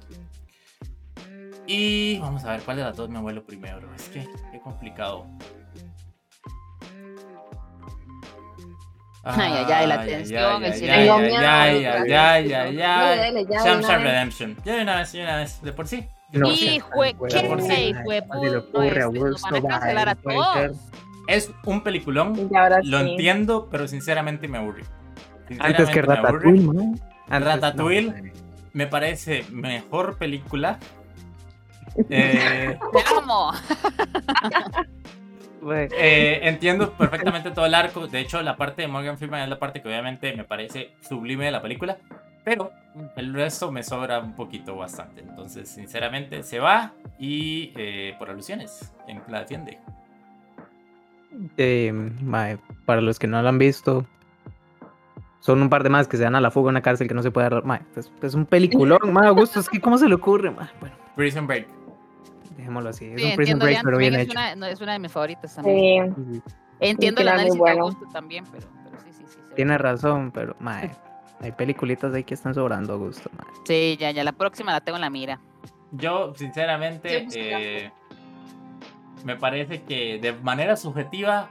Y 1.65 2.17
vamos 2.19 2.43
a 2.45 2.51
ver 2.51 2.61
cuál 2.61 2.77
de 2.77 2.83
las 2.83 2.95
dos 2.95 3.09
me 3.09 3.19
vuelo 3.19 3.43
primero. 3.45 3.93
Es 3.95 4.09
que, 4.09 4.27
qué 4.51 4.59
complicado. 4.61 5.25
Ay, 9.29 9.51
ay, 9.57 9.65
ay, 9.73 9.87
la 9.87 9.99
Ay, 10.01 10.07
tensión, 10.07 10.63
el 10.63 10.73
silencio. 10.73 11.15
ay, 11.15 11.85
ay, 11.85 12.13
ay, 12.13 12.53
ay, 12.53 12.81
ay. 12.81 13.81
Redemption. 14.01 14.55
Ya 14.63 14.75
de 14.75 14.81
una 14.83 14.95
vez, 14.99 15.11
ya 15.11 15.19
de 15.19 15.25
una 15.25 15.37
vez. 15.39 15.61
De 15.61 15.73
por 15.73 15.85
sí. 15.85 16.07
No, 16.33 16.51
Hijo 16.51 17.03
de 17.03 17.15
Por 17.15 17.29
qué, 17.29 17.37
este, 17.37 17.47
cancelar 19.67 20.09
a 20.09 20.15
todos. 20.15 20.71
Es 21.27 21.51
un 21.65 21.81
peliculón. 21.83 22.49
Y 22.51 22.55
ahora 22.55 22.79
Lo 22.83 22.99
sí. 22.99 23.11
entiendo, 23.11 23.67
pero 23.71 23.87
sinceramente 23.87 24.47
me 24.47 24.57
aburre. 24.57 24.83
Antes 25.59 25.89
que 25.89 26.01
Sinceramente 26.01 26.07
me 26.07 26.13
aburre. 26.27 26.51
Ratatouille, 26.51 26.73
¿no? 26.73 26.95
Antes- 27.29 27.53
Ratatouille. 27.53 28.21
no, 28.21 28.31
Me 28.73 28.87
parece 28.87 29.45
mejor 29.51 30.17
película. 30.17 30.79
Eh, 32.09 32.77
Te 32.91 32.99
amo. 33.17 33.51
eh, 35.71 36.39
entiendo 36.43 36.93
perfectamente 36.93 37.49
todo 37.49 37.65
el 37.65 37.73
arco. 37.73 38.05
De 38.07 38.19
hecho, 38.19 38.39
la 38.43 38.55
parte 38.55 38.83
de 38.83 38.87
Morgan 38.87 39.17
Freeman 39.17 39.41
es 39.41 39.49
la 39.49 39.57
parte 39.57 39.81
que 39.81 39.87
obviamente 39.87 40.31
me 40.35 40.43
parece 40.43 40.91
sublime 41.07 41.45
de 41.45 41.51
la 41.51 41.61
película. 41.61 41.97
Pero 42.47 42.71
el 43.17 43.33
resto 43.33 43.73
me 43.73 43.83
sobra 43.83 44.19
un 44.19 44.33
poquito 44.33 44.77
bastante. 44.77 45.19
Entonces, 45.19 45.67
sinceramente, 45.67 46.43
se 46.43 46.59
va 46.59 46.93
y 47.19 47.73
eh, 47.75 48.15
por 48.17 48.29
alusiones, 48.29 48.93
en 49.05 49.21
la 49.27 49.41
defiende. 49.41 49.79
Eh, 51.57 51.91
mae, 52.21 52.57
para 52.85 53.01
los 53.01 53.19
que 53.19 53.27
no 53.27 53.41
lo 53.41 53.49
han 53.49 53.57
visto, 53.59 54.05
son 55.41 55.61
un 55.61 55.69
par 55.69 55.83
de 55.83 55.89
más 55.89 56.07
que 56.07 56.15
se 56.15 56.23
dan 56.23 56.35
a 56.35 56.41
la 56.41 56.49
fuga 56.49 56.69
en 56.69 56.75
una 56.75 56.81
cárcel 56.81 57.09
que 57.09 57.13
no 57.13 57.21
se 57.21 57.31
puede 57.31 57.49
dar. 57.49 57.65
mae, 57.65 57.81
es, 57.97 58.09
es 58.21 58.33
un 58.33 58.45
peliculón, 58.45 58.99
mae, 59.11 59.27
Augusto, 59.27 59.59
es 59.59 59.67
que 59.67 59.81
¿cómo 59.81 59.97
se 59.97 60.07
le 60.07 60.15
ocurre? 60.15 60.49
mae? 60.51 60.69
Bueno, 60.79 60.95
Prison 61.17 61.45
Break. 61.47 61.67
dejémoslo 62.55 62.89
así. 62.89 63.07
Es 63.07 63.21
Sí, 63.21 63.27
un 63.29 63.35
prison 63.35 63.61
entiendo, 63.61 63.65
break, 63.65 63.81
pero 63.83 63.97
bien 63.97 64.15
es 64.15 64.21
hecho. 64.21 64.31
una, 64.31 64.55
no, 64.55 64.65
es 64.67 64.79
una 64.79 64.93
de 64.93 64.99
mis 64.99 65.11
favoritas 65.11 65.53
también. 65.53 66.15
Sí. 66.15 66.23
Sí, 66.23 66.41
sí. 66.47 66.55
Entiendo 66.79 67.21
el 67.21 67.27
análisis 67.27 67.53
de 67.55 67.59
bueno. 67.59 67.81
Augusto 67.81 68.05
también, 68.13 68.45
pero, 68.53 68.67
pero 68.85 68.99
sí, 69.01 69.09
sí, 69.11 69.23
sí. 69.27 69.37
Tiene 69.55 69.77
razón, 69.77 70.31
pero 70.31 70.55
mae, 70.59 70.91
hay 71.39 71.51
peliculitas 71.51 72.13
ahí 72.13 72.23
que 72.23 72.33
están 72.33 72.53
sobrando, 72.53 72.93
Augusto. 72.93 73.29
mae. 73.37 73.45
Sí, 73.65 73.97
ya, 73.99 74.11
ya, 74.11 74.23
la 74.23 74.31
próxima 74.33 74.71
la 74.71 74.81
tengo 74.81 74.97
en 74.97 75.01
la 75.01 75.09
mira. 75.09 75.39
Yo, 75.91 76.33
sinceramente, 76.35 77.27
eh, 77.35 77.91
me 79.23 79.35
parece 79.35 79.83
que 79.83 80.19
de 80.19 80.33
manera 80.33 80.75
subjetiva 80.75 81.49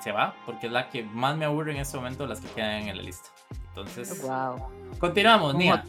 se 0.00 0.12
va, 0.12 0.34
porque 0.44 0.66
es 0.66 0.72
la 0.72 0.88
que 0.88 1.02
más 1.02 1.36
me 1.36 1.44
aburre 1.44 1.72
en 1.72 1.78
este 1.78 1.96
momento, 1.96 2.26
las 2.26 2.40
que 2.40 2.48
quedan 2.48 2.88
en 2.88 2.96
la 2.96 3.02
lista. 3.02 3.28
Entonces, 3.68 4.22
Wow. 4.22 4.56
continuamos, 4.98 5.54
Nia. 5.54 5.84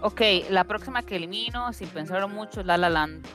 Ok, 0.00 0.20
la 0.50 0.64
próxima 0.64 1.02
que 1.02 1.16
elimino, 1.16 1.72
sin 1.72 1.88
pensarlo 1.88 2.28
mucho, 2.28 2.60
es 2.60 2.66
La 2.66 2.76
La 2.76 2.88
Land. 2.88 3.26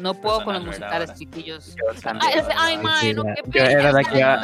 No 0.00 0.14
puedo 0.14 0.42
con 0.44 0.54
los 0.54 0.64
musicales, 0.64 1.14
chiquillos. 1.14 1.76
Ay, 2.58 2.78
mae, 2.78 3.14
no, 3.14 3.22
qué 3.34 3.42
pena. 3.50 3.92
No 3.92 3.98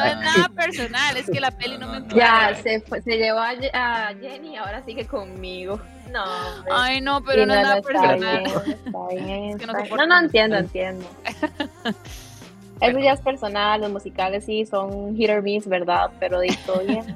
es 0.04 0.16
nada 0.20 0.48
personal, 0.54 1.16
es 1.16 1.30
que 1.30 1.40
la 1.40 1.50
peli 1.50 1.76
no 1.78 1.88
me 1.88 1.98
No, 2.00 2.04
gusta. 2.04 2.16
Ya, 2.16 2.54
se, 2.54 2.80
fue- 2.80 3.02
se 3.02 3.16
llevó 3.16 3.40
a, 3.40 3.50
a 3.72 4.14
Jenny, 4.20 4.56
ahora 4.56 4.82
sigue 4.84 5.06
conmigo. 5.06 5.80
No, 6.10 6.24
hombre. 6.24 6.72
Ay, 6.74 7.00
no, 7.00 7.22
pero 7.22 7.42
Sí, 7.42 7.48
no 7.48 7.54
es 7.54 7.62
nada 7.62 7.82
personal. 7.82 8.18
bien, 8.18 8.46
está 8.86 9.08
bien, 9.10 9.44
Es 9.50 9.56
que 9.58 9.66
no 9.66 9.72
No, 9.96 10.06
no, 10.06 10.18
entiendo, 10.20 10.56
entiendo. 10.56 11.06
Eso 12.80 12.98
ya 12.98 13.12
es 13.12 13.20
personal, 13.20 13.80
los 13.82 13.90
musicales 13.90 14.44
sí 14.46 14.64
son 14.64 15.14
hit 15.14 15.28
or 15.30 15.42
miss, 15.42 15.68
¿verdad? 15.68 16.10
Pero 16.18 16.40
di, 16.40 16.48
todo 16.64 16.78
bien, 16.80 17.14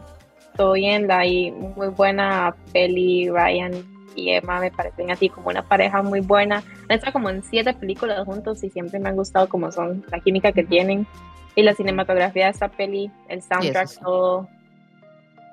todo 0.56 0.72
bien, 0.74 1.06
la 1.08 1.24
y 1.24 1.50
muy 1.52 1.88
buena 1.88 2.54
peli, 2.72 3.30
Ryan 3.30 3.72
y 4.14 4.30
Emma 4.30 4.60
me 4.60 4.70
parecen 4.70 5.10
así 5.10 5.28
como 5.30 5.48
una 5.48 5.62
pareja 5.62 6.02
muy 6.02 6.20
buena. 6.20 6.62
Han 6.88 6.96
estado 6.96 7.12
como 7.12 7.30
en 7.30 7.42
siete 7.42 7.72
películas 7.74 8.24
juntos 8.24 8.62
y 8.62 8.70
siempre 8.70 8.98
me 8.98 9.08
han 9.08 9.16
gustado 9.16 9.48
como 9.48 9.70
son, 9.72 10.04
la 10.10 10.20
química 10.20 10.52
que 10.52 10.64
tienen 10.64 11.06
y 11.56 11.62
la 11.62 11.74
cinematografía 11.74 12.44
de 12.46 12.50
esta 12.50 12.68
peli, 12.68 13.10
el 13.28 13.40
soundtrack, 13.42 13.86
sí. 13.88 14.00
todo, 14.02 14.48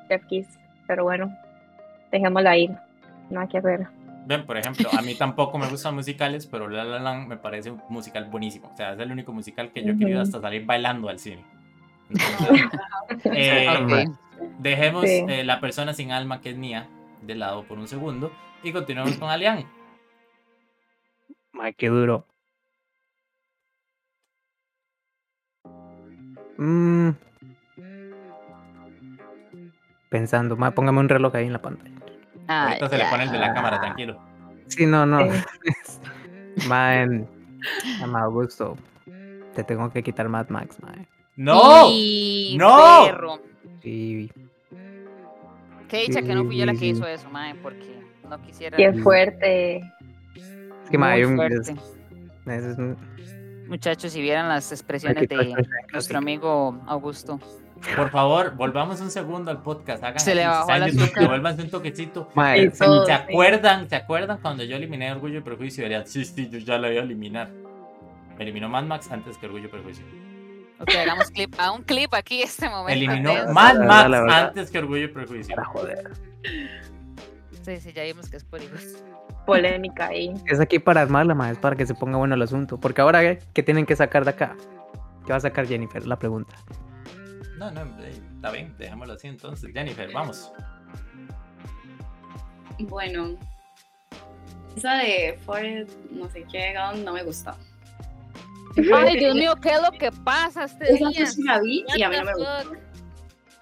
Chef 0.07 0.25
Kiss. 0.25 0.47
Pero 0.87 1.03
bueno, 1.03 1.33
dejémosla 2.11 2.57
ir, 2.57 2.71
nada 3.29 3.47
que 3.47 3.59
hacer. 3.59 3.87
Ven, 4.25 4.45
por 4.45 4.57
ejemplo, 4.57 4.89
a 4.91 5.01
mí 5.01 5.15
tampoco 5.15 5.57
me 5.57 5.67
gustan 5.67 5.95
musicales, 5.95 6.45
pero 6.45 6.67
La 6.67 6.83
La 6.83 6.99
Land 6.99 7.27
me 7.27 7.37
parece 7.37 7.71
un 7.71 7.81
musical 7.89 8.25
buenísimo. 8.25 8.69
O 8.73 8.77
sea, 8.77 8.93
es 8.93 8.99
el 8.99 9.11
único 9.11 9.31
musical 9.33 9.71
que 9.71 9.83
yo 9.83 9.93
he 9.93 9.97
querido 9.97 10.21
hasta 10.21 10.39
salir 10.41 10.65
bailando 10.65 11.09
al 11.09 11.17
cine. 11.19 11.43
Entonces, 12.09 12.69
eh, 13.25 13.67
Ok. 13.69 14.15
dejemos 14.59 15.05
Sí. 15.05 15.25
eh, 15.27 15.43
la 15.43 15.59
persona 15.59 15.93
sin 15.93 16.11
alma 16.11 16.41
que 16.41 16.51
es 16.51 16.57
Nia 16.57 16.87
de 17.21 17.35
lado 17.35 17.63
por 17.63 17.77
un 17.79 17.87
segundo 17.87 18.31
y 18.63 18.71
continuemos 18.71 19.17
con 19.17 19.29
Alian. 19.29 19.65
Mae, 21.53 21.73
qué 21.73 21.89
duro. 21.89 22.25
Mm. 26.57 27.09
Pensando, 30.09 30.57
mae, 30.57 30.71
póngame 30.71 30.99
un 30.99 31.09
reloj 31.09 31.35
ahí 31.35 31.45
en 31.47 31.53
la 31.53 31.61
pantalla. 31.61 31.95
Ahorita 32.47 32.89
se 32.89 32.97
le 32.97 33.05
pone 33.05 33.23
el 33.23 33.31
de 33.31 33.39
la 33.39 33.53
cámara, 33.53 33.79
tranquilo. 33.79 34.19
Sí, 34.67 34.85
no, 34.85 35.05
no. 35.05 35.19
Sí. 35.19 35.39
mae, 36.67 37.25
ama 38.03 38.21
Augusto. 38.23 38.77
Te 39.55 39.63
tengo 39.63 39.91
que 39.91 40.03
quitar 40.03 40.27
Mad 40.29 40.49
Max, 40.49 40.77
mae. 40.81 41.07
¡No! 41.35 41.87
Y 41.89 42.55
¡No! 42.59 43.05
perro. 43.05 43.39
Sí, 43.81 44.29
Qué 45.87 46.07
dicha 46.07 46.21
que 46.21 46.35
no 46.35 46.45
fui 46.45 46.57
yo 46.57 46.65
la 46.65 46.71
que 46.73 46.79
Sí. 46.79 46.89
hizo 46.89 47.05
eso, 47.05 47.29
mae, 47.29 47.55
porque 47.55 48.01
no 48.29 48.41
quisiera. 48.41 48.77
Qué 48.77 48.93
fuerte. 48.93 49.81
Es 50.91 50.91
que 50.91 50.97
mae, 50.97 51.11
Muy 51.11 51.19
hay 51.19 51.23
un. 51.25 51.35
fuerte. 51.37 51.71
es- 51.71 52.47
es- 52.47 52.63
es 52.71 52.77
un- 52.77 52.97
Muchachos, 53.67 54.11
si 54.11 54.21
vieran 54.21 54.49
las 54.49 54.71
expresiones 54.71 55.29
de 55.29 55.55
nuestro 55.93 56.17
amigo 56.17 56.81
Augusto. 56.87 57.39
Por 57.95 58.09
favor, 58.11 58.53
volvamos 58.55 58.99
un 59.01 59.09
segundo 59.09 59.49
al 59.49 59.63
podcast. 59.63 60.03
Hagan 60.03 60.19
Se 60.19 60.35
le 60.35 60.45
bajó 60.45 60.69
YouTube, 60.77 61.01
azúcar. 61.03 61.23
devuélvanse 61.23 61.61
un 61.63 61.69
toquecito. 61.71 62.27
Todo. 62.35 63.05
¿Se 63.05 63.11
sí. 63.11 63.11
acuerdan? 63.13 63.89
¿Se 63.89 63.95
acuerdan 63.95 64.37
cuando 64.41 64.63
yo 64.63 64.75
eliminé 64.75 65.11
Orgullo 65.11 65.39
y 65.39 65.41
Prejuicio? 65.41 65.83
Dirían, 65.85 66.05
sí, 66.05 66.25
sí, 66.25 66.47
yo 66.49 66.59
ya 66.59 66.77
la 66.77 66.91
iba 66.91 67.01
a 67.01 67.05
eliminar. 67.05 67.49
Eliminó 68.37 68.67
Mad 68.69 68.83
Max 68.83 69.09
antes 69.11 69.37
que 69.37 69.45
Orgullo 69.47 69.65
y 69.65 69.69
Prejuicio. 69.69 70.05
Ok, 70.79 70.89
hagamos 70.95 71.31
clip, 71.31 71.53
a 71.59 71.71
un 71.71 71.83
clip 71.83 72.13
aquí 72.13 72.41
este 72.43 72.67
momento. 72.69 72.91
Eliminó 72.91 73.33
tenso. 73.33 73.53
Mad 73.53 73.73
La 73.75 73.85
Max 73.85 73.87
verdad, 73.87 74.09
la 74.09 74.21
verdad. 74.21 74.47
antes 74.49 74.71
que 74.71 74.79
Orgullo 74.79 75.03
y 75.05 75.07
Prejuicio. 75.07 75.55
para 75.55 75.67
joder. 75.67 76.11
Sí, 77.63 77.79
sí, 77.79 77.93
ya 77.93 78.03
vimos 78.03 78.29
que 78.29 78.37
es 78.37 78.43
por 78.43 78.61
hijos. 78.61 78.83
Polémica 79.45 80.07
ahí. 80.07 80.33
Es 80.47 80.59
aquí 80.59 80.79
para 80.79 81.01
armarla, 81.01 81.33
mae, 81.35 81.53
es 81.53 81.57
para 81.57 81.75
que 81.75 81.85
se 81.85 81.93
ponga 81.93 82.17
bueno 82.17 82.35
el 82.35 82.41
asunto. 82.41 82.79
Porque 82.79 83.01
ahora, 83.01 83.21
¿qué, 83.21 83.39
¿qué 83.53 83.63
tienen 83.63 83.85
que 83.85 83.95
sacar 83.95 84.23
de 84.23 84.31
acá? 84.31 84.55
¿Qué 85.25 85.31
va 85.31 85.37
a 85.37 85.41
sacar 85.41 85.67
Jennifer? 85.67 86.05
La 86.07 86.17
pregunta. 86.17 86.55
No, 87.57 87.69
no, 87.71 87.81
eh, 88.03 88.13
está 88.35 88.51
bien, 88.51 88.75
dejémoslo 88.77 89.13
así 89.13 89.27
entonces. 89.27 89.71
Jennifer, 89.73 90.11
vamos. 90.13 90.51
Bueno, 92.79 93.37
esa 94.75 94.95
de 94.95 95.37
Forest, 95.45 95.91
no 96.09 96.29
sé 96.29 96.45
qué, 96.51 96.73
no 97.03 97.13
me 97.13 97.23
gusta. 97.23 97.55
Ay, 98.95 99.19
Dios 99.19 99.35
mío, 99.35 99.53
¿qué 99.61 99.69
es 99.69 99.81
lo 99.81 99.91
que 99.91 100.11
pasa 100.11 100.63
este 100.63 100.93
Esa 100.93 101.09
día? 101.09 101.25
sí 101.25 101.43
la 101.43 101.59
vi 101.59 101.85
y 101.95 102.03
a 102.03 102.09
mí 102.09 102.15
no 102.17 102.23
me 102.23 102.33
gustó. 102.33 102.63
No 102.73 102.79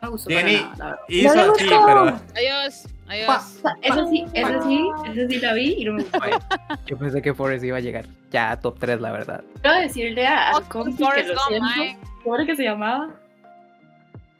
me 0.03 0.09
gustó 0.09 0.29
Jenny, 0.29 0.57
para 0.57 0.69
nada, 0.69 0.77
la 0.77 0.85
verdad. 0.85 0.99
hizo 1.09 1.29
así, 1.31 1.49
gustó. 1.49 1.85
pero. 1.85 2.01
Adiós, 2.35 2.87
adiós. 3.09 3.59
pa- 3.61 3.75
Esa 3.81 4.05
sí, 4.07 4.25
esa 4.33 4.61
sí, 4.63 4.89
esa 5.05 5.27
sí 5.27 5.39
la 5.39 5.53
vi 5.53 5.73
y 5.79 5.85
no 5.85 5.93
me 5.93 6.03
gustó. 6.03 6.19
Yo 6.87 6.97
pensé 6.97 7.21
que 7.21 7.33
Forrest 7.33 7.63
iba 7.65 7.77
a 7.77 7.81
llegar 7.81 8.05
ya 8.31 8.51
a 8.51 8.59
top 8.59 8.79
3, 8.79 9.01
la 9.01 9.11
verdad. 9.11 9.43
Quiero 9.61 9.79
decirle 9.79 10.25
a, 10.27 10.53
Fuck 10.53 10.67
compi 10.69 10.95
que 10.97 11.03
Forrest 11.03 11.27
lo 11.29 11.33
Gump, 11.35 11.47
siento. 11.49 11.65
mae. 11.65 11.97
¿Cómo 12.23 12.35
era 12.35 12.45
que 12.45 12.55
se 12.55 12.63
llamaba? 12.63 13.09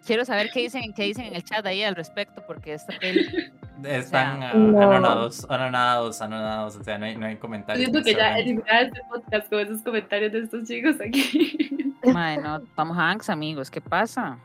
Quiero 0.06 0.26
saber 0.26 0.50
qué 0.52 0.62
dicen, 0.62 0.94
qué 0.94 1.04
dicen 1.04 1.26
en 1.26 1.36
el 1.36 1.44
chat 1.44 1.64
ahí 1.66 1.84
al 1.84 1.96
respecto, 1.96 2.44
porque 2.48 2.74
esta 2.74 2.98
peli. 3.00 3.28
Están 3.84 4.44
ah, 4.44 4.54
No. 4.56 4.82
anonadados, 4.82 5.46
anonadados, 5.50 6.22
anonadados. 6.22 6.76
O 6.76 6.84
sea, 6.84 6.98
no 6.98 7.06
hay, 7.06 7.16
no 7.16 7.26
hay 7.28 7.38
comentarios. 7.38 7.90
Siento 7.90 8.04
que 8.04 8.14
ya 8.16 8.38
eliminar 8.38 8.84
este 8.86 9.02
podcast 9.10 9.50
con 9.50 9.60
esos 9.60 9.82
comentarios 9.84 10.32
de 10.34 10.40
estos 10.40 10.68
chicos 10.68 10.96
aquí. 11.00 11.94
Mae, 12.04 12.38
no, 12.38 12.60
Tom 12.76 12.92
Hanks, 12.92 13.30
amigos, 13.30 13.70
¿qué 13.72 13.80
pasa? 13.82 14.38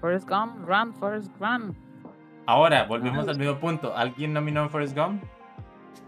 Forrest 0.00 0.26
Gump, 0.28 0.66
run, 0.66 0.94
Forrest 0.94 1.30
Run. 1.38 1.76
Ahora, 2.50 2.82
volvemos 2.82 3.28
al 3.28 3.38
mismo 3.38 3.60
punto. 3.60 3.96
¿Alguien 3.96 4.32
nominó 4.32 4.62
a 4.64 4.68
Forrest 4.68 4.96
Gump? 4.96 5.22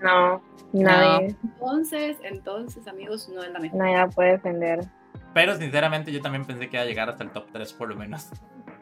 No, 0.02 0.42
nadie, 0.72 1.36
Entonces, 1.44 2.16
entonces, 2.24 2.88
amigos, 2.88 3.28
no 3.32 3.44
es 3.44 3.52
la 3.52 3.60
mejor. 3.60 3.78
nadie 3.78 3.96
la 3.98 4.08
puede 4.08 4.32
defender. 4.32 4.80
Pero 5.34 5.56
sinceramente 5.56 6.10
yo 6.10 6.20
también 6.20 6.44
pensé 6.44 6.68
que 6.68 6.76
iba 6.76 6.82
a 6.82 6.86
llegar 6.86 7.08
hasta 7.08 7.22
el 7.22 7.30
top 7.30 7.46
3 7.52 7.72
por 7.74 7.90
lo 7.90 7.94
menos. 7.94 8.28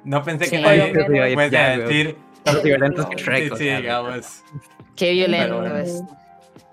No 0.05 0.23
pensé 0.23 0.49
que 0.49 0.57
Sí. 0.57 0.63
nadie 0.63 0.91
lo 0.95 1.07
menos. 1.09 1.35
fuese 1.35 1.59
a 1.59 1.77
decir. 1.77 2.17
Los 2.47 2.63
violentos 2.63 3.07
que 3.07 3.17
No, 3.17 3.23
Shrek. 3.23 3.45
Sí, 3.45 3.51
o 3.51 3.57
sí, 3.57 3.65
sea, 3.65 3.77
digamos. 3.81 4.45
Qué 4.97 5.13
violento 5.13 5.59
bueno. 5.61 5.77
es. 5.77 6.03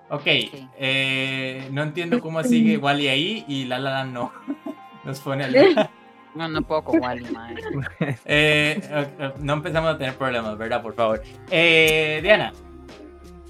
Ok, 0.10 0.24
eh, 0.26 1.68
no 1.74 1.84
entiendo 1.84 2.22
cómo 2.22 2.42
sigue 2.44 2.78
Wally 2.78 3.10
ahí 3.10 3.44
y 3.50 3.66
La 3.66 3.78
La 3.78 3.92
Land 3.92 4.14
no. 4.14 4.32
Nos 5.04 5.20
pone 5.20 5.44
al... 5.44 5.54
No, 6.36 6.48
no 6.48 6.62
puedo 6.62 6.84
con 6.84 7.02
Wally, 7.02 7.30
mae. 7.32 7.56
Eh, 8.26 8.80
eh, 8.82 9.08
eh, 9.20 9.34
no 9.40 9.54
empezamos 9.54 9.96
a 9.96 9.98
tener 9.98 10.16
problemas, 10.16 10.58
¿verdad? 10.58 10.82
Por 10.82 10.94
favor. 10.94 11.22
Eh, 11.50 12.20
Diana. 12.22 12.54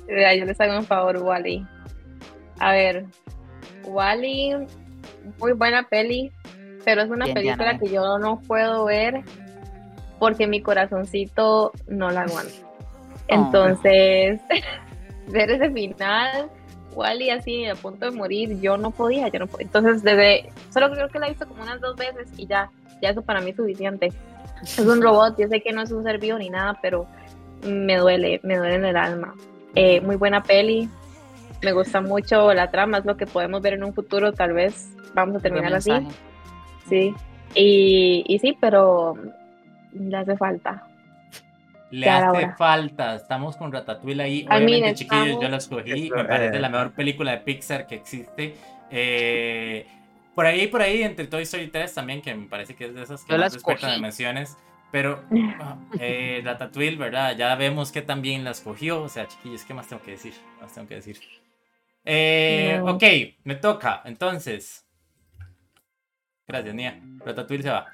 Mira, 0.08 0.36
yo 0.36 0.46
les 0.46 0.60
hago 0.62 0.78
un 0.78 0.86
favor, 0.86 1.18
Wally. 1.18 1.66
A 2.60 2.72
ver, 2.72 3.06
Wally, 3.84 4.56
muy 5.40 5.54
buena 5.54 5.84
peli, 5.84 6.32
pero 6.86 7.02
es 7.02 7.10
una 7.10 7.26
Bien, 7.26 7.36
película 7.36 7.74
Diana, 7.74 7.80
que 7.80 7.90
yo 7.90 8.18
no 8.18 8.40
puedo 8.42 8.86
ver 8.86 9.22
porque 10.20 10.48
mi 10.48 10.62
corazoncito 10.62 11.72
no 11.88 12.10
la 12.10 12.22
aguanta. 12.22 12.54
Entonces, 13.28 14.40
ver 15.28 15.52
ese 15.52 15.70
final, 15.72 16.50
Wally 16.98 17.30
así 17.30 17.66
a 17.66 17.76
punto 17.76 18.10
de 18.10 18.18
morir, 18.18 18.60
yo 18.60 18.76
no 18.76 18.90
podía, 18.92 19.28
yo 19.28 19.40
no 19.40 19.48
podía. 19.48 19.68
Entonces, 19.68 20.02
desde, 20.02 20.50
solo 20.74 20.92
creo 20.92 21.08
que 21.10 21.20
la 21.20 21.28
he 21.28 21.30
visto 21.30 21.48
como 21.48 21.62
unas 21.62 21.80
dos 21.80 21.96
veces 21.96 22.28
y 22.38 22.48
ya, 22.48 22.72
ya 23.02 23.12
eso 23.12 23.22
para 23.22 23.40
mí 23.40 23.52
es 23.52 23.56
suficiente. 23.56 24.12
Es 24.64 24.80
un 24.80 25.02
robot, 25.02 25.38
yo 25.38 25.48
sé 25.48 25.62
que 25.62 25.72
no 25.72 25.84
es 25.84 25.92
un 25.92 26.04
ser 26.04 26.18
vivo 26.18 26.40
ni 26.40 26.50
nada, 26.50 26.80
pero 26.82 27.06
me 27.64 27.98
duele, 27.98 28.40
me 28.44 28.58
duele 28.58 28.76
en 28.76 28.86
el 28.86 28.98
alma. 28.98 29.36
Eh, 29.76 30.02
muy 30.02 30.16
buena 30.16 30.42
peli, 30.42 30.90
me 31.62 31.72
gusta 31.72 32.02
mucho 32.02 32.52
la 32.54 32.72
trama, 32.72 32.98
es 32.98 33.06
lo 33.06 33.16
que 33.16 33.28
podemos 33.28 33.62
ver 33.62 33.74
en 33.74 33.84
un 33.84 33.94
futuro, 33.94 34.34
tal 34.34 34.54
vez 34.54 34.90
vamos 35.14 35.36
a 35.36 35.40
terminar 35.40 35.76
así, 35.76 35.92
sí. 36.90 37.14
Y, 37.54 38.24
y 38.28 38.40
sí, 38.40 38.58
pero 38.60 39.16
le 39.94 40.18
hace 40.18 40.36
falta. 40.36 40.84
Le 41.90 42.10
hace 42.10 42.26
ahora. 42.26 42.56
falta. 42.58 43.16
Estamos 43.16 43.56
con 43.58 43.72
Ratatouille 43.72 44.22
ahí. 44.22 44.40
I 44.42 44.46
mean, 44.46 44.64
Obviamente, 44.64 44.96
chiquillos, 44.96 45.40
yo 45.42 45.50
la 45.50 45.58
escogí. 45.58 46.10
Me 46.12 46.26
parece 46.26 46.60
la 46.60 46.70
mejor 46.70 46.92
película 46.94 47.32
de 47.32 47.38
Pixar 47.40 47.88
que 47.88 47.96
existe. 47.96 48.56
Eh, 48.92 49.88
por 50.36 50.46
ahí, 50.46 50.68
por 50.68 50.82
ahí, 50.82 51.04
entre 51.04 51.28
Toy 51.28 51.44
Story 51.44 51.68
3 51.68 51.94
también, 51.94 52.22
que 52.22 52.34
me 52.36 52.48
parece 52.48 52.76
que 52.76 52.86
es 52.86 52.94
de 52.94 53.04
esas 53.04 53.24
que 53.24 53.34
Yo 53.34 53.38
más 53.40 53.54
despiertan 53.54 53.94
emociones. 53.94 54.58
Pero 54.92 55.24
ah, 55.60 55.78
eh, 56.00 56.42
Ratatouille, 56.44 56.98
¿verdad? 56.98 57.36
Ya 57.38 57.56
vemos 57.56 57.92
que 57.92 58.02
también 58.02 58.44
la 58.44 58.52
escogió. 58.52 59.02
O 59.02 59.10
sea, 59.10 59.28
chiquillos, 59.28 59.64
¿qué 59.64 59.74
más 59.74 59.88
tengo 59.88 60.02
que 60.04 60.12
decir? 60.12 60.34
¿Qué 60.34 60.64
más 60.64 60.74
tengo 60.74 60.88
que 60.88 60.96
decir? 60.96 61.20
Eh, 62.06 62.80
No. 62.80 62.94
Ok, 62.94 63.04
me 63.44 63.56
toca. 63.56 64.02
Entonces. 64.06 64.86
Gracias, 66.48 66.76
Nia. 66.76 67.02
Ratatouille 67.26 67.64
se 67.64 67.70
va. 67.70 67.88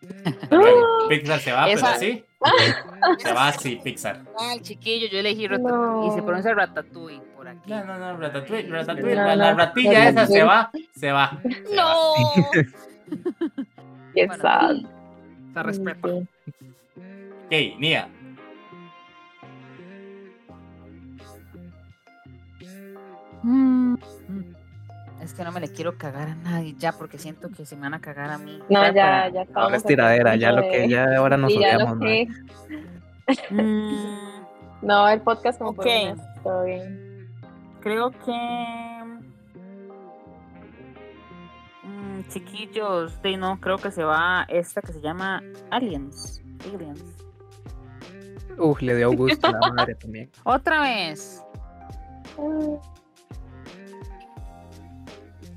Pixar 1.08 1.40
se 1.40 1.52
va, 1.52 1.68
Esa- 1.70 1.86
pero 1.86 1.98
sí. 1.98 2.24
Se 3.18 3.32
va 3.32 3.48
así, 3.48 3.80
Pixar. 3.82 4.20
Al 4.38 4.62
chiquillo, 4.62 5.08
yo 5.10 5.18
elegí 5.18 5.48
Ratatouille 5.48 5.76
No. 5.76 6.06
y 6.06 6.10
se 6.14 6.22
pronuncia 6.22 6.54
Ratatouille 6.54 7.20
por 7.36 7.48
aquí. 7.48 7.70
No, 7.70 7.84
no, 7.84 7.98
no, 7.98 8.16
Ratatouille, 8.16 8.68
Ratatouille, 8.70 9.16
No, 9.16 9.34
la, 9.36 9.54
ratilla 9.54 10.08
esa 10.08 10.26
se 10.26 10.42
va, 10.44 10.70
se 10.94 11.10
va. 11.12 11.40
se 11.42 11.50
va. 11.50 11.74
¡No! 11.74 12.14
Qué 14.14 14.28
sad. 14.40 14.76
Se 15.54 15.62
respeta. 15.64 16.08
Ok, 16.08 17.52
Nia. 17.78 18.08
Mm. 23.42 23.94
Es 25.28 25.34
que 25.34 25.44
no 25.44 25.52
me 25.52 25.60
le 25.60 25.68
quiero 25.70 25.98
cagar 25.98 26.28
a 26.30 26.34
nadie 26.36 26.74
ya 26.78 26.92
porque 26.92 27.18
siento 27.18 27.50
que 27.50 27.66
se 27.66 27.76
me 27.76 27.82
van 27.82 27.92
a 27.92 28.00
cagar 28.00 28.30
a 28.30 28.38
mí. 28.38 28.60
No, 28.70 28.82
ya, 28.94 29.28
ya 29.28 29.44
Ahora 29.54 29.76
es 29.76 29.84
tiradera, 29.84 30.36
ya 30.36 30.52
lo 30.52 30.62
que 30.62 30.88
ya 30.88 31.04
ahora 31.18 31.36
nos 31.36 31.52
Sí, 31.52 31.60
ya 31.60 31.76
lo 31.76 31.84
odiamos, 31.84 31.98
que- 31.98 32.28
mae. 33.50 33.62
Mm, 33.62 34.38
No, 34.82 35.06
el 35.10 35.20
podcast 35.20 35.58
como 35.58 35.74
por 35.74 35.84
Ok. 35.86 35.92
un 35.92 36.16
mes, 36.16 36.26
todo 36.42 36.64
bien. 36.64 37.28
creo 37.82 38.10
que. 38.10 39.04
Mm, 41.82 42.22
chiquillos, 42.30 43.20
de 43.20 43.36
no, 43.36 43.60
creo 43.60 43.76
que 43.76 43.90
se 43.90 44.04
va 44.04 44.46
esta 44.48 44.80
que 44.80 44.94
se 44.94 45.00
llama 45.02 45.42
Aliens. 45.70 46.42
Aliens. 46.72 47.04
Uf, 48.56 48.80
le 48.80 48.96
dio 48.96 49.12
gusto 49.12 49.46
a 49.46 49.52
la 49.52 49.72
madre 49.72 49.94
también. 49.94 50.30
Otra 50.44 50.80
vez. 50.80 51.44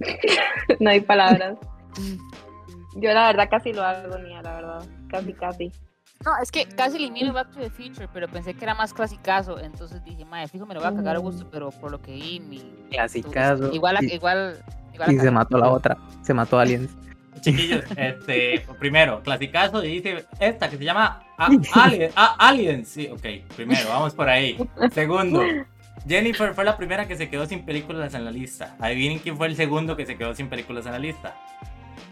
no 0.80 0.90
hay 0.90 1.02
palabras. 1.02 1.58
Yo 2.96 3.14
la 3.14 3.28
verdad 3.28 3.48
casi 3.50 3.72
lo 3.74 3.84
hago, 3.84 4.18
ni 4.18 4.30
la 4.34 4.42
verdad. 4.42 4.86
Casi, 5.10 5.34
casi. 5.34 5.72
No, 6.26 6.32
es 6.42 6.52
que 6.52 6.66
casi 6.68 6.98
elimino 6.98 7.34
Back 7.34 7.52
to 7.52 7.60
the 7.60 7.70
Future, 7.70 8.08
pero 8.14 8.28
pensé 8.28 8.54
que 8.54 8.64
era 8.64 8.76
más 8.76 8.94
clasicazo, 8.94 9.58
entonces 9.60 10.04
dije, 10.04 10.24
madre, 10.26 10.48
fijo, 10.50 10.66
me 10.68 10.74
lo 10.76 10.82
voy 10.82 10.90
a 10.90 10.96
cagar 10.96 11.16
a 11.16 11.20
gusto, 11.20 11.48
pero 11.50 11.72
por 11.72 11.90
lo 11.92 12.02
que 12.02 12.12
vi, 12.12 12.40
mi. 12.40 12.60
Clasicazo. 12.92 13.72
Igual, 13.74 13.98
a- 13.98 14.04
Y- 14.04 14.14
igual, 14.14 14.64
igual. 14.94 15.10
a 15.10 15.14
Y 15.14 15.18
se 15.20 15.32
mató 15.32 15.58
la 15.58 15.70
otra. 15.70 15.98
Se 16.22 16.34
mató 16.34 16.60
a 16.60 16.64
Aliens. 16.64 16.92
Chiquillos, 17.42 17.84
este, 17.96 18.64
primero, 18.78 19.24
clasicazo 19.24 19.84
y 19.84 20.00
dice 20.00 20.26
esta 20.40 20.70
que 20.70 20.78
se 20.78 20.84
llama 20.84 21.24
A- 21.40 21.50
Alien, 21.74 22.12
A- 22.16 22.36
Aliens. 22.50 22.88
Sí, 22.90 23.08
ok, 23.12 23.54
primero, 23.56 23.90
vamos 23.90 24.14
por 24.14 24.30
ahí. 24.30 24.58
Segundo, 24.94 25.42
Jennifer 26.08 26.54
fue 26.54 26.64
la 26.66 26.78
primera 26.78 27.08
que 27.08 27.16
se 27.16 27.30
quedó 27.30 27.46
sin 27.46 27.64
películas 27.64 28.14
en 28.14 28.26
la 28.26 28.32
lista. 28.32 28.76
Adivinen 28.80 29.20
quién 29.20 29.38
fue 29.38 29.48
el 29.48 29.56
segundo 29.56 29.96
que 29.96 30.06
se 30.06 30.18
quedó 30.18 30.34
sin 30.34 30.50
películas 30.50 30.86
en 30.86 30.92
la 30.94 31.00
lista. 31.00 31.36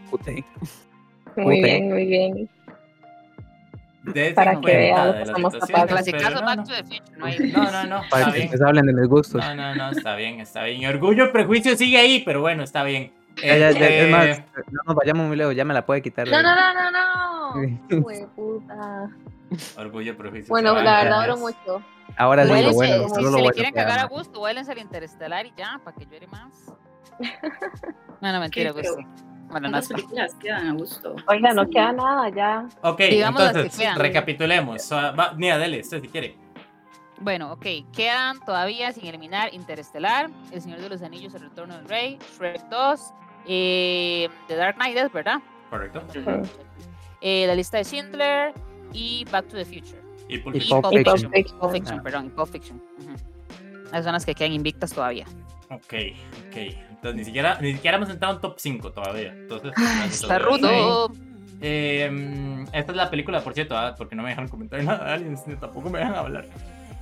Pute. 0.10 0.44
Muy 1.36 1.62
bien, 1.62 1.90
muy 1.90 2.06
bien. 2.06 2.50
Para 4.36 4.60
que 4.60 4.78
vean 4.78 5.14
que 5.14 5.26
situación, 5.26 5.52
capaces. 5.68 5.88
Clasicazo 5.88 6.40
no, 6.40 6.46
Back 6.46 6.58
no. 6.58 6.64
to 6.64 6.72
the 6.72 6.84
Future, 6.84 7.18
no 7.18 7.26
hay. 7.26 7.40
No, 7.52 7.72
no, 7.72 7.84
no, 7.86 8.02
Para 8.10 8.24
está 8.24 8.34
que 8.34 8.46
ustedes 8.46 8.62
hablen 8.62 8.86
de 8.86 8.94
mis 8.94 9.08
gustos. 9.08 9.46
No, 9.46 9.56
no, 9.56 9.76
no, 9.76 9.90
está 9.92 10.16
bien, 10.16 10.40
está 10.40 10.64
bien. 10.64 10.82
Y 10.82 10.88
orgullo 10.88 11.26
y 11.26 11.30
prejuicio 11.30 11.76
sigue 11.76 11.98
ahí, 11.98 12.24
pero 12.26 12.42
bueno, 12.42 12.64
está 12.64 12.84
bien. 12.84 13.12
Ya, 13.38 13.58
ya, 13.58 13.72
ya, 13.72 13.80
Este, 13.88 14.06
es 14.06 14.12
más, 14.12 14.42
no 14.72 14.82
nos 14.86 14.96
vayamos 14.96 15.28
muy 15.28 15.38
lejos, 15.38 15.56
ya 15.56 15.66
me 15.66 15.74
la 15.74 15.86
puede 15.86 16.02
quitar. 16.02 16.28
No, 16.28 16.42
no, 16.42 16.56
no, 16.56 16.74
no, 16.74 16.92
no. 16.92 17.10
Orgullo 19.78 20.12
y 20.12 20.16
prejuicio. 20.16 20.50
Bueno, 20.50 20.76
la 20.82 21.04
verdad 21.04 21.22
duró 21.22 21.38
mucho. 21.38 21.84
Ahora 22.18 22.44
sí, 22.46 22.50
lo 22.64 22.74
bueno, 22.74 23.04
si 23.10 23.10
solo 23.16 23.22
lo 23.22 23.30
se 23.32 23.36
le 23.38 23.42
bueno 23.44 23.52
quieren 23.54 23.74
cagar 23.74 24.00
a 24.00 24.06
gusto, 24.06 24.42
huélense 24.42 24.72
al 24.72 24.78
interestelar 24.80 25.46
y 25.46 25.54
ya, 25.56 25.80
para 25.84 25.96
que 25.98 26.06
llore 26.06 26.28
más. 26.28 26.74
No, 28.22 28.34
no, 28.34 28.40
mentira, 28.42 28.72
gusto. 28.72 28.96
Bueno, 28.96 29.70
no 29.70 29.72
¿Cuántas 29.72 29.84
está. 29.84 29.96
películas 29.96 30.36
quedan 30.36 30.68
a 30.68 30.74
gusto? 30.74 31.16
Oiga, 31.28 31.54
no 31.54 31.70
queda 31.70 31.94
nada 31.94 32.30
ya. 32.30 32.68
Ok, 32.84 33.00
Digamos 33.00 33.42
las 33.42 33.54
que 33.54 33.60
entonces, 33.60 33.80
quedan. 33.80 33.98
recapitulemos. 33.98 34.92
Ah, 34.92 35.34
Mira, 35.38 35.58
dele, 35.58 35.80
usted 35.80 36.02
si 36.02 36.08
quiere. 36.10 36.38
Bueno, 37.22 37.54
ok. 37.54 37.66
Quedan 37.94 38.40
todavía 38.46 38.92
sin 38.92 39.06
eliminar 39.06 39.54
Interestelar, 39.54 40.30
El 40.52 40.62
Señor 40.62 40.80
de 40.82 40.90
los 40.90 41.02
Anillos, 41.02 41.34
El 41.34 41.42
Retorno 41.44 41.78
del 41.78 41.88
Rey, 41.88 42.20
Shrek 42.38 42.62
2, 42.70 43.14
eh, 43.48 44.30
The 44.48 44.56
Dark 44.58 44.76
Knight, 44.76 44.98
¿es 44.98 45.12
¿verdad? 45.14 45.40
Correcto. 45.70 46.02
Eh, 47.22 47.46
la 47.48 47.56
lista 47.56 47.78
de 47.78 47.86
Schindler 47.86 48.54
y 48.92 49.24
Back 49.32 49.48
to 49.48 49.56
the 49.56 49.66
Future. 49.66 49.99
Y 50.30 50.38
Pulp 50.38 50.56
Fiction. 50.56 50.80
Y 50.80 50.82
Pulp 50.82 50.94
Fiction. 50.96 51.32
Fiction. 51.32 51.60
Pulp 51.60 51.72
Fiction, 51.74 52.00
Ah. 52.00 52.04
perdón, 52.04 52.26
y 52.28 52.30
Pulp 52.30 52.50
Fiction. 52.50 52.82
Esas 53.88 54.04
son 54.04 54.14
las 54.14 54.26
que 54.26 54.36
quedan 54.36 54.54
invictas 54.54 54.94
todavía. 54.94 55.26
Ok, 55.70 55.94
ok. 56.50 56.56
Entonces 56.56 57.16
ni 57.16 57.26
siquiera, 57.26 57.58
ni 57.62 57.74
siquiera 57.74 57.98
hemos 57.98 58.10
entrado 58.10 58.36
en 58.36 58.42
top 58.42 58.56
5 58.58 58.92
todavía. 58.92 59.34
Entonces, 59.34 59.72
Está 60.06 60.40
rudo. 60.40 61.12
Eh, 61.62 62.66
esta 62.74 62.92
es 62.92 62.96
la 62.96 63.10
película, 63.10 63.42
por 63.42 63.54
cierto, 63.54 63.78
ah, 63.78 63.96
porque 63.98 64.16
no 64.16 64.24
me 64.24 64.30
dejan 64.30 64.48
comentar 64.48 64.82
nada 64.84 65.06
de 65.06 65.12
Aliens, 65.14 65.42
ni 65.48 65.56
tampoco 65.56 65.90
me 65.90 66.00
dejan 66.00 66.16
hablar. 66.16 66.46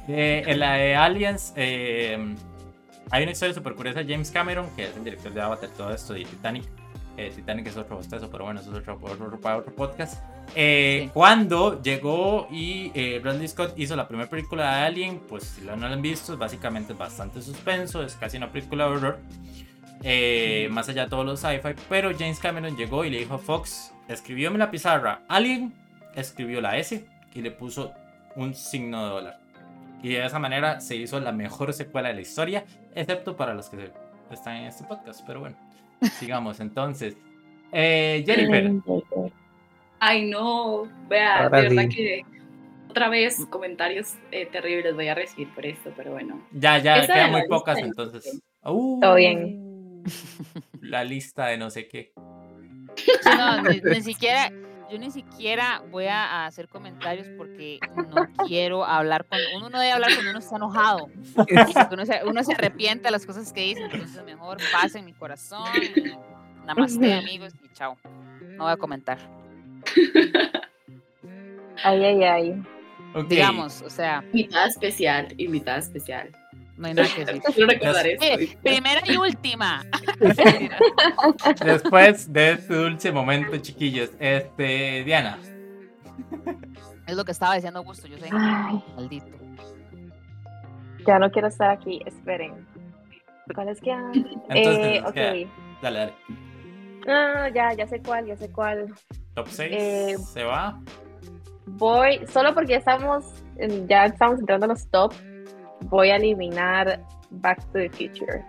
Eh, 0.08 0.44
en 0.48 0.60
la 0.60 0.74
de 0.74 0.96
Aliens, 0.96 1.54
eh, 1.56 2.36
hay 3.12 3.24
una 3.24 3.32
historia 3.32 3.54
súper 3.54 3.74
curiosa 3.76 4.04
de 4.04 4.12
James 4.12 4.32
Cameron, 4.32 4.68
que 4.76 4.86
es 4.86 4.96
el 4.98 5.04
director 5.04 5.34
de 5.34 5.42
Avatar, 5.42 5.70
todo 5.76 5.94
esto, 5.94 6.16
y 6.18 6.26
Titanic. 6.26 6.64
Eh, 7.18 7.32
Titanic 7.36 7.66
es 7.68 7.76
otro 7.78 7.96
bostezo, 7.98 8.30
pero 8.30 8.46
bueno, 8.46 8.60
eso 8.62 8.72
es 8.72 8.78
otro, 8.78 9.00
otro- 9.02 9.28
otro 9.58 9.76
podcast. 9.76 10.24
Eh, 10.56 11.02
Sí. 11.06 11.10
Cuando 11.14 11.82
llegó 11.82 12.48
y 12.52 12.92
eh, 12.94 13.20
Bradley 13.20 13.48
Scott 13.48 13.74
hizo 13.78 13.96
la 13.96 14.08
primera 14.08 14.30
película 14.30 14.78
de 14.78 14.82
Alien, 14.86 15.20
pues 15.28 15.44
si 15.44 15.62
no 15.66 15.76
la 15.76 15.88
han 15.88 16.02
visto, 16.02 16.34
es 16.34 16.40
básicamente 16.40 16.94
bastante 16.94 17.42
suspenso, 17.42 18.04
es 18.04 18.16
casi 18.16 18.38
una 18.38 18.52
película 18.52 18.86
de 18.86 18.92
horror. 18.92 19.20
eh, 20.04 20.68
más 20.72 20.88
allá 20.90 21.06
de 21.06 21.10
todos 21.10 21.26
los 21.26 21.40
sci-fi, 21.40 21.70
pero 21.90 22.12
James 22.18 22.40
Cameron 22.40 22.78
llegó 22.78 23.04
y 23.04 23.10
le 23.10 23.18
dijo 23.18 23.34
a 23.34 23.40
Fox, 23.40 23.94
escribió 24.08 24.50
en 24.50 24.60
la 24.60 24.70
pizarra 24.70 25.22
Alien, 25.28 25.74
escribió 26.16 26.62
la 26.62 26.78
S 26.78 27.04
y 27.34 27.42
le 27.42 27.50
puso 27.50 27.94
un 28.36 28.54
signo 28.54 29.04
de 29.04 29.10
dólar. 29.10 29.40
Y 30.04 30.10
de 30.10 30.24
esa 30.24 30.38
manera 30.38 30.80
se 30.82 30.96
hizo 30.96 31.20
la 31.20 31.32
mejor 31.32 31.74
secuela 31.74 32.10
de 32.10 32.14
la 32.14 32.22
historia, 32.22 32.64
excepto 32.94 33.36
para 33.36 33.56
los 33.56 33.70
que 33.70 33.92
están 34.30 34.58
en 34.58 34.66
este 34.66 34.84
podcast. 34.84 35.22
Pero 35.26 35.40
bueno, 35.40 35.56
sigamos 36.20 36.60
entonces. 36.60 37.18
Eh, 37.72 38.24
Jennifer, 38.26 38.72
Ay, 40.00 40.30
no. 40.30 40.88
Vea, 41.10 41.44
Ahora 41.44 41.62
de 41.62 41.70
verdad 41.70 41.90
sí. 41.90 41.96
que 41.96 42.26
otra 42.90 43.10
vez 43.10 43.46
comentarios 43.50 44.16
eh, 44.32 44.46
terribles 44.46 44.96
voy 44.96 45.08
a 45.08 45.16
recibir 45.16 45.54
por 45.54 45.66
esto, 45.66 45.92
pero 45.96 46.12
bueno. 46.12 46.42
ya, 46.52 46.78
ya, 46.80 46.98
Esa 46.98 47.14
quedan 47.14 47.32
muy 47.32 47.48
pocas 47.48 47.78
entonces. 47.80 48.42
Uh, 48.64 49.00
Todo 49.00 49.16
bien. 49.16 50.04
La 50.82 51.04
lista 51.04 51.48
de 51.48 51.58
no 51.58 51.70
sé 51.70 51.88
qué. 51.88 52.12
No, 53.38 53.62
ni, 53.64 53.80
ni 53.82 54.02
siquiera, 54.02 54.52
yo 54.90 54.98
ni 54.98 55.12
siquiera 55.12 55.82
voy 55.92 56.06
a 56.06 56.46
hacer 56.46 56.68
comentarios 56.68 57.28
porque 57.38 57.80
no 57.96 58.28
quiero 58.48 58.86
hablar 58.86 59.26
cuando 59.26 59.48
uno 59.58 59.70
no 59.70 59.80
debe 59.80 59.92
hablar 59.92 60.12
cuando 60.14 60.32
uno 60.32 60.40
está 60.40 60.56
enojado. 60.56 61.10
Uno 61.92 62.06
se, 62.06 62.22
uno 62.26 62.44
se 62.44 62.54
arrepiente 62.54 63.06
de 63.06 63.12
las 63.12 63.26
cosas 63.26 63.52
que 63.52 63.62
dice, 63.62 63.82
entonces 63.84 64.24
mejor 64.24 64.58
paz 64.72 64.96
en 64.96 65.06
mi 65.06 65.14
corazón. 65.14 65.68
Namaste, 66.66 67.14
amigos, 67.14 67.54
y 67.64 67.74
chao. 67.74 67.98
No 68.58 68.64
voy 68.64 68.74
a 68.74 68.78
comentar. 68.78 69.18
Ay, 71.84 72.04
ay, 72.04 72.24
ay. 72.24 72.64
Ok, 73.14 73.28
Digamos, 73.28 73.82
o 73.82 73.90
sea, 73.90 74.24
Invitada 74.34 74.68
especial, 74.68 75.28
invitada 75.38 75.78
especial. 75.78 76.32
No 76.78 76.88
hay 76.88 76.94
nada 76.94 77.08
que 77.14 77.26
decir. 77.26 77.42
Eh, 78.22 78.58
primera 78.64 79.02
y 79.06 79.18
última. 79.18 79.84
Después 81.66 82.32
de 82.32 82.52
este 82.52 82.74
dulce 82.76 83.12
momento, 83.12 83.58
chiquillos, 83.58 84.12
este, 84.20 85.04
Diana. 85.04 85.38
Es 87.08 87.16
lo 87.16 87.24
que 87.26 87.32
estaba 87.32 87.56
diciendo 87.56 87.80
Augusto, 87.80 88.08
yo 88.08 88.18
soy 88.18 88.30
Ay, 88.32 88.84
maldito. 88.96 89.28
ya 91.06 91.20
no 91.20 91.32
quiero 91.32 91.48
estar 91.48 91.70
aquí. 91.72 92.02
Esperen. 92.06 92.66
¿Cuáles 93.56 93.80
quedan? 93.80 94.12
Entonces, 94.50 94.86
Eh, 94.88 95.04
queda- 95.14 95.46
ok. 95.46 95.50
Dale, 95.82 96.00
dale. 96.00 96.14
Ah, 97.08 97.50
ya, 97.54 97.74
ya 97.74 97.88
sé 97.88 98.02
cuál, 98.02 98.26
ya 98.26 98.36
sé 98.36 98.52
cuál. 98.52 98.94
Top 99.34 99.48
6 99.48 99.72
Eh, 99.72 100.18
se 100.34 100.44
va. 100.44 100.78
Voy, 101.66 102.20
solo 102.28 102.54
porque 102.54 102.72
ya 102.74 102.78
estamos, 102.80 103.26
ya 103.88 104.06
estamos 104.06 104.40
entrando 104.40 104.66
a 104.66 104.70
los 104.70 104.88
top, 104.90 105.14
voy 105.82 106.10
a 106.10 106.18
eliminar 106.18 107.02
Back 107.30 107.60
to 107.68 107.74
the 107.74 107.90
Future. 107.90 108.44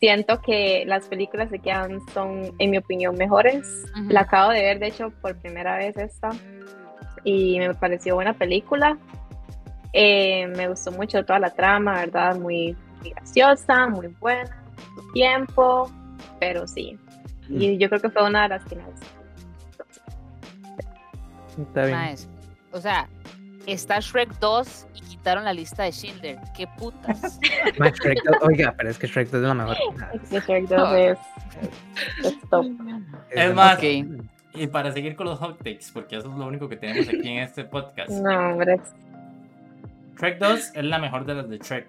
Siento 0.00 0.40
que 0.40 0.84
las 0.86 1.06
películas 1.06 1.50
que 1.50 1.58
quedan 1.58 2.00
son, 2.14 2.52
en 2.58 2.70
mi 2.70 2.78
opinión, 2.78 3.16
mejores. 3.16 3.84
La 4.08 4.20
acabo 4.20 4.52
de 4.52 4.62
ver, 4.62 4.78
de 4.78 4.88
hecho, 4.88 5.10
por 5.20 5.36
primera 5.36 5.76
vez 5.76 5.96
esta. 5.96 6.30
Y 7.24 7.58
me 7.58 7.74
pareció 7.74 8.14
buena 8.14 8.32
película. 8.32 8.96
Eh, 9.92 10.46
me 10.46 10.68
gustó 10.68 10.92
mucho 10.92 11.24
toda 11.24 11.40
la 11.40 11.50
trama, 11.50 11.94
¿verdad? 11.94 12.36
Muy, 12.36 12.76
muy 13.00 13.10
graciosa, 13.10 13.88
muy 13.88 14.06
buena, 14.20 14.62
su 14.94 15.12
tiempo, 15.12 15.90
pero 16.38 16.68
sí. 16.68 16.96
Y 17.48 17.76
yo 17.78 17.88
creo 17.88 18.00
que 18.00 18.10
fue 18.10 18.24
una 18.24 18.42
de 18.42 18.48
las 18.50 18.64
finales. 18.64 19.00
Está 21.58 21.86
bien. 21.86 22.16
O 22.72 22.80
sea, 22.80 23.08
está 23.66 23.98
Shrek 23.98 24.38
2 24.38 24.86
y 24.87 24.87
quitaron 25.18 25.44
la 25.44 25.52
lista 25.52 25.82
de 25.82 25.90
Schindler. 25.92 26.38
¿Qué 26.56 26.66
putas? 26.66 27.38
Mae, 27.78 27.90
Shrek 27.92 28.18
2, 28.24 28.36
oiga, 28.42 28.72
pero 28.76 28.90
es 28.90 28.98
que 28.98 29.06
Shrek 29.06 29.28
2 29.30 29.42
es 29.42 29.48
la 29.48 29.54
mejor. 29.54 29.76
Sí, 30.24 30.36
Shrek 30.38 30.68
2 30.68 30.92
es, 30.94 31.18
es 32.24 32.40
top. 32.48 32.66
Es 33.30 33.54
más, 33.54 33.76
Ok. 33.78 33.84
y 34.54 34.66
para 34.68 34.92
seguir 34.92 35.16
con 35.16 35.26
los 35.26 35.38
hot 35.38 35.58
takes, 35.58 35.86
porque 35.92 36.16
eso 36.16 36.30
es 36.30 36.36
lo 36.36 36.46
único 36.46 36.68
que 36.68 36.76
tenemos 36.76 37.08
aquí 37.08 37.28
en 37.28 37.38
este 37.40 37.64
podcast. 37.64 38.10
No, 38.10 38.50
hombre. 38.52 38.80
Shrek 40.18 40.38
2 40.38 40.70
es 40.74 40.84
la 40.84 40.98
mejor 40.98 41.24
de 41.26 41.34
las 41.34 41.48
de 41.48 41.58
Shrek. 41.58 41.86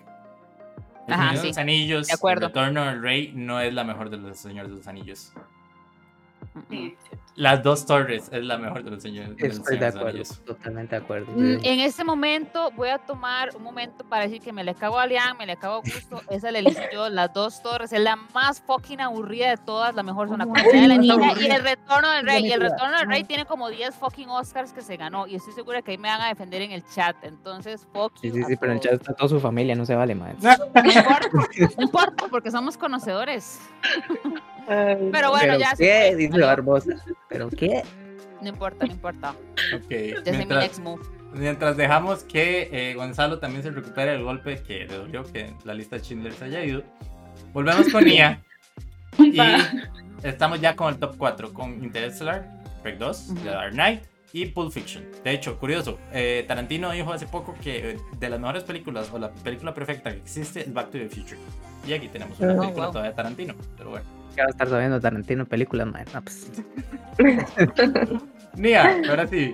El 1.08 1.14
Ajá, 1.14 1.22
Señor 1.30 1.34
de 1.36 1.42
sí, 1.42 1.48
los 1.48 1.58
Anillos, 1.58 2.08
de 2.08 2.14
acuerdo. 2.14 2.46
El 2.48 2.54
Retorno 2.54 2.86
del 2.86 3.02
Rey 3.02 3.32
no 3.36 3.60
es 3.62 3.74
la 3.74 3.84
mejor 3.84 4.10
de 4.10 4.18
los 4.18 4.38
Señores 4.38 4.70
de 4.72 4.78
los 4.78 4.88
Anillos. 4.88 5.32
sí. 6.70 6.96
Las 7.40 7.64
dos 7.64 7.86
torres 7.86 8.28
es 8.34 8.44
la 8.44 8.58
mejor 8.58 8.84
de 8.84 8.92
los 8.92 9.02
señores. 9.02 9.34
Estoy 9.38 9.78
de 9.78 9.86
acuerdo, 9.86 10.22
totalmente 10.46 10.98
de 10.98 11.02
acuerdo. 11.02 11.32
Mm, 11.34 11.60
En 11.64 11.80
este 11.80 12.04
momento 12.04 12.70
voy 12.76 12.90
a 12.90 12.98
tomar 12.98 13.56
un 13.56 13.64
momento 13.64 14.04
para 14.04 14.24
decir 14.24 14.42
que 14.42 14.52
me 14.52 14.62
le 14.62 14.76
cago 14.76 15.00
a 15.00 15.08
Lian, 15.08 15.38
me 15.38 15.46
le 15.46 15.56
cago 15.56 15.76
a 15.76 15.80
Gusto, 15.80 16.22
esa 16.30 16.52
le 16.52 16.60
elegí 16.60 16.82
yo, 16.94 17.08
las 17.08 17.34
dos 17.34 17.62
torres, 17.64 17.94
es 17.94 18.02
la 18.02 18.18
más 18.18 18.60
fucking 18.60 19.00
aburrida 19.00 19.52
de 19.52 19.56
todas, 19.56 19.96
la 19.96 20.04
mejor 20.04 20.28
zona 20.28 20.44
Uy, 20.44 20.50
comercial 20.50 20.82
de 20.82 20.88
la 20.90 20.98
niña 20.98 21.32
y 21.40 21.46
el 21.46 21.64
retorno 21.64 22.10
del 22.12 22.26
rey, 22.26 22.46
y 22.46 22.52
el 22.52 22.60
retorno 22.60 22.98
del 22.98 23.08
rey 23.08 23.24
tiene 23.24 23.46
como 23.46 23.70
10 23.70 23.96
fucking 23.96 24.28
Oscars 24.28 24.74
que 24.74 24.82
se 24.82 24.98
ganó 24.98 25.26
y 25.26 25.36
estoy 25.36 25.54
segura 25.54 25.82
que 25.82 25.92
ahí 25.92 25.98
me 25.98 26.10
van 26.10 26.20
a 26.20 26.28
defender 26.28 26.62
en 26.62 26.74
el 26.74 26.84
chat, 26.94 27.16
entonces 27.24 27.88
fuck 27.94 28.12
Sí, 28.20 28.32
sí, 28.32 28.44
a 28.44 28.48
sí, 28.48 28.56
pero 28.58 28.74
en 28.74 28.80
todos. 28.82 28.92
chat 28.92 29.02
está 29.02 29.14
toda 29.14 29.30
su 29.30 29.40
familia, 29.40 29.76
no 29.76 29.86
se 29.86 29.96
vale, 29.96 30.14
man. 30.14 30.36
No 30.42 30.52
importa, 30.52 31.30
no 31.78 31.84
importa, 31.84 32.26
porque 32.30 32.52
somos 32.52 32.78
conocedores. 32.78 33.62
Pero 35.12 35.30
bueno, 35.32 35.40
¿Pero 35.40 35.60
ya 35.60 35.76
se 35.76 35.84
qué? 35.84 36.08
fue, 36.12 36.16
Dice. 36.16 36.40
Barbosa. 36.40 36.94
¿Pero 37.28 37.50
qué? 37.50 37.84
No 38.42 38.50
importa, 38.50 38.86
no 38.86 38.92
importa. 38.92 39.32
Ok. 39.76 39.90
Ya 39.90 40.24
sé 40.24 40.32
mi 40.32 40.38
Mientras, 40.38 40.64
next 40.64 40.80
move. 40.80 41.02
mientras 41.34 41.76
dejamos 41.78 42.24
que 42.24 42.70
eh, 42.72 42.94
Gonzalo 42.94 43.40
también 43.40 43.64
se 43.64 43.72
recupere 43.72 44.14
el 44.16 44.24
golpe 44.24 44.62
que 44.64 44.86
le 44.86 44.96
dolió 44.98 45.24
que 45.24 45.54
la 45.66 45.74
lista 45.74 45.98
de 45.98 46.04
Schindler 46.04 46.34
se 46.34 46.46
haya 46.46 46.64
ido, 46.64 46.84
volvemos 47.54 47.90
con 47.92 48.04
Nia. 48.06 48.42
Y 49.18 49.38
estamos 50.24 50.62
ya 50.62 50.76
con 50.78 50.94
el 50.94 51.00
top 51.00 51.16
4, 51.18 51.52
con 51.54 51.84
Interstellar, 51.84 52.48
Shrek 52.82 52.98
2, 53.00 53.26
Ujú. 53.32 53.36
The 53.44 53.50
Dark 53.50 53.72
Knight 53.74 54.04
y 54.32 54.46
Pulp 54.46 54.72
Fiction. 54.72 55.04
De 55.26 55.32
hecho, 55.32 55.60
curioso, 55.60 56.00
eh, 56.14 56.46
Tarantino 56.48 56.92
dijo 56.92 57.12
hace 57.12 57.26
poco 57.28 57.54
que 57.62 57.92
eh, 57.92 57.98
de 58.18 58.30
las 58.30 58.40
mejores 58.40 58.64
películas 58.64 59.10
o 59.12 59.20
la 59.20 59.30
película 59.32 59.74
perfecta 59.74 60.12
que 60.12 60.18
existe 60.20 60.62
es 60.62 60.72
Back 60.74 60.92
to 60.92 61.00
the 61.00 61.10
Future. 61.10 61.38
Y 61.86 61.92
aquí 61.94 62.08
tenemos 62.08 62.40
una 62.40 62.54
Oh, 62.54 62.60
película 62.62 62.86
wow. 62.86 62.92
todavía 62.94 63.10
de 63.12 63.16
Tarantino, 63.18 63.56
pero 63.78 63.90
bueno. 63.90 64.06
¿Qué 64.40 64.44
va 64.44 64.48
a 64.48 64.52
estar 64.52 64.70
sabiendo 64.70 65.02
Tarantino 65.02 65.42
en 65.42 65.50
películas, 65.50 65.86
man? 65.86 66.06
Ah, 66.14 66.22
pues, 66.22 66.50
Nia, 68.56 69.02
ahora 69.10 69.28
sí. 69.28 69.54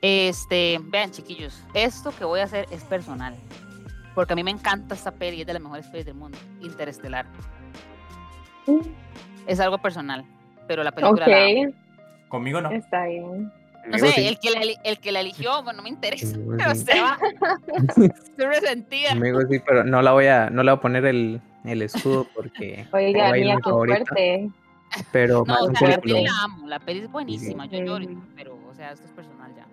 Este, 0.00 0.80
vean 0.84 1.10
chiquillos, 1.10 1.62
esto 1.74 2.14
que 2.18 2.24
voy 2.24 2.40
a 2.40 2.44
hacer 2.44 2.64
es 2.70 2.82
personal. 2.84 3.34
Porque 4.14 4.32
a 4.32 4.36
mí 4.36 4.42
me 4.42 4.52
encanta 4.52 4.94
esta 4.94 5.10
peli, 5.10 5.42
es 5.42 5.46
de 5.46 5.52
las 5.52 5.60
mejores 5.60 5.86
pelis 5.88 6.06
del 6.06 6.14
mundo, 6.14 6.38
Interestelar. 6.62 7.26
Es 9.46 9.60
algo 9.60 9.76
personal, 9.76 10.24
pero 10.66 10.82
la 10.82 10.92
película 10.92 11.28
la 11.28 11.36
amo. 11.36 11.68
Ok, 11.68 11.74
Conmigo 12.28 12.62
no. 12.62 12.70
está 12.70 13.04
bien. 13.04 13.52
No 13.88 13.98
sé, 13.98 14.12
sí. 14.12 14.26
el 14.26 14.38
que, 14.40 14.50
la, 14.50 14.60
el 14.84 14.98
que 14.98 15.12
la 15.12 15.20
eligió, 15.20 15.62
bueno, 15.62 15.78
no 15.78 15.82
me 15.84 15.88
interesa, 15.90 16.36
pero 16.58 16.74
sí. 16.74 16.84
se 16.84 17.00
va. 17.00 17.18
Estoy 17.88 18.46
resentida. 18.46 19.12
Amigo, 19.12 19.40
sí, 19.48 19.60
pero 19.66 19.84
no 19.84 20.02
la 20.02 20.12
voy 20.12 20.26
a, 20.26 20.50
no 20.50 20.62
le 20.62 20.72
voy 20.72 20.78
a 20.78 20.80
poner 20.80 21.04
el, 21.06 21.40
el 21.64 21.82
escudo 21.82 22.26
porque 22.34 22.86
Oiga, 22.92 23.32
mía, 23.32 23.56
qué 23.56 23.62
favorita. 23.62 24.04
fuerte. 24.06 24.50
Pero 25.12 25.44
No, 25.46 25.54
o 25.54 25.74
sea, 25.74 25.88
la 25.88 25.98
peli 25.98 26.24
la 26.24 26.30
amo, 26.44 26.66
la 26.68 26.78
peli 26.78 27.00
es 27.00 27.10
buenísima, 27.10 27.66
yo 27.66 27.78
lloro, 27.80 28.06
pero, 28.34 28.56
o 28.68 28.74
sea, 28.74 28.92
esto 28.92 29.06
es 29.06 29.12
personal 29.12 29.52
ya. 29.56 29.66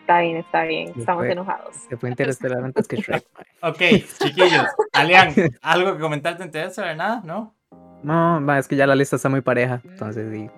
Está 0.00 0.20
bien, 0.20 0.36
está 0.36 0.62
bien. 0.64 0.92
Sí, 0.92 1.00
Estamos 1.00 1.22
fue. 1.22 1.32
enojados. 1.32 1.76
Se 1.88 1.96
fue 1.96 2.10
Interestelar 2.10 2.62
antes 2.62 2.86
que 2.86 2.96
Shrek. 2.96 3.24
Ok, 3.62 3.78
chiquillos. 4.22 4.66
Alian, 4.92 5.32
¿algo 5.62 5.94
que 5.94 6.00
comentarte 6.00 6.42
en 6.42 6.48
Interstellar? 6.48 6.94
¿Nada? 6.96 7.22
¿No? 7.24 7.54
No, 8.02 8.54
es 8.58 8.68
que 8.68 8.76
ya 8.76 8.86
la 8.86 8.94
lista 8.94 9.16
está 9.16 9.30
muy 9.30 9.40
pareja, 9.40 9.80
entonces 9.82 10.30
sí. 10.30 10.50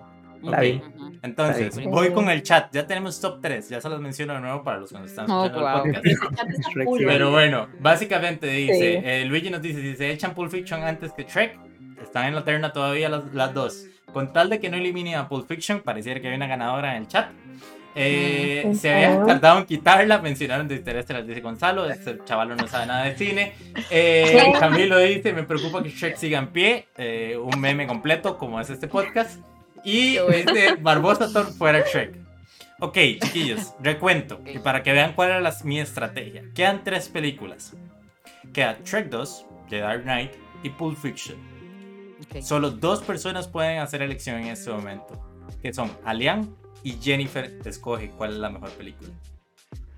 Está 0.47 0.61
bien. 0.61 0.83
Entonces, 1.23 1.77
bien. 1.77 1.91
voy 1.91 2.11
con 2.13 2.31
el 2.31 2.43
chat. 2.43 2.73
Ya 2.73 2.87
tenemos 2.87 3.21
top 3.21 3.41
3. 3.43 3.69
Ya 3.69 3.81
se 3.81 3.89
los 3.89 4.01
menciono 4.01 4.35
de 4.35 4.41
nuevo 4.41 4.63
para 4.63 4.79
los 4.79 4.91
que 4.93 4.99
nos 4.99 5.11
están 5.11 5.31
Oh, 5.31 5.45
escuchando 5.47 5.69
el 5.69 5.83
wow. 5.83 6.23
podcast. 6.23 6.85
Full, 6.85 6.99
sí. 6.99 7.05
Pero 7.07 7.31
bueno, 7.31 7.69
básicamente 7.81 8.47
dice, 8.49 8.75
Sí. 9.01 9.03
eh, 9.05 9.25
Luigi 9.27 9.51
nos 9.51 9.63
dice, 9.63 9.81
si 9.83 9.97
se 9.97 10.11
echan 10.11 10.35
Pulp 10.35 10.51
Fiction 10.51 10.83
antes 10.83 11.13
que 11.13 11.25
Shrek, 11.25 11.59
están 12.03 12.27
en 12.27 12.35
la 12.35 12.45
terna 12.45 12.73
todavía 12.73 13.09
las, 13.09 13.33
las 13.35 13.53
dos. 13.55 13.87
Con 14.13 14.33
tal 14.33 14.49
de 14.51 14.61
que 14.61 14.69
no 14.71 14.77
eliminen 14.77 15.17
a 15.17 15.29
Pulp 15.29 15.49
Fiction, 15.49 15.81
pareciera 15.81 16.21
que 16.21 16.29
hay 16.29 16.35
una 16.35 16.47
ganadora 16.47 16.97
en 16.97 17.03
el 17.03 17.09
chat. 17.09 17.29
Eh, 17.99 18.63
Mm, 18.67 18.75
se 18.75 18.93
habían 18.93 19.17
ujú. 19.19 19.27
tardado 19.27 19.59
en 19.61 19.65
quitarla, 19.65 20.19
mencionaron 20.19 20.69
de 20.69 20.75
Interestelar, 20.77 21.25
dice 21.25 21.41
Gonzalo, 21.41 21.89
este 21.89 22.19
chaval 22.25 22.55
no 22.55 22.69
sabe 22.69 22.87
nada 22.87 23.05
de 23.05 23.17
cine. 23.17 23.55
Eh, 23.91 24.39
Sí. 24.45 24.53
Camilo 24.61 24.99
dice, 24.99 25.33
me 25.33 25.45
preocupa 25.45 25.83
que 25.83 25.89
Shrek 25.89 26.17
siga 26.17 26.39
en 26.39 26.49
pie, 26.49 26.89
eh, 26.99 27.39
un 27.43 27.59
meme 27.59 27.87
completo 27.87 28.37
como 28.37 28.61
es 28.61 28.69
este 28.69 28.87
podcast. 28.87 29.41
Y 29.87 30.15
Qué 30.17 30.23
bueno. 30.23 30.53
dice, 30.53 30.75
Barbosa 30.81 31.33
Thor 31.33 31.47
fuera 31.53 31.81
Shrek. 31.91 32.15
Ok, 32.81 32.95
chiquillos, 33.23 33.73
recuento. 33.81 34.41
Y 34.45 34.59
para 34.59 34.83
que 34.83 34.93
vean 34.93 35.15
cuál 35.15 35.31
era 35.31 35.41
la- 35.41 35.57
mi 35.65 35.81
estrategia. 35.81 36.43
Quedan 36.55 36.85
tres 36.85 37.09
películas. 37.09 37.75
Queda 38.53 38.77
Shrek 38.85 39.09
2, 39.09 39.47
The 39.71 39.79
Dark 39.81 40.03
Knight 40.03 40.33
y 40.63 40.71
Pulp 40.71 40.99
Fiction. 40.99 41.39
Ok. 42.29 42.43
Solo 42.43 42.71
dos 42.71 43.03
personas 43.03 43.47
pueden 43.49 43.79
hacer 43.79 44.03
elección 44.03 44.37
en 44.41 44.49
este 44.49 44.71
momento. 44.71 45.23
Que 45.63 45.73
son 45.73 45.91
Alian 46.05 46.55
y 46.83 46.93
Jennifer 47.01 47.59
escoge 47.65 48.11
cuál 48.11 48.33
es 48.33 48.37
la 48.39 48.51
mejor 48.51 48.71
película. 48.73 49.11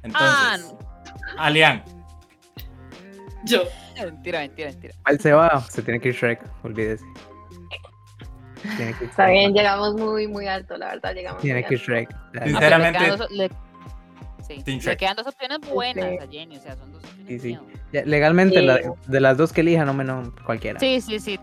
Entonces, 0.03 0.74
Alian, 1.36 1.82
Yo. 3.45 3.64
Mentira, 3.97 4.41
mentira, 4.41 4.70
mentira. 4.70 4.95
¿Cuál 5.03 5.20
se 5.20 5.32
va? 5.32 5.61
Se 5.62 5.82
tiene 5.82 5.99
que 6.01 6.11
ir 6.11 6.14
Shrek, 6.14 6.41
olvídese. 6.62 7.05
Tiene 8.77 8.95
que 8.95 9.05
Está 9.07 9.27
bien, 9.29 9.53
llegamos 9.53 9.95
muy, 9.95 10.27
muy 10.29 10.47
alto, 10.47 10.77
la 10.77 10.89
verdad. 10.89 11.14
Llegamos 11.14 11.41
Tiene 11.43 11.64
que. 11.64 11.77
Shrek. 11.77 12.11
Ya, 12.11 12.19
pero 12.33 12.45
le 12.45 12.51
Sinceramente, 12.51 12.99
quedan 13.05 13.19
dos- 13.19 13.31
le- 13.31 13.51
sí, 14.47 14.81
le 14.81 14.97
quedan 14.97 15.16
dos 15.16 15.27
opciones 15.27 15.59
buenas 15.71 16.11
Sí. 16.11 16.19
a 16.19 16.27
Jenny, 16.31 16.57
o 16.57 16.61
sea, 16.61 16.77
son 16.77 16.93
dos 16.93 17.03
opciones 17.05 17.43
Sí, 17.43 17.59
legalmente, 18.05 18.61
Sí. 18.61 18.66
la- 18.66 18.81
de 19.07 19.21
las 19.21 19.37
dos 19.37 19.53
que 19.53 19.61
elija, 19.62 19.85
no 19.85 19.95
me 19.95 20.05
no, 20.05 20.35
cualquiera. 20.45 20.79
Sí, 20.81 21.01
sí, 21.01 21.19
sí. 21.21 21.39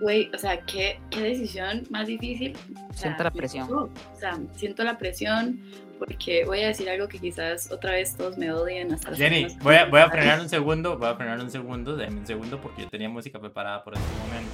Güey, 0.00 0.30
o 0.34 0.38
sea, 0.38 0.60
¿qué, 0.62 1.00
qué 1.10 1.20
decisión 1.20 1.84
más 1.90 2.08
difícil. 2.08 2.56
O 2.74 2.92
sea, 2.92 3.02
Siento 3.02 3.22
la 3.24 3.30
presión. 3.30 3.72
O 3.72 3.88
sea, 4.18 4.36
siento 4.56 4.82
la 4.82 4.98
presión 4.98 5.60
porque 6.00 6.44
voy 6.44 6.60
a 6.62 6.66
decir 6.68 6.90
algo 6.90 7.06
que 7.06 7.20
quizás 7.20 7.70
otra 7.70 7.92
vez 7.92 8.16
todos 8.16 8.36
me 8.36 8.50
odien 8.52 8.92
hasta 8.92 9.14
Jenny, 9.14 9.46
voy 9.62 9.76
a, 9.76 9.84
voy 9.84 10.00
a 10.00 10.10
frenar 10.10 10.40
un 10.40 10.48
segundo, 10.48 10.98
voy 10.98 11.08
a 11.08 11.14
frenar 11.14 11.38
un 11.38 11.48
segundo, 11.50 11.94
déjame 11.94 12.18
un 12.18 12.26
segundo 12.26 12.60
porque 12.60 12.82
yo 12.82 12.88
tenía 12.88 13.08
música 13.08 13.38
preparada 13.38 13.84
por 13.84 13.94
este 13.94 14.06
momento. 14.26 14.50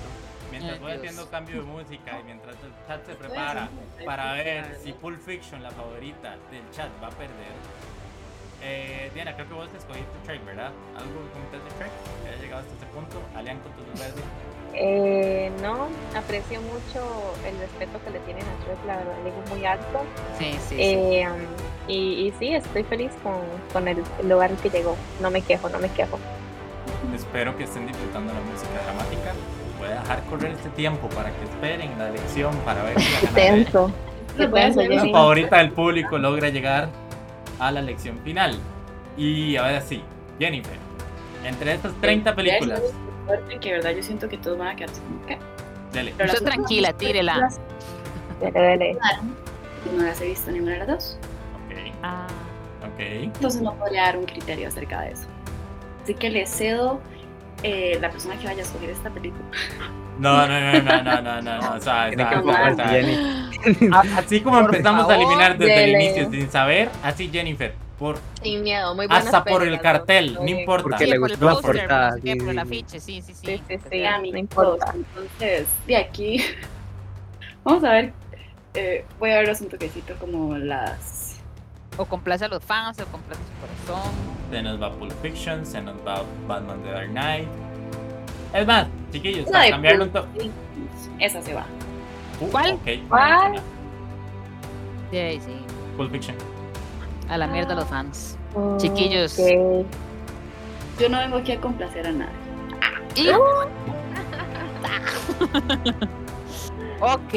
Mientras 0.58 0.78
Ay, 0.78 0.80
voy 0.80 0.92
Dios. 0.92 1.02
haciendo 1.04 1.30
cambio 1.30 1.56
de 1.56 1.62
música 1.62 2.18
y 2.20 2.24
mientras 2.24 2.56
el 2.64 2.72
chat 2.88 3.06
se 3.06 3.14
prepara 3.14 3.68
para 4.04 4.32
ver 4.32 4.76
si 4.82 4.92
Pulp 4.92 5.20
Fiction, 5.24 5.62
la 5.62 5.70
favorita 5.70 6.36
del 6.50 6.68
chat, 6.72 6.88
va 7.02 7.06
a 7.06 7.10
perder. 7.10 7.54
Eh, 8.60 9.08
Diana, 9.14 9.34
creo 9.34 9.46
que 9.46 9.54
vos 9.54 9.68
escogiste 9.76 10.10
Trek, 10.24 10.44
¿verdad? 10.44 10.72
¿Algo 10.96 11.14
que 11.22 11.30
comentar 11.30 11.60
de 11.62 11.70
Trek? 11.78 11.90
Que 12.24 12.30
haya 12.30 12.42
llegado 12.42 12.62
hasta 12.62 12.72
este 12.74 12.86
punto. 12.86 13.22
Alian 13.36 13.60
con 13.60 13.70
tus 13.72 14.00
verdes. 14.00 14.24
Eh, 14.74 15.52
no, 15.62 15.86
aprecio 16.16 16.60
mucho 16.62 17.34
el 17.46 17.56
respeto 17.58 18.02
que 18.04 18.10
le 18.10 18.18
tienen 18.20 18.42
a 18.42 18.64
Shrek, 18.64 18.84
la 18.84 18.96
verdad, 18.96 19.16
le 19.22 19.30
digo 19.30 19.42
muy 19.54 19.64
alto. 19.64 20.00
Sí, 20.38 20.52
sí, 20.54 20.58
sí. 20.70 20.76
Eh, 20.76 21.28
y, 21.86 22.26
y 22.26 22.34
sí, 22.38 22.52
estoy 22.54 22.82
feliz 22.82 23.12
con, 23.22 23.40
con 23.72 23.86
el 23.86 24.02
lugar 24.24 24.50
que 24.56 24.70
llegó. 24.70 24.96
No 25.20 25.30
me 25.30 25.40
quejo, 25.40 25.68
no 25.68 25.78
me 25.78 25.88
quejo. 25.92 26.18
Espero 27.14 27.56
que 27.56 27.62
estén 27.64 27.86
disfrutando 27.86 28.32
la 28.34 28.40
música 28.40 28.82
dramática. 28.82 29.34
Voy 29.88 29.96
a 29.96 30.00
dejar 30.00 30.22
correr 30.24 30.52
este 30.52 30.68
tiempo 30.70 31.08
para 31.08 31.30
que 31.30 31.44
esperen 31.44 31.98
la 31.98 32.10
elección 32.10 32.54
para 32.58 32.82
ver 32.82 33.00
si 33.00 33.20
Qué 33.20 33.26
la 33.26 33.32
tenso. 33.32 33.90
La 34.36 35.12
favorita 35.12 35.56
del 35.56 35.72
público 35.72 36.18
logra 36.18 36.50
llegar 36.50 36.90
a 37.58 37.72
la 37.72 37.80
elección 37.80 38.18
final. 38.18 38.58
Y 39.16 39.56
ahora 39.56 39.80
sí, 39.80 40.02
Jennifer, 40.38 40.76
entre 41.42 41.72
estas 41.72 41.94
30 42.02 42.34
películas, 42.34 42.82
que 43.60 43.72
verdad 43.72 43.92
yo 43.92 44.02
siento 44.02 44.28
que 44.28 44.36
todos 44.36 44.58
van 44.58 44.68
a 44.68 44.76
quedar 44.76 44.90
dele. 45.94 46.12
Pero 46.18 46.34
tranquila, 46.34 46.92
tírela. 46.92 47.48
Dele, 48.40 48.60
dele. 48.60 48.98
No 49.96 50.02
las 50.02 50.20
he 50.20 50.26
visto 50.26 50.50
ninguna 50.50 50.72
de 50.72 50.78
las 50.80 50.88
dos. 50.88 51.18
Ok, 51.66 51.94
Ah, 52.02 52.26
ok. 52.82 53.00
Entonces 53.00 53.62
no 53.62 53.74
podría 53.74 54.02
dar 54.02 54.18
un 54.18 54.26
criterio 54.26 54.68
acerca 54.68 55.00
de 55.00 55.12
eso. 55.12 55.28
Así 56.04 56.14
que 56.14 56.28
le 56.28 56.46
cedo 56.46 57.00
eh, 57.62 57.98
la 58.00 58.10
persona 58.10 58.36
que 58.38 58.46
vaya 58.46 58.60
a 58.60 58.64
escoger 58.64 58.90
esta 58.90 59.10
película. 59.10 59.44
No, 60.18 60.46
no, 60.48 60.60
no, 60.60 60.82
no, 60.82 61.02
no, 61.02 61.22
no, 61.22 61.42
no, 61.42 61.62
no, 61.62 61.74
o 61.76 61.80
sea, 61.80 62.08
o 62.10 62.12
sea, 62.74 62.90
a- 63.92 64.18
Así 64.18 64.40
como 64.40 64.56
Por 64.60 64.74
empezamos 64.74 65.04
a 65.04 65.08
favor, 65.08 65.16
eliminar 65.16 65.58
desde 65.58 65.84
el 65.84 65.90
dele. 65.90 66.04
inicio 66.04 66.30
sin 66.30 66.50
saber, 66.50 66.90
así 67.04 67.28
Jennifer, 67.32 67.74
por, 67.98 68.18
Sin 68.42 68.62
miedo, 68.62 68.94
muy 68.94 69.06
hasta 69.08 69.44
por 69.44 69.62
el 69.62 69.80
cartel, 69.80 70.34
no 70.34 70.46
importa. 70.46 70.82
Porque 70.82 71.04
sí, 71.04 71.10
le 71.10 71.18
por 71.18 71.30
el 71.30 71.36
gustó 71.36 71.46
la 71.46 71.54
por 71.54 71.62
portada, 71.62 72.10
no 72.10 72.16
sé 72.16 72.22
qué, 72.22 72.32
sí, 72.32 72.38
por 72.40 72.48
el 72.50 72.54
sí, 72.54 72.60
afiche, 72.60 73.00
sí, 73.00 73.22
sí, 73.22 73.34
sí. 73.34 73.46
Sí, 73.46 73.62
sí, 73.68 73.78
sí. 73.90 74.00
Ya, 74.00 74.16
no 74.16 74.22
mi 74.22 74.38
importa. 74.40 74.94
Entonces, 74.94 75.66
de 75.86 75.96
aquí, 75.96 76.44
vamos 77.64 77.84
a 77.84 77.90
ver. 77.92 78.12
eh, 78.74 79.04
voy 79.18 79.30
a 79.30 79.36
verlos 79.38 79.60
un 79.60 79.68
toquecito 79.68 80.14
como 80.16 80.56
las. 80.58 81.36
O 81.96 82.04
complace 82.04 82.44
a 82.44 82.48
los 82.48 82.62
fans, 82.62 83.00
o 83.00 83.06
complace 83.06 83.40
su 83.42 83.92
corazón. 83.92 84.37
Se 84.50 84.62
nos 84.62 84.80
va 84.82 84.90
Pulp 84.92 85.12
Fiction, 85.22 85.64
se 85.66 85.80
nos 85.82 85.94
va 86.06 86.22
Batman 86.46 86.80
The 86.82 86.90
Dark 86.90 87.08
Knight. 87.10 87.48
Es 88.54 88.66
más, 88.66 88.86
chiquillos, 89.12 89.42
Una 89.46 89.52
para 89.52 89.64
de 89.64 89.70
cambiarlo 89.70 90.04
un 90.04 90.10
Pulp 90.10 90.24
to- 90.24 90.30
Fiction. 90.32 90.52
Esa 91.20 91.42
se 91.42 91.54
va. 91.54 91.64
Uh, 92.40 92.46
¿Cuál? 92.50 92.78
¿Cuál? 93.08 93.60
Sí, 95.10 95.40
sí. 95.44 95.52
Pulp 95.96 96.10
Fiction. 96.12 96.36
A 97.28 97.36
la 97.36 97.46
mierda 97.46 97.74
los 97.74 97.84
fans. 97.86 98.38
Chiquillos. 98.78 99.36
Yo 99.36 101.08
no 101.10 101.18
vengo 101.18 101.36
aquí 101.38 101.52
a 101.52 101.60
complacer 101.60 102.06
a 102.06 102.12
nadie. 102.12 102.32
Y- 103.14 103.28
Ok. 107.00 107.34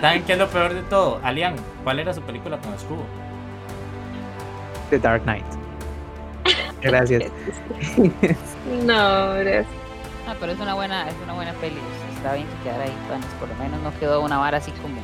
¿Saben 0.00 0.24
qué 0.24 0.32
es 0.32 0.38
lo 0.38 0.48
peor 0.48 0.74
de 0.74 0.82
todo? 0.82 1.20
Alian, 1.22 1.54
¿cuál 1.84 2.00
era 2.00 2.12
su 2.12 2.20
película 2.22 2.58
con 2.58 2.74
escudo? 2.74 3.02
The 4.94 5.00
Dark 5.00 5.22
Knight. 5.24 5.44
Gracias. 6.82 7.24
No, 8.82 9.34
gracias. 9.34 9.66
Ah, 10.26 10.34
pero 10.40 10.52
es 10.52 10.58
una 10.58 10.72
buena, 10.72 11.06
es 11.06 11.14
una 11.22 11.34
buena 11.34 11.52
peli. 11.54 11.76
Está 12.16 12.32
bien 12.32 12.46
que 12.46 12.64
quedara 12.64 12.84
ahí, 12.84 12.96
bueno, 13.08 13.24
por 13.38 13.48
lo 13.48 13.54
menos 13.56 13.78
no 13.82 13.98
quedó 14.00 14.22
una 14.22 14.38
vara 14.38 14.56
así 14.56 14.70
como 14.82 14.96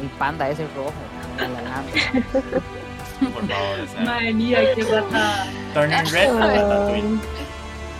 el 0.00 0.08
panda 0.18 0.48
ese 0.48 0.66
rojo. 0.74 0.92
lana. 1.38 1.82
Por 3.34 3.46
favor, 3.46 3.80
o 3.80 3.86
sea, 3.86 4.00
Madre 4.00 4.32
mía, 4.32 4.74
qué 4.74 4.82
rata. 4.82 5.46
Turning 5.74 6.10
Red. 6.10 6.34
Ratatouille. 6.38 7.18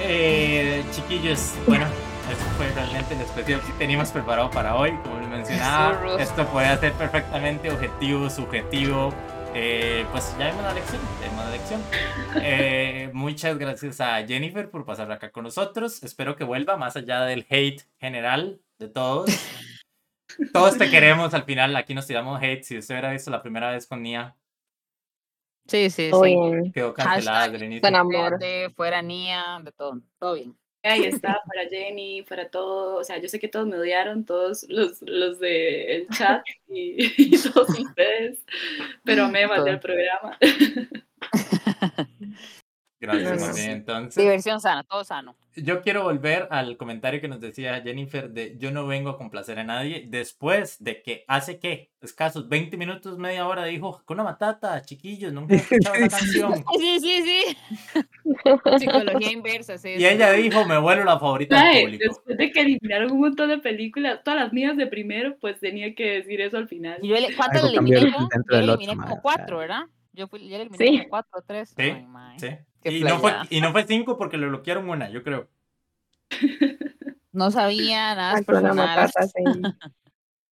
Eh, 0.00 0.82
chiquillos, 0.92 1.52
bueno, 1.66 1.84
eso 1.84 2.44
fue 2.56 2.70
realmente 2.74 3.14
el 3.14 3.20
especial 3.20 3.60
que 3.60 3.72
teníamos 3.74 4.10
preparado 4.10 4.50
para 4.50 4.74
hoy. 4.74 4.92
Como 5.04 5.20
les 5.20 5.28
mencionaba, 5.28 6.16
esto 6.18 6.46
puede 6.46 6.76
ser 6.78 6.92
perfectamente 6.94 7.70
objetivo, 7.70 8.30
subjetivo. 8.30 9.12
Eh, 9.54 10.06
pues 10.10 10.34
ya 10.38 10.48
vimos 10.50 10.62
la 10.64 10.74
lección, 10.74 11.00
ya 11.20 11.28
vimos 11.28 11.44
la 11.44 11.50
lección. 11.50 11.82
Eh, 12.42 13.10
muchas 13.12 13.58
gracias 13.58 14.00
a 14.00 14.26
Jennifer 14.26 14.70
por 14.70 14.84
pasar 14.84 15.10
acá 15.12 15.30
con 15.30 15.44
nosotros. 15.44 16.02
Espero 16.02 16.36
que 16.36 16.44
vuelva 16.44 16.76
más 16.76 16.96
allá 16.96 17.22
del 17.24 17.46
hate 17.50 17.82
general 17.98 18.60
de 18.78 18.88
todos. 18.88 19.30
Todos 20.52 20.78
te 20.78 20.88
queremos 20.88 21.34
al 21.34 21.44
final, 21.44 21.76
aquí 21.76 21.94
nos 21.94 22.06
tiramos 22.06 22.42
hate. 22.42 22.62
Si 22.62 22.78
usted 22.78 22.94
hubiera 22.94 23.10
visto 23.12 23.30
la 23.30 23.42
primera 23.42 23.70
vez 23.70 23.86
con 23.86 24.02
Nia, 24.02 24.34
Sí, 25.68 25.90
sí, 25.90 26.08
Todo 26.10 26.24
sí. 26.24 26.30
bien. 26.30 26.72
quedó 26.72 26.92
cancelada 26.92 27.38
Hashtag 27.38 27.52
desde 27.52 27.66
el 27.66 27.72
inicio. 27.72 27.88
Con 27.88 27.94
amor. 27.96 28.38
De 28.38 28.72
fuera 28.74 29.00
Nia, 29.00 29.60
de 29.62 29.70
todo. 29.72 30.00
Todo 30.18 30.34
bien. 30.34 30.56
Ahí 30.84 31.04
está, 31.04 31.40
para 31.46 31.68
Jenny, 31.68 32.22
para 32.22 32.48
todo. 32.48 32.96
O 32.96 33.04
sea, 33.04 33.18
yo 33.18 33.28
sé 33.28 33.38
que 33.38 33.48
todos 33.48 33.66
me 33.66 33.76
odiaron, 33.76 34.24
todos 34.24 34.66
los, 34.68 35.00
los 35.02 35.38
del 35.38 36.08
chat 36.08 36.44
y, 36.68 37.06
y 37.34 37.38
todos 37.38 37.68
ustedes, 37.78 38.38
pero 39.04 39.28
me 39.28 39.46
mandé 39.46 39.70
el 39.70 39.80
programa. 39.80 40.38
Gracias, 43.02 43.56
bien. 43.56 43.70
Entonces, 43.72 44.22
Diversión 44.22 44.60
sana, 44.60 44.84
todo 44.84 45.02
sano. 45.02 45.34
yo 45.56 45.82
quiero 45.82 46.04
volver 46.04 46.46
al 46.50 46.76
comentario 46.76 47.20
que 47.20 47.26
nos 47.28 47.40
decía 47.40 47.80
Jennifer 47.82 48.30
de 48.30 48.56
yo 48.58 48.70
no 48.70 48.86
vengo 48.86 49.10
a 49.10 49.18
complacer 49.18 49.58
a 49.58 49.64
nadie 49.64 50.06
después 50.08 50.82
de 50.82 51.02
que 51.02 51.24
hace 51.26 51.58
qué, 51.58 51.90
escasos 52.00 52.48
20 52.48 52.76
minutos, 52.76 53.18
media 53.18 53.46
hora 53.46 53.64
dijo 53.64 53.98
Hakuna 54.00 54.22
Matata, 54.22 54.80
chiquillos, 54.82 55.32
nunca 55.34 55.54
he 55.54 55.58
escuchado 55.58 55.94
esa 55.96 56.16
canción. 56.18 56.64
Sí, 56.78 57.00
sí, 57.00 57.22
sí. 57.22 57.56
Psicología 58.78 59.32
inversa, 59.32 59.78
sí. 59.78 59.90
Y 59.98 60.06
ella 60.06 60.30
dijo, 60.32 60.64
me 60.64 60.78
vuelvo 60.78 61.04
la 61.04 61.18
favorita 61.18 61.62
del 61.64 61.82
público. 61.84 62.04
después 62.08 62.36
de 62.38 62.50
que 62.52 62.60
eliminaron 62.60 63.10
un 63.12 63.20
montón 63.20 63.48
de 63.48 63.58
películas, 63.58 64.20
todas 64.24 64.40
las 64.44 64.52
mías 64.52 64.76
de 64.76 64.86
primero, 64.86 65.36
pues 65.40 65.58
tenía 65.60 65.94
que 65.94 66.04
decir 66.20 66.40
eso 66.40 66.56
al 66.56 66.68
final. 66.68 66.98
Y 67.02 67.08
yo 67.08 67.16
le- 67.16 67.34
¿Cuántas 67.34 67.58
Algo 67.64 67.68
le 67.70 67.74
cambió 67.76 67.98
eliminé 67.98 68.94
yo? 68.94 69.00
como 69.00 69.20
cuatro. 69.20 69.58
¿verdad? 69.58 69.82
Yo 70.12 70.28
fui, 70.28 70.40
yo 70.48 70.56
le 70.56 70.62
eliminé 70.64 70.84
Sí. 70.86 70.98
como 70.98 71.08
cuatro 71.08 71.30
o 71.38 71.42
tres. 71.42 71.70
Sí, 71.76 71.82
Ay. 72.14 72.38
Sí. 72.38 72.48
Y 72.84 73.04
no, 73.04 73.18
fue, 73.18 73.32
y 73.50 73.60
no 73.60 73.72
fue 73.72 73.84
cinco 73.84 74.16
porque 74.16 74.38
le 74.38 74.48
bloquearon 74.48 74.88
una, 74.88 75.10
yo 75.10 75.22
creo. 75.22 75.48
No 77.34 77.50
sabía 77.50 78.14
nada 78.14 78.36
Hakuna 78.36 78.60
personal. 78.60 78.76
Matata, 78.76 79.22
sí. 79.22 79.32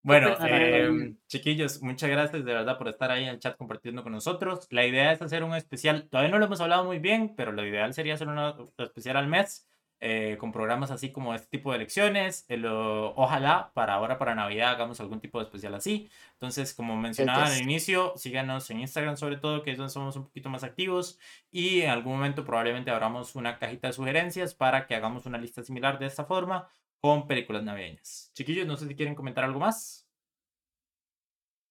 Bueno, 0.03 0.35
Pues, 0.39 0.51
eh, 0.51 1.15
chiquillos, 1.27 1.83
muchas 1.83 2.09
gracias 2.09 2.43
de 2.43 2.55
verdad 2.55 2.79
por 2.79 2.89
estar 2.89 3.11
ahí 3.11 3.25
en 3.25 3.29
el 3.29 3.39
chat 3.39 3.55
compartiendo 3.59 4.03
con 4.03 4.13
nosotros. 4.13 4.67
La 4.71 4.87
idea 4.87 5.13
es 5.13 5.21
hacer 5.21 5.45
un 5.45 5.55
especial, 5.55 6.09
todavía 6.09 6.31
no 6.31 6.39
lo 6.39 6.47
hemos 6.47 6.63
hablado 6.63 6.85
muy 6.85 6.99
bien, 6.99 7.35
pero 7.37 7.53
lo 7.53 7.67
ideal 7.67 7.93
sería 7.93 8.15
hacer 8.15 8.29
un 8.29 8.39
especial 8.79 9.19
al 9.19 9.27
mes 9.27 9.70
eh, 10.03 10.37
con 10.39 10.51
programas 10.51 10.91
así 10.91 11.13
como 11.13 11.35
este 11.35 11.49
tipo 11.49 11.71
de 11.71 11.77
elecciones. 11.77 12.47
Eh, 12.49 12.63
ojalá 12.67 13.71
para 13.75 13.95
ahora, 13.95 14.19
para 14.19 14.35
Navidad, 14.35 14.71
hagamos 14.71 14.99
algún 15.01 15.21
tipo 15.21 15.39
de 15.39 15.45
especial 15.45 15.75
así. 15.75 16.09
Entonces, 16.33 16.73
como 16.73 16.97
mencionaba 16.97 17.47
al 17.47 17.61
inicio, 17.61 18.15
síganos 18.17 18.71
en 18.71 18.81
Instagram 18.81 19.17
sobre 19.17 19.37
todo, 19.37 19.63
que 19.63 19.73
es 19.73 19.77
donde 19.77 19.93
somos 19.93 20.17
un 20.17 20.25
poquito 20.25 20.49
más 20.49 20.65
activos. 20.65 21.19
Y 21.51 21.83
en 21.83 21.91
algún 21.91 22.15
momento 22.15 22.45
probablemente 22.45 22.91
abramos 22.91 23.35
una 23.37 23.59
cajita 23.59 23.89
de 23.89 23.93
sugerencias 23.93 24.55
para 24.55 24.87
que 24.87 24.95
hagamos 24.95 25.27
una 25.27 25.39
lista 25.39 25.63
similar 25.63 25.99
de 25.99 26.07
esta 26.07 26.25
forma 26.25 26.69
con 27.01 27.27
películas 27.27 27.63
navideñas. 27.63 28.31
Chiquillos, 28.35 28.67
no 28.67 28.77
sé 28.77 28.89
si 28.89 28.95
quieren 28.95 29.15
comentar 29.15 29.45
algo 29.45 29.61
más. 29.61 30.07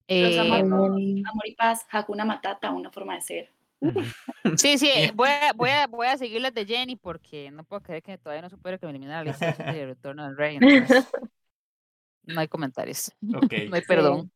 Los 0.07 0.31
Eh, 0.31 0.39
amamos. 0.39 0.89
Mm, 0.91 1.25
Amor 1.27 1.47
y 1.47 1.55
paz, 1.55 1.85
Hakuna 1.89 2.25
Matata, 2.25 2.71
una 2.71 2.91
forma 2.91 3.15
de 3.15 3.21
ser. 3.21 3.58
Sí, 4.57 4.77
sí, 4.77 4.89
voy 5.13 5.29
a, 5.29 5.53
voy, 5.53 5.69
a, 5.69 5.87
voy 5.87 6.07
a 6.07 6.17
seguir 6.17 6.41
las 6.41 6.53
de 6.53 6.65
Jenny 6.65 6.95
porque 6.95 7.51
no 7.51 7.63
puedo 7.63 7.81
creer 7.81 8.03
que 8.03 8.17
todavía 8.17 8.41
no 8.41 8.49
supero 8.49 8.79
que 8.79 8.85
me 8.85 8.91
eliminen 8.91 9.15
la 9.15 9.23
lista 9.23 9.51
de 9.51 9.85
Retorno 9.85 10.25
del 10.25 10.37
Rey. 10.37 10.57
entonces, 10.59 11.07
no 12.23 12.39
hay 12.39 12.47
comentarios, 12.47 13.11
Ok. 13.35 13.53
no 13.69 13.75
hay 13.75 13.81
perdón. 13.81 14.31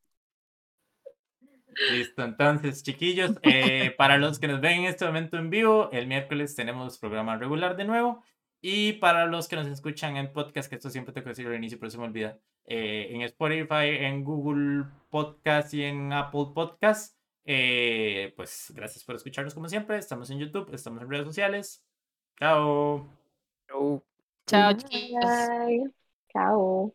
Listo, 1.92 2.24
entonces, 2.24 2.84
chiquillos, 2.84 3.32
eh, 3.42 3.96
para 3.98 4.18
los 4.18 4.38
que 4.40 4.48
nos 4.48 4.62
ven 4.62 4.82
en 4.82 4.86
este 4.86 5.06
momento 5.06 5.38
en 5.38 5.50
vivo, 5.50 5.90
el 5.92 6.06
miércoles 6.06 6.56
tenemos 6.56 7.00
programa 7.00 7.36
regular 7.38 7.76
de 7.76 7.86
nuevo. 7.86 8.24
Y 8.62 8.94
para 8.94 9.26
los 9.26 9.48
que 9.48 9.56
nos 9.58 9.68
escuchan 9.68 10.16
en 10.16 10.32
podcast, 10.32 10.70
que 10.70 10.76
esto 10.76 10.90
siempre 10.90 11.14
tengo 11.14 11.26
que 11.26 11.32
decirlo 11.32 11.52
al 11.52 11.58
inicio, 11.58 11.80
pero 11.80 11.90
se 11.90 11.98
me 11.98 12.06
olvida, 12.06 12.40
eh, 12.66 13.08
en 13.10 13.22
Spotify, 13.24 13.90
en 14.00 14.24
Google 14.24 14.86
Podcast 15.10 15.74
y 15.74 15.84
en 15.84 16.14
Apple 16.14 16.46
Podcast, 16.54 17.18
eh, 17.46 18.34
pues 18.36 18.72
gracias 18.76 19.04
por 19.04 19.16
escucharnos 19.16 19.54
como 19.54 19.68
siempre. 19.70 19.98
Estamos 19.98 20.30
en 20.30 20.40
YouTube, 20.40 20.74
estamos 20.74 21.02
en 21.02 21.10
redes 21.10 21.26
sociales. 21.26 21.84
Chao. 22.40 23.08
Chao, 24.46 24.74
chiquillos. 24.74 25.24
Bye. 25.26 25.92
Chao. 26.32 26.94